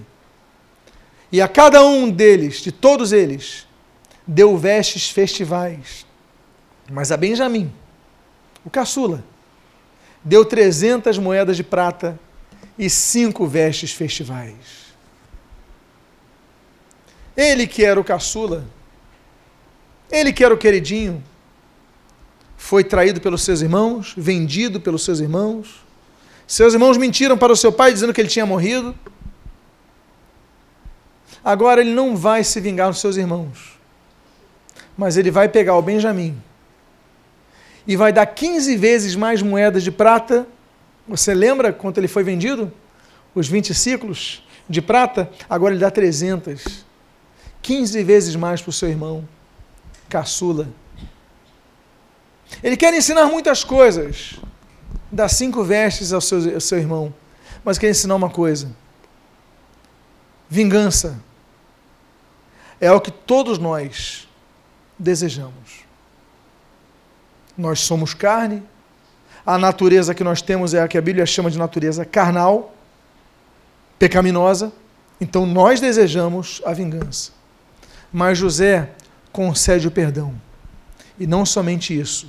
e 1.31 1.41
a 1.41 1.47
cada 1.47 1.83
um 1.85 2.09
deles, 2.09 2.61
de 2.61 2.71
todos 2.71 3.11
eles, 3.11 3.67
deu 4.25 4.57
vestes 4.57 5.09
festivais. 5.09 6.05
Mas 6.89 7.11
a 7.11 7.17
Benjamim, 7.17 7.71
o 8.65 8.69
caçula, 8.69 9.23
deu 10.23 10.43
300 10.43 11.19
moedas 11.19 11.55
de 11.55 11.63
prata 11.63 12.19
e 12.77 12.89
cinco 12.89 13.45
vestes 13.45 13.91
festivais. 13.91 14.78
Ele 17.39 17.65
que 17.65 17.85
era 17.85 17.97
o 17.97 18.03
caçula, 18.03 18.65
ele 20.11 20.33
que 20.33 20.43
era 20.43 20.53
o 20.53 20.57
queridinho, 20.57 21.23
foi 22.57 22.83
traído 22.83 23.21
pelos 23.21 23.43
seus 23.43 23.61
irmãos, 23.61 24.13
vendido 24.17 24.81
pelos 24.81 25.05
seus 25.05 25.21
irmãos. 25.21 25.81
Seus 26.45 26.73
irmãos 26.73 26.97
mentiram 26.97 27.37
para 27.37 27.53
o 27.53 27.55
seu 27.55 27.71
pai 27.71 27.93
dizendo 27.93 28.13
que 28.13 28.19
ele 28.19 28.27
tinha 28.27 28.45
morrido. 28.45 28.93
Agora 31.41 31.79
ele 31.79 31.93
não 31.93 32.17
vai 32.17 32.43
se 32.43 32.59
vingar 32.59 32.89
dos 32.89 32.99
seus 32.99 33.15
irmãos, 33.15 33.79
mas 34.97 35.15
ele 35.15 35.31
vai 35.31 35.47
pegar 35.47 35.77
o 35.77 35.81
Benjamim 35.81 36.37
e 37.87 37.95
vai 37.95 38.11
dar 38.11 38.25
15 38.25 38.75
vezes 38.75 39.15
mais 39.15 39.41
moedas 39.41 39.81
de 39.81 39.91
prata. 39.91 40.45
Você 41.07 41.33
lembra 41.33 41.71
quanto 41.71 41.99
ele 41.99 42.09
foi 42.09 42.21
vendido? 42.21 42.69
Os 43.33 43.47
20 43.47 43.73
ciclos 43.73 44.43
de 44.67 44.81
prata? 44.81 45.31
Agora 45.49 45.73
ele 45.73 45.79
dá 45.79 45.89
300. 45.89 46.88
15 47.69 48.03
vezes 48.03 48.35
mais 48.35 48.63
para 48.63 48.71
o 48.71 48.73
seu 48.73 48.89
irmão, 48.89 49.29
caçula. 50.09 50.67
Ele 52.63 52.75
quer 52.75 52.91
ensinar 52.95 53.27
muitas 53.27 53.63
coisas. 53.63 54.39
Dá 55.11 55.29
cinco 55.29 55.63
vestes 55.63 56.11
ao 56.11 56.19
seu, 56.19 56.55
ao 56.55 56.59
seu 56.59 56.79
irmão. 56.79 57.13
Mas 57.63 57.77
quer 57.77 57.91
ensinar 57.91 58.15
uma 58.15 58.31
coisa: 58.31 58.71
vingança 60.49 61.21
é 62.81 62.91
o 62.91 62.99
que 62.99 63.11
todos 63.11 63.59
nós 63.59 64.27
desejamos. 64.97 65.83
Nós 67.55 67.81
somos 67.81 68.15
carne, 68.15 68.63
a 69.45 69.59
natureza 69.59 70.15
que 70.15 70.23
nós 70.23 70.41
temos 70.41 70.73
é 70.73 70.81
a 70.81 70.87
que 70.87 70.97
a 70.97 71.01
Bíblia 71.03 71.27
chama 71.27 71.51
de 71.51 71.59
natureza 71.59 72.03
carnal, 72.03 72.73
pecaminosa, 73.99 74.73
então 75.21 75.45
nós 75.45 75.79
desejamos 75.79 76.63
a 76.65 76.73
vingança. 76.73 77.37
Mas 78.11 78.37
José 78.37 78.89
concede 79.31 79.87
o 79.87 79.91
perdão. 79.91 80.33
E 81.19 81.27
não 81.27 81.45
somente 81.45 81.97
isso. 81.97 82.27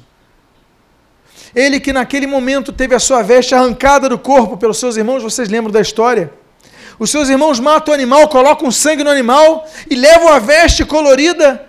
Ele 1.55 1.81
que 1.81 1.93
naquele 1.93 2.27
momento 2.27 2.73
teve 2.73 2.95
a 2.95 2.99
sua 2.99 3.23
veste 3.23 3.55
arrancada 3.55 4.09
do 4.09 4.19
corpo 4.19 4.57
pelos 4.57 4.79
seus 4.79 4.97
irmãos, 4.97 5.23
vocês 5.23 5.49
lembram 5.49 5.73
da 5.73 5.81
história? 5.81 6.33
Os 6.99 7.11
seus 7.11 7.29
irmãos 7.29 7.59
matam 7.59 7.93
o 7.93 7.95
animal, 7.95 8.29
colocam 8.29 8.71
sangue 8.71 9.03
no 9.03 9.11
animal 9.11 9.67
e 9.89 9.95
levam 9.95 10.29
a 10.29 10.39
veste 10.39 10.85
colorida 10.85 11.67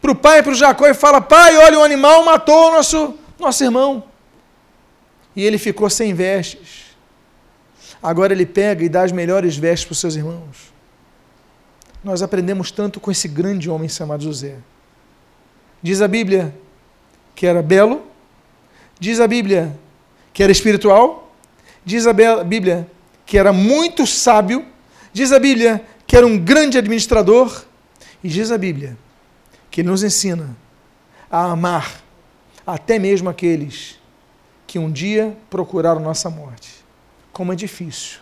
para 0.00 0.10
o 0.10 0.14
pai, 0.14 0.42
para 0.42 0.52
o 0.52 0.54
Jacó, 0.54 0.86
e 0.86 0.94
fala: 0.94 1.20
Pai, 1.20 1.56
olha, 1.58 1.78
o 1.78 1.84
animal 1.84 2.24
matou 2.24 2.68
o 2.68 2.72
nosso, 2.72 3.14
nosso 3.38 3.62
irmão. 3.62 4.02
E 5.36 5.44
ele 5.44 5.58
ficou 5.58 5.90
sem 5.90 6.14
vestes. 6.14 6.96
Agora 8.02 8.32
ele 8.32 8.46
pega 8.46 8.82
e 8.82 8.88
dá 8.88 9.02
as 9.02 9.12
melhores 9.12 9.56
vestes 9.56 9.84
para 9.84 9.92
os 9.92 10.00
seus 10.00 10.16
irmãos. 10.16 10.71
Nós 12.02 12.22
aprendemos 12.22 12.70
tanto 12.70 12.98
com 12.98 13.10
esse 13.10 13.28
grande 13.28 13.70
homem 13.70 13.88
chamado 13.88 14.22
José. 14.22 14.56
Diz 15.82 16.00
a 16.00 16.08
Bíblia 16.08 16.54
que 17.34 17.46
era 17.46 17.62
belo, 17.62 18.02
diz 18.98 19.20
a 19.20 19.26
Bíblia 19.26 19.76
que 20.32 20.42
era 20.42 20.52
espiritual, 20.52 21.32
diz 21.84 22.06
a 22.06 22.12
Bíblia 22.12 22.88
que 23.26 23.38
era 23.38 23.52
muito 23.52 24.06
sábio, 24.06 24.64
diz 25.12 25.32
a 25.32 25.38
Bíblia 25.38 25.84
que 26.06 26.16
era 26.16 26.26
um 26.26 26.38
grande 26.38 26.78
administrador, 26.78 27.64
e 28.22 28.28
diz 28.28 28.50
a 28.50 28.58
Bíblia 28.58 28.96
que 29.70 29.80
ele 29.80 29.88
nos 29.88 30.02
ensina 30.02 30.56
a 31.30 31.52
amar 31.52 32.02
até 32.66 32.98
mesmo 32.98 33.28
aqueles 33.28 33.98
que 34.66 34.78
um 34.78 34.90
dia 34.90 35.36
procuraram 35.50 36.00
nossa 36.00 36.30
morte. 36.30 36.84
Como 37.32 37.52
é 37.52 37.56
difícil. 37.56 38.20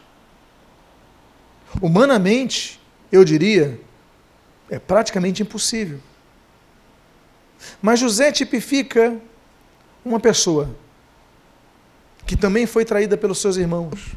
Humanamente, 1.81 2.80
eu 3.11 3.25
diria, 3.25 3.81
é 4.69 4.79
praticamente 4.79 5.43
impossível. 5.43 6.01
Mas 7.83 8.01
José 8.01 8.33
tipifica 8.33 9.17
uma 10.05 10.19
pessoa 10.21 10.75
que 12.27 12.37
também 12.37 12.67
foi 12.67 12.85
traída 12.85 13.17
pelos 13.17 13.39
seus 13.39 13.57
irmãos 13.57 14.17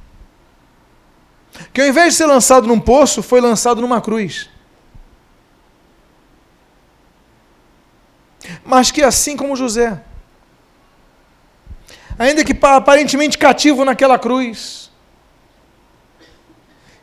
que 1.73 1.81
ao 1.81 1.87
invés 1.87 2.13
de 2.13 2.17
ser 2.17 2.25
lançado 2.25 2.67
num 2.67 2.79
poço, 2.79 3.21
foi 3.21 3.39
lançado 3.39 3.81
numa 3.81 4.01
cruz. 4.01 4.49
Mas 8.65 8.91
que 8.91 9.01
assim 9.01 9.37
como 9.37 9.55
José, 9.55 10.01
ainda 12.17 12.43
que 12.43 12.57
aparentemente 12.61 13.37
cativo 13.37 13.85
naquela 13.85 14.19
cruz, 14.19 14.91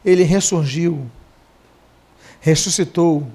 ele 0.04 0.22
ressurgiu, 0.22 1.10
ressuscitou, 2.40 3.26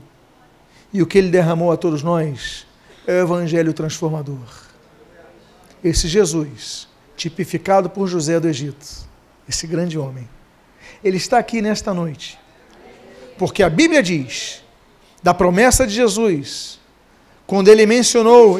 e 0.91 1.01
o 1.01 1.05
que 1.05 1.17
ele 1.17 1.29
derramou 1.29 1.71
a 1.71 1.77
todos 1.77 2.01
nós 2.01 2.65
é 3.05 3.13
o 3.13 3.23
Evangelho 3.23 3.73
transformador. 3.73 4.65
Esse 5.83 6.07
Jesus, 6.07 6.87
tipificado 7.15 7.89
por 7.89 8.07
José 8.07 8.39
do 8.39 8.47
Egito, 8.47 8.85
esse 9.47 9.67
grande 9.67 9.97
homem, 9.97 10.27
ele 11.03 11.17
está 11.17 11.37
aqui 11.37 11.61
nesta 11.61 11.93
noite. 11.93 12.39
Porque 13.37 13.61
a 13.61 13.69
Bíblia 13.69 14.01
diz, 14.01 14.63
da 15.21 15.33
promessa 15.33 15.85
de 15.85 15.93
Jesus, 15.93 16.79
quando 17.45 17.67
ele 17.67 17.85
mencionou 17.85 18.59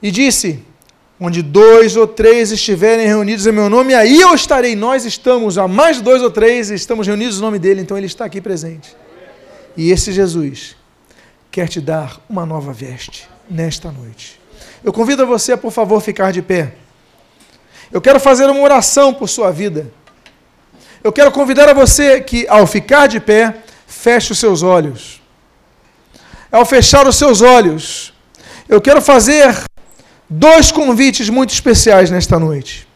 e 0.00 0.10
disse: 0.10 0.62
Onde 1.20 1.42
dois 1.42 1.96
ou 1.96 2.06
três 2.06 2.52
estiverem 2.52 3.06
reunidos 3.06 3.46
em 3.46 3.52
meu 3.52 3.68
nome, 3.68 3.94
aí 3.94 4.20
eu 4.20 4.34
estarei. 4.34 4.76
Nós 4.76 5.04
estamos, 5.04 5.58
a 5.58 5.66
mais 5.66 5.96
de 5.96 6.02
dois 6.02 6.22
ou 6.22 6.30
três, 6.30 6.70
estamos 6.70 7.06
reunidos 7.06 7.36
no 7.36 7.46
nome 7.46 7.58
dele, 7.58 7.80
então 7.80 7.96
ele 7.96 8.06
está 8.06 8.24
aqui 8.24 8.40
presente. 8.40 8.94
E 9.78 9.92
esse 9.92 10.10
Jesus 10.10 10.74
quer 11.52 11.68
te 11.68 11.80
dar 11.80 12.20
uma 12.28 12.44
nova 12.44 12.72
veste 12.72 13.28
nesta 13.48 13.92
noite. 13.92 14.40
Eu 14.82 14.92
convido 14.92 15.24
você 15.24 15.52
a, 15.52 15.56
por 15.56 15.70
favor, 15.70 16.00
ficar 16.02 16.32
de 16.32 16.42
pé. 16.42 16.74
Eu 17.92 18.00
quero 18.00 18.18
fazer 18.18 18.50
uma 18.50 18.60
oração 18.60 19.14
por 19.14 19.28
sua 19.28 19.52
vida. 19.52 19.88
Eu 21.02 21.12
quero 21.12 21.30
convidar 21.30 21.68
a 21.68 21.72
você 21.72 22.20
que, 22.20 22.44
ao 22.48 22.66
ficar 22.66 23.06
de 23.06 23.20
pé, 23.20 23.54
feche 23.86 24.32
os 24.32 24.40
seus 24.40 24.64
olhos. 24.64 25.22
Ao 26.50 26.66
fechar 26.66 27.06
os 27.06 27.14
seus 27.14 27.40
olhos, 27.40 28.12
eu 28.68 28.80
quero 28.80 29.00
fazer 29.00 29.54
dois 30.28 30.72
convites 30.72 31.28
muito 31.28 31.54
especiais 31.54 32.10
nesta 32.10 32.36
noite. 32.36 32.88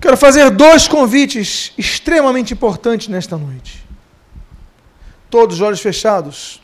Quero 0.00 0.16
fazer 0.16 0.48
dois 0.48 0.88
convites 0.88 1.74
extremamente 1.76 2.54
importantes 2.54 3.08
nesta 3.08 3.36
noite. 3.36 3.87
Todos 5.30 5.56
os 5.56 5.60
olhos 5.60 5.80
fechados. 5.80 6.62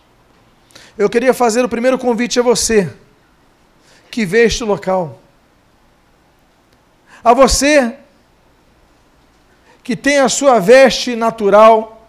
Eu 0.96 1.10
queria 1.10 1.34
fazer 1.34 1.64
o 1.64 1.68
primeiro 1.68 1.98
convite 1.98 2.38
a 2.38 2.42
você, 2.42 2.90
que 4.10 4.24
vê 4.24 4.44
este 4.44 4.62
local. 4.64 5.20
A 7.22 7.34
você 7.34 7.96
que 9.82 9.94
tem 9.96 10.18
a 10.18 10.28
sua 10.28 10.58
veste 10.58 11.14
natural, 11.16 12.08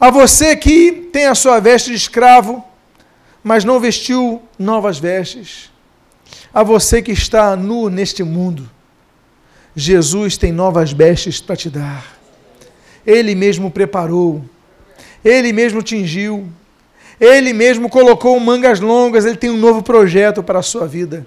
a 0.00 0.10
você 0.10 0.56
que 0.56 0.90
tem 1.12 1.26
a 1.26 1.34
sua 1.34 1.60
veste 1.60 1.90
de 1.90 1.96
escravo, 1.96 2.64
mas 3.42 3.64
não 3.64 3.78
vestiu 3.78 4.42
novas 4.58 4.98
vestes, 4.98 5.70
a 6.52 6.62
você 6.62 7.00
que 7.00 7.12
está 7.12 7.54
nu 7.54 7.88
neste 7.88 8.22
mundo, 8.22 8.68
Jesus 9.76 10.36
tem 10.36 10.50
novas 10.50 10.92
vestes 10.92 11.40
para 11.40 11.56
te 11.56 11.70
dar. 11.70 12.04
Ele 13.06 13.34
mesmo 13.34 13.70
preparou, 13.70 14.44
ele 15.24 15.52
mesmo 15.52 15.82
tingiu, 15.82 16.48
ele 17.20 17.52
mesmo 17.52 17.88
colocou 17.90 18.38
mangas 18.40 18.80
longas, 18.80 19.24
ele 19.24 19.36
tem 19.36 19.50
um 19.50 19.56
novo 19.56 19.82
projeto 19.82 20.42
para 20.42 20.60
a 20.60 20.62
sua 20.62 20.86
vida. 20.86 21.26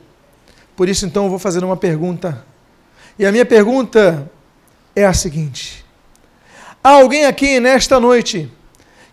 Por 0.76 0.90
isso, 0.90 1.06
então, 1.06 1.26
eu 1.26 1.30
vou 1.30 1.38
fazer 1.38 1.64
uma 1.64 1.78
pergunta. 1.78 2.44
E 3.18 3.26
a 3.26 3.32
minha 3.32 3.46
pergunta 3.46 4.30
é 4.96 5.06
a 5.06 5.14
seguinte: 5.14 5.86
há 6.84 6.90
alguém 6.90 7.26
aqui 7.26 7.60
nesta 7.60 8.00
noite 8.00 8.52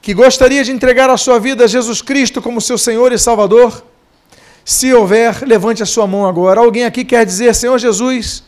que 0.00 0.14
gostaria 0.14 0.64
de 0.64 0.72
entregar 0.72 1.10
a 1.10 1.18
sua 1.18 1.38
vida 1.38 1.64
a 1.64 1.66
Jesus 1.66 2.00
Cristo 2.00 2.40
como 2.40 2.60
seu 2.60 2.78
Senhor 2.78 3.12
e 3.12 3.18
Salvador? 3.18 3.84
Se 4.64 4.92
houver, 4.94 5.42
levante 5.42 5.82
a 5.82 5.86
sua 5.86 6.06
mão 6.06 6.26
agora. 6.26 6.60
Alguém 6.60 6.84
aqui 6.84 7.04
quer 7.04 7.26
dizer: 7.26 7.54
Senhor 7.54 7.78
Jesus, 7.78 8.42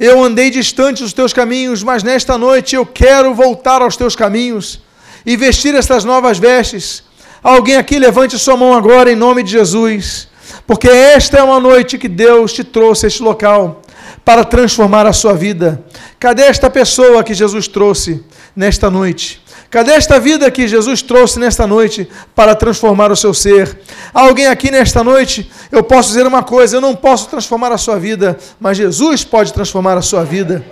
Eu 0.00 0.22
andei 0.22 0.48
distante 0.48 1.02
dos 1.02 1.12
teus 1.12 1.32
caminhos, 1.32 1.82
mas 1.82 2.04
nesta 2.04 2.38
noite 2.38 2.76
eu 2.76 2.86
quero 2.86 3.34
voltar 3.34 3.82
aos 3.82 3.96
teus 3.96 4.14
caminhos 4.14 4.80
e 5.24 5.36
vestir 5.36 5.74
estas 5.74 6.04
novas 6.04 6.38
vestes. 6.38 7.04
Alguém 7.42 7.76
aqui 7.76 7.98
levante 7.98 8.38
sua 8.38 8.56
mão 8.56 8.74
agora 8.74 9.12
em 9.12 9.16
nome 9.16 9.42
de 9.42 9.52
Jesus, 9.52 10.28
porque 10.66 10.88
esta 10.88 11.38
é 11.38 11.42
uma 11.42 11.60
noite 11.60 11.98
que 11.98 12.08
Deus 12.08 12.52
te 12.52 12.64
trouxe 12.64 13.06
a 13.06 13.08
este 13.08 13.22
local 13.22 13.82
para 14.24 14.44
transformar 14.44 15.06
a 15.06 15.12
sua 15.12 15.34
vida. 15.34 15.82
Cadê 16.18 16.42
esta 16.42 16.68
pessoa 16.68 17.22
que 17.24 17.32
Jesus 17.32 17.68
trouxe 17.68 18.22
nesta 18.54 18.90
noite? 18.90 19.40
Cadê 19.70 19.92
esta 19.92 20.18
vida 20.18 20.50
que 20.50 20.66
Jesus 20.66 21.02
trouxe 21.02 21.38
nesta 21.38 21.66
noite 21.66 22.08
para 22.34 22.54
transformar 22.54 23.12
o 23.12 23.16
seu 23.16 23.34
ser? 23.34 23.78
Alguém 24.14 24.46
aqui 24.46 24.70
nesta 24.70 25.04
noite, 25.04 25.50
eu 25.70 25.82
posso 25.82 26.08
dizer 26.08 26.26
uma 26.26 26.42
coisa: 26.42 26.76
eu 26.76 26.80
não 26.80 26.94
posso 26.94 27.28
transformar 27.28 27.70
a 27.72 27.78
sua 27.78 27.98
vida, 27.98 28.38
mas 28.58 28.78
Jesus 28.78 29.24
pode 29.24 29.52
transformar 29.52 29.98
a 29.98 30.02
sua 30.02 30.24
vida. 30.24 30.64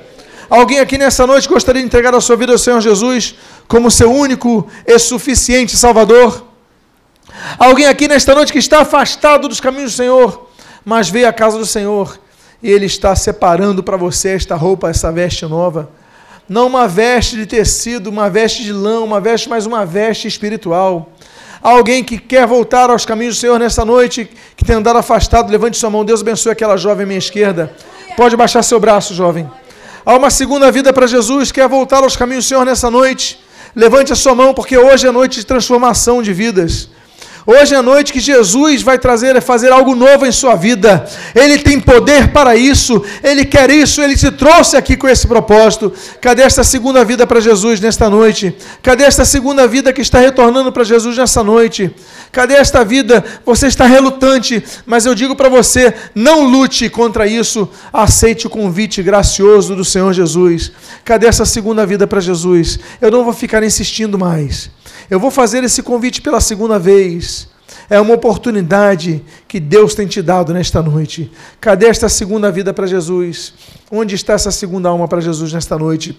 Alguém 0.48 0.78
aqui 0.78 0.96
nessa 0.96 1.26
noite 1.26 1.48
gostaria 1.48 1.82
de 1.82 1.86
entregar 1.86 2.14
a 2.14 2.20
sua 2.20 2.36
vida 2.36 2.52
ao 2.52 2.58
Senhor 2.58 2.80
Jesus 2.80 3.34
como 3.66 3.90
seu 3.90 4.12
único 4.12 4.66
e 4.86 4.98
suficiente 4.98 5.76
Salvador? 5.76 6.46
Alguém 7.58 7.86
aqui 7.86 8.06
nesta 8.06 8.34
noite 8.34 8.52
que 8.52 8.58
está 8.58 8.80
afastado 8.80 9.48
dos 9.48 9.60
caminhos 9.60 9.92
do 9.92 9.96
Senhor, 9.96 10.48
mas 10.84 11.08
veio 11.08 11.28
à 11.28 11.32
casa 11.32 11.58
do 11.58 11.66
Senhor 11.66 12.18
e 12.62 12.70
Ele 12.70 12.86
está 12.86 13.14
separando 13.16 13.82
para 13.82 13.96
você 13.96 14.30
esta 14.30 14.54
roupa, 14.54 14.88
essa 14.88 15.10
veste 15.10 15.44
nova? 15.46 15.90
Não 16.48 16.68
uma 16.68 16.86
veste 16.86 17.34
de 17.36 17.44
tecido, 17.44 18.08
uma 18.08 18.30
veste 18.30 18.62
de 18.62 18.72
lã, 18.72 19.00
uma 19.00 19.20
veste, 19.20 19.48
mas 19.48 19.66
uma 19.66 19.84
veste 19.84 20.28
espiritual. 20.28 21.10
Alguém 21.60 22.04
que 22.04 22.18
quer 22.18 22.46
voltar 22.46 22.88
aos 22.88 23.04
caminhos 23.04 23.36
do 23.36 23.40
Senhor 23.40 23.58
nessa 23.58 23.84
noite, 23.84 24.30
que 24.56 24.64
tem 24.64 24.76
andado 24.76 24.98
afastado, 24.98 25.50
levante 25.50 25.76
sua 25.76 25.90
mão. 25.90 26.04
Deus 26.04 26.20
abençoe 26.20 26.52
aquela 26.52 26.76
jovem 26.76 27.02
à 27.02 27.06
minha 27.06 27.18
esquerda. 27.18 27.74
Pode 28.16 28.36
baixar 28.36 28.62
seu 28.62 28.78
braço, 28.78 29.12
jovem. 29.12 29.50
Há 30.08 30.14
uma 30.14 30.30
segunda 30.30 30.70
vida 30.70 30.92
para 30.92 31.04
Jesus, 31.04 31.50
quer 31.50 31.68
voltar 31.68 32.04
aos 32.04 32.16
caminhos 32.16 32.44
do 32.44 32.48
Senhor 32.48 32.64
nessa 32.64 32.88
noite. 32.88 33.40
Levante 33.74 34.12
a 34.12 34.14
sua 34.14 34.36
mão, 34.36 34.54
porque 34.54 34.78
hoje 34.78 35.04
é 35.04 35.10
noite 35.10 35.40
de 35.40 35.44
transformação 35.44 36.22
de 36.22 36.32
vidas. 36.32 36.88
Hoje 37.48 37.76
é 37.76 37.78
a 37.78 37.82
noite 37.82 38.12
que 38.12 38.18
Jesus 38.18 38.82
vai 38.82 38.98
trazer, 38.98 39.40
fazer 39.40 39.70
algo 39.70 39.94
novo 39.94 40.26
em 40.26 40.32
sua 40.32 40.56
vida. 40.56 41.08
Ele 41.32 41.60
tem 41.60 41.78
poder 41.78 42.32
para 42.32 42.56
isso, 42.56 43.00
ele 43.22 43.44
quer 43.44 43.70
isso, 43.70 44.02
ele 44.02 44.16
te 44.16 44.32
trouxe 44.32 44.76
aqui 44.76 44.96
com 44.96 45.08
esse 45.08 45.28
propósito. 45.28 45.92
Cadê 46.20 46.42
esta 46.42 46.64
segunda 46.64 47.04
vida 47.04 47.24
para 47.24 47.38
Jesus 47.38 47.78
nesta 47.78 48.10
noite? 48.10 48.52
Cadê 48.82 49.04
esta 49.04 49.24
segunda 49.24 49.64
vida 49.68 49.92
que 49.92 50.00
está 50.00 50.18
retornando 50.18 50.72
para 50.72 50.82
Jesus 50.82 51.16
nessa 51.16 51.44
noite? 51.44 51.94
Cadê 52.32 52.54
esta 52.54 52.84
vida? 52.84 53.24
Você 53.44 53.68
está 53.68 53.86
relutante, 53.86 54.60
mas 54.84 55.06
eu 55.06 55.14
digo 55.14 55.36
para 55.36 55.48
você: 55.48 55.94
não 56.16 56.42
lute 56.42 56.90
contra 56.90 57.28
isso. 57.28 57.68
Aceite 57.92 58.48
o 58.48 58.50
convite 58.50 59.04
gracioso 59.04 59.76
do 59.76 59.84
Senhor 59.84 60.12
Jesus. 60.12 60.72
Cadê 61.04 61.28
essa 61.28 61.46
segunda 61.46 61.86
vida 61.86 62.08
para 62.08 62.18
Jesus? 62.18 62.80
Eu 63.00 63.12
não 63.12 63.22
vou 63.22 63.32
ficar 63.32 63.62
insistindo 63.62 64.18
mais. 64.18 64.68
Eu 65.10 65.20
vou 65.20 65.30
fazer 65.30 65.62
esse 65.64 65.82
convite 65.82 66.20
pela 66.20 66.40
segunda 66.40 66.78
vez. 66.78 67.48
É 67.88 68.00
uma 68.00 68.14
oportunidade 68.14 69.22
que 69.46 69.60
Deus 69.60 69.94
tem 69.94 70.06
te 70.06 70.20
dado 70.20 70.52
nesta 70.52 70.82
noite. 70.82 71.30
Cadê 71.60 71.86
esta 71.86 72.08
segunda 72.08 72.50
vida 72.50 72.74
para 72.74 72.86
Jesus? 72.86 73.54
Onde 73.90 74.14
está 74.14 74.32
essa 74.32 74.50
segunda 74.50 74.88
alma 74.88 75.06
para 75.06 75.20
Jesus 75.20 75.52
nesta 75.52 75.78
noite? 75.78 76.18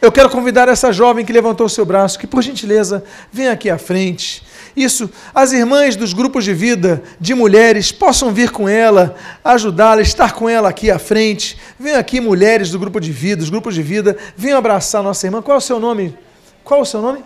Eu 0.00 0.10
quero 0.10 0.30
convidar 0.30 0.68
essa 0.68 0.92
jovem 0.92 1.24
que 1.24 1.32
levantou 1.32 1.68
seu 1.68 1.84
braço, 1.84 2.18
que 2.18 2.26
por 2.26 2.42
gentileza 2.42 3.04
venha 3.30 3.52
aqui 3.52 3.68
à 3.68 3.76
frente. 3.78 4.42
Isso, 4.74 5.10
as 5.34 5.52
irmãs 5.52 5.96
dos 5.96 6.12
grupos 6.12 6.44
de 6.44 6.54
vida 6.54 7.02
de 7.20 7.34
mulheres 7.34 7.92
possam 7.92 8.32
vir 8.32 8.50
com 8.50 8.68
ela, 8.68 9.14
ajudá-la, 9.44 10.00
estar 10.00 10.32
com 10.32 10.48
ela 10.48 10.68
aqui 10.68 10.90
à 10.90 10.98
frente. 10.98 11.58
Venham 11.78 11.98
aqui 11.98 12.20
mulheres 12.20 12.70
do 12.70 12.78
grupo 12.78 13.00
de 13.00 13.12
vida, 13.12 13.40
dos 13.40 13.50
grupos 13.50 13.74
de 13.74 13.82
vida, 13.82 14.16
venham 14.36 14.58
abraçar 14.58 15.02
nossa 15.02 15.26
irmã. 15.26 15.42
Qual 15.42 15.56
é 15.56 15.58
o 15.58 15.60
seu 15.60 15.78
nome? 15.78 16.16
Qual 16.64 16.80
é 16.80 16.82
o 16.82 16.86
seu 16.86 17.02
nome? 17.02 17.22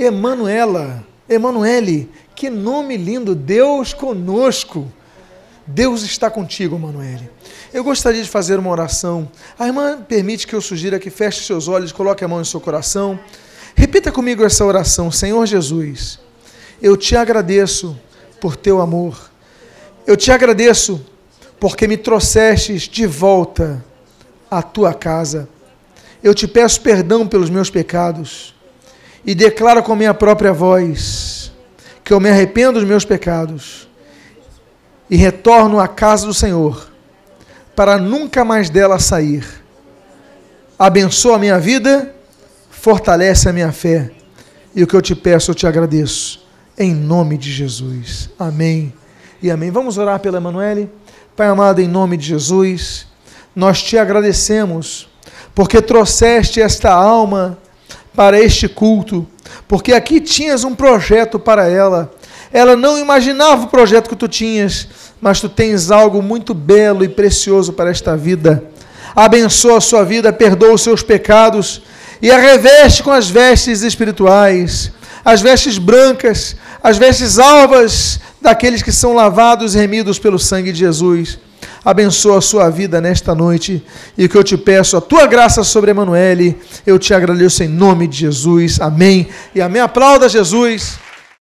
Emanuela, 0.00 1.04
Emanuele, 1.28 2.10
que 2.34 2.48
nome 2.48 2.96
lindo, 2.96 3.34
Deus 3.34 3.92
conosco. 3.92 4.90
Deus 5.66 6.02
está 6.02 6.30
contigo, 6.30 6.76
Emanuele. 6.76 7.28
Eu 7.70 7.84
gostaria 7.84 8.22
de 8.22 8.28
fazer 8.28 8.58
uma 8.58 8.70
oração. 8.70 9.30
A 9.58 9.66
irmã 9.66 10.00
permite 10.00 10.46
que 10.46 10.54
eu 10.54 10.60
sugira 10.62 10.98
que 10.98 11.10
feche 11.10 11.44
seus 11.44 11.68
olhos, 11.68 11.92
coloque 11.92 12.24
a 12.24 12.28
mão 12.28 12.40
em 12.40 12.44
seu 12.44 12.58
coração. 12.58 13.20
Repita 13.74 14.10
comigo 14.10 14.42
essa 14.42 14.64
oração, 14.64 15.12
Senhor 15.12 15.44
Jesus. 15.44 16.18
Eu 16.80 16.96
te 16.96 17.14
agradeço 17.14 17.94
por 18.40 18.56
teu 18.56 18.80
amor. 18.80 19.30
Eu 20.06 20.16
te 20.16 20.32
agradeço 20.32 21.04
porque 21.60 21.86
me 21.86 21.98
trouxestes 21.98 22.88
de 22.88 23.06
volta 23.06 23.84
à 24.50 24.62
tua 24.62 24.94
casa. 24.94 25.46
Eu 26.22 26.34
te 26.34 26.48
peço 26.48 26.80
perdão 26.80 27.28
pelos 27.28 27.50
meus 27.50 27.68
pecados 27.68 28.54
e 29.24 29.34
declaro 29.34 29.82
com 29.82 29.94
minha 29.94 30.14
própria 30.14 30.52
voz 30.52 31.52
que 32.04 32.12
eu 32.12 32.20
me 32.20 32.28
arrependo 32.28 32.80
dos 32.80 32.88
meus 32.88 33.04
pecados 33.04 33.88
e 35.08 35.16
retorno 35.16 35.78
à 35.78 35.86
casa 35.86 36.26
do 36.26 36.34
Senhor 36.34 36.90
para 37.74 37.98
nunca 37.98 38.44
mais 38.44 38.68
dela 38.68 38.98
sair. 38.98 39.46
Abençoa 40.78 41.36
a 41.36 41.38
minha 41.38 41.58
vida, 41.58 42.14
fortalece 42.70 43.48
a 43.48 43.52
minha 43.52 43.72
fé 43.72 44.10
e 44.74 44.82
o 44.82 44.86
que 44.86 44.94
eu 44.94 45.02
te 45.02 45.14
peço 45.14 45.50
eu 45.50 45.54
te 45.54 45.66
agradeço. 45.66 46.46
Em 46.78 46.94
nome 46.94 47.36
de 47.36 47.52
Jesus. 47.52 48.30
Amém 48.38 48.92
e 49.42 49.50
amém. 49.50 49.70
Vamos 49.70 49.98
orar 49.98 50.20
pela 50.20 50.38
Emanuele. 50.38 50.90
Pai 51.36 51.46
amado, 51.46 51.80
em 51.80 51.88
nome 51.88 52.16
de 52.16 52.26
Jesus, 52.26 53.06
nós 53.54 53.82
te 53.82 53.96
agradecemos 53.98 55.08
porque 55.54 55.82
trouxeste 55.82 56.60
esta 56.60 56.92
alma 56.92 57.58
para 58.14 58.40
este 58.40 58.68
culto, 58.68 59.26
porque 59.68 59.92
aqui 59.92 60.20
tinhas 60.20 60.64
um 60.64 60.74
projeto 60.74 61.38
para 61.38 61.68
ela. 61.68 62.12
Ela 62.52 62.74
não 62.74 62.98
imaginava 62.98 63.64
o 63.64 63.68
projeto 63.68 64.08
que 64.08 64.16
tu 64.16 64.26
tinhas, 64.26 64.88
mas 65.20 65.40
tu 65.40 65.48
tens 65.48 65.90
algo 65.90 66.22
muito 66.22 66.52
belo 66.52 67.04
e 67.04 67.08
precioso 67.08 67.72
para 67.72 67.90
esta 67.90 68.16
vida. 68.16 68.64
Abençoa 69.14 69.78
a 69.78 69.80
sua 69.80 70.04
vida, 70.04 70.32
perdoa 70.32 70.74
os 70.74 70.82
seus 70.82 71.02
pecados 71.02 71.82
e 72.20 72.30
a 72.30 72.38
reveste 72.38 73.02
com 73.02 73.10
as 73.10 73.28
vestes 73.28 73.82
espirituais, 73.82 74.92
as 75.24 75.40
vestes 75.40 75.78
brancas, 75.78 76.56
as 76.82 76.96
vestes 76.96 77.38
alvas 77.38 78.20
daqueles 78.40 78.82
que 78.82 78.92
são 78.92 79.12
lavados 79.12 79.74
e 79.74 79.78
remidos 79.78 80.18
pelo 80.18 80.38
sangue 80.38 80.72
de 80.72 80.78
Jesus 80.78 81.38
abençoa 81.84 82.38
a 82.38 82.40
sua 82.40 82.70
vida 82.70 83.00
nesta 83.00 83.34
noite 83.34 83.84
e 84.16 84.28
que 84.28 84.36
eu 84.36 84.44
te 84.44 84.56
peço 84.56 84.96
a 84.96 85.00
tua 85.00 85.26
graça 85.26 85.62
sobre 85.64 85.90
Emanuele. 85.90 86.56
Eu 86.86 86.98
te 86.98 87.12
agradeço 87.12 87.62
em 87.62 87.68
nome 87.68 88.06
de 88.06 88.18
Jesus. 88.18 88.80
Amém. 88.80 89.28
E 89.54 89.60
amém. 89.60 89.82
Aplauda 89.82 90.28
Jesus. 90.28 90.98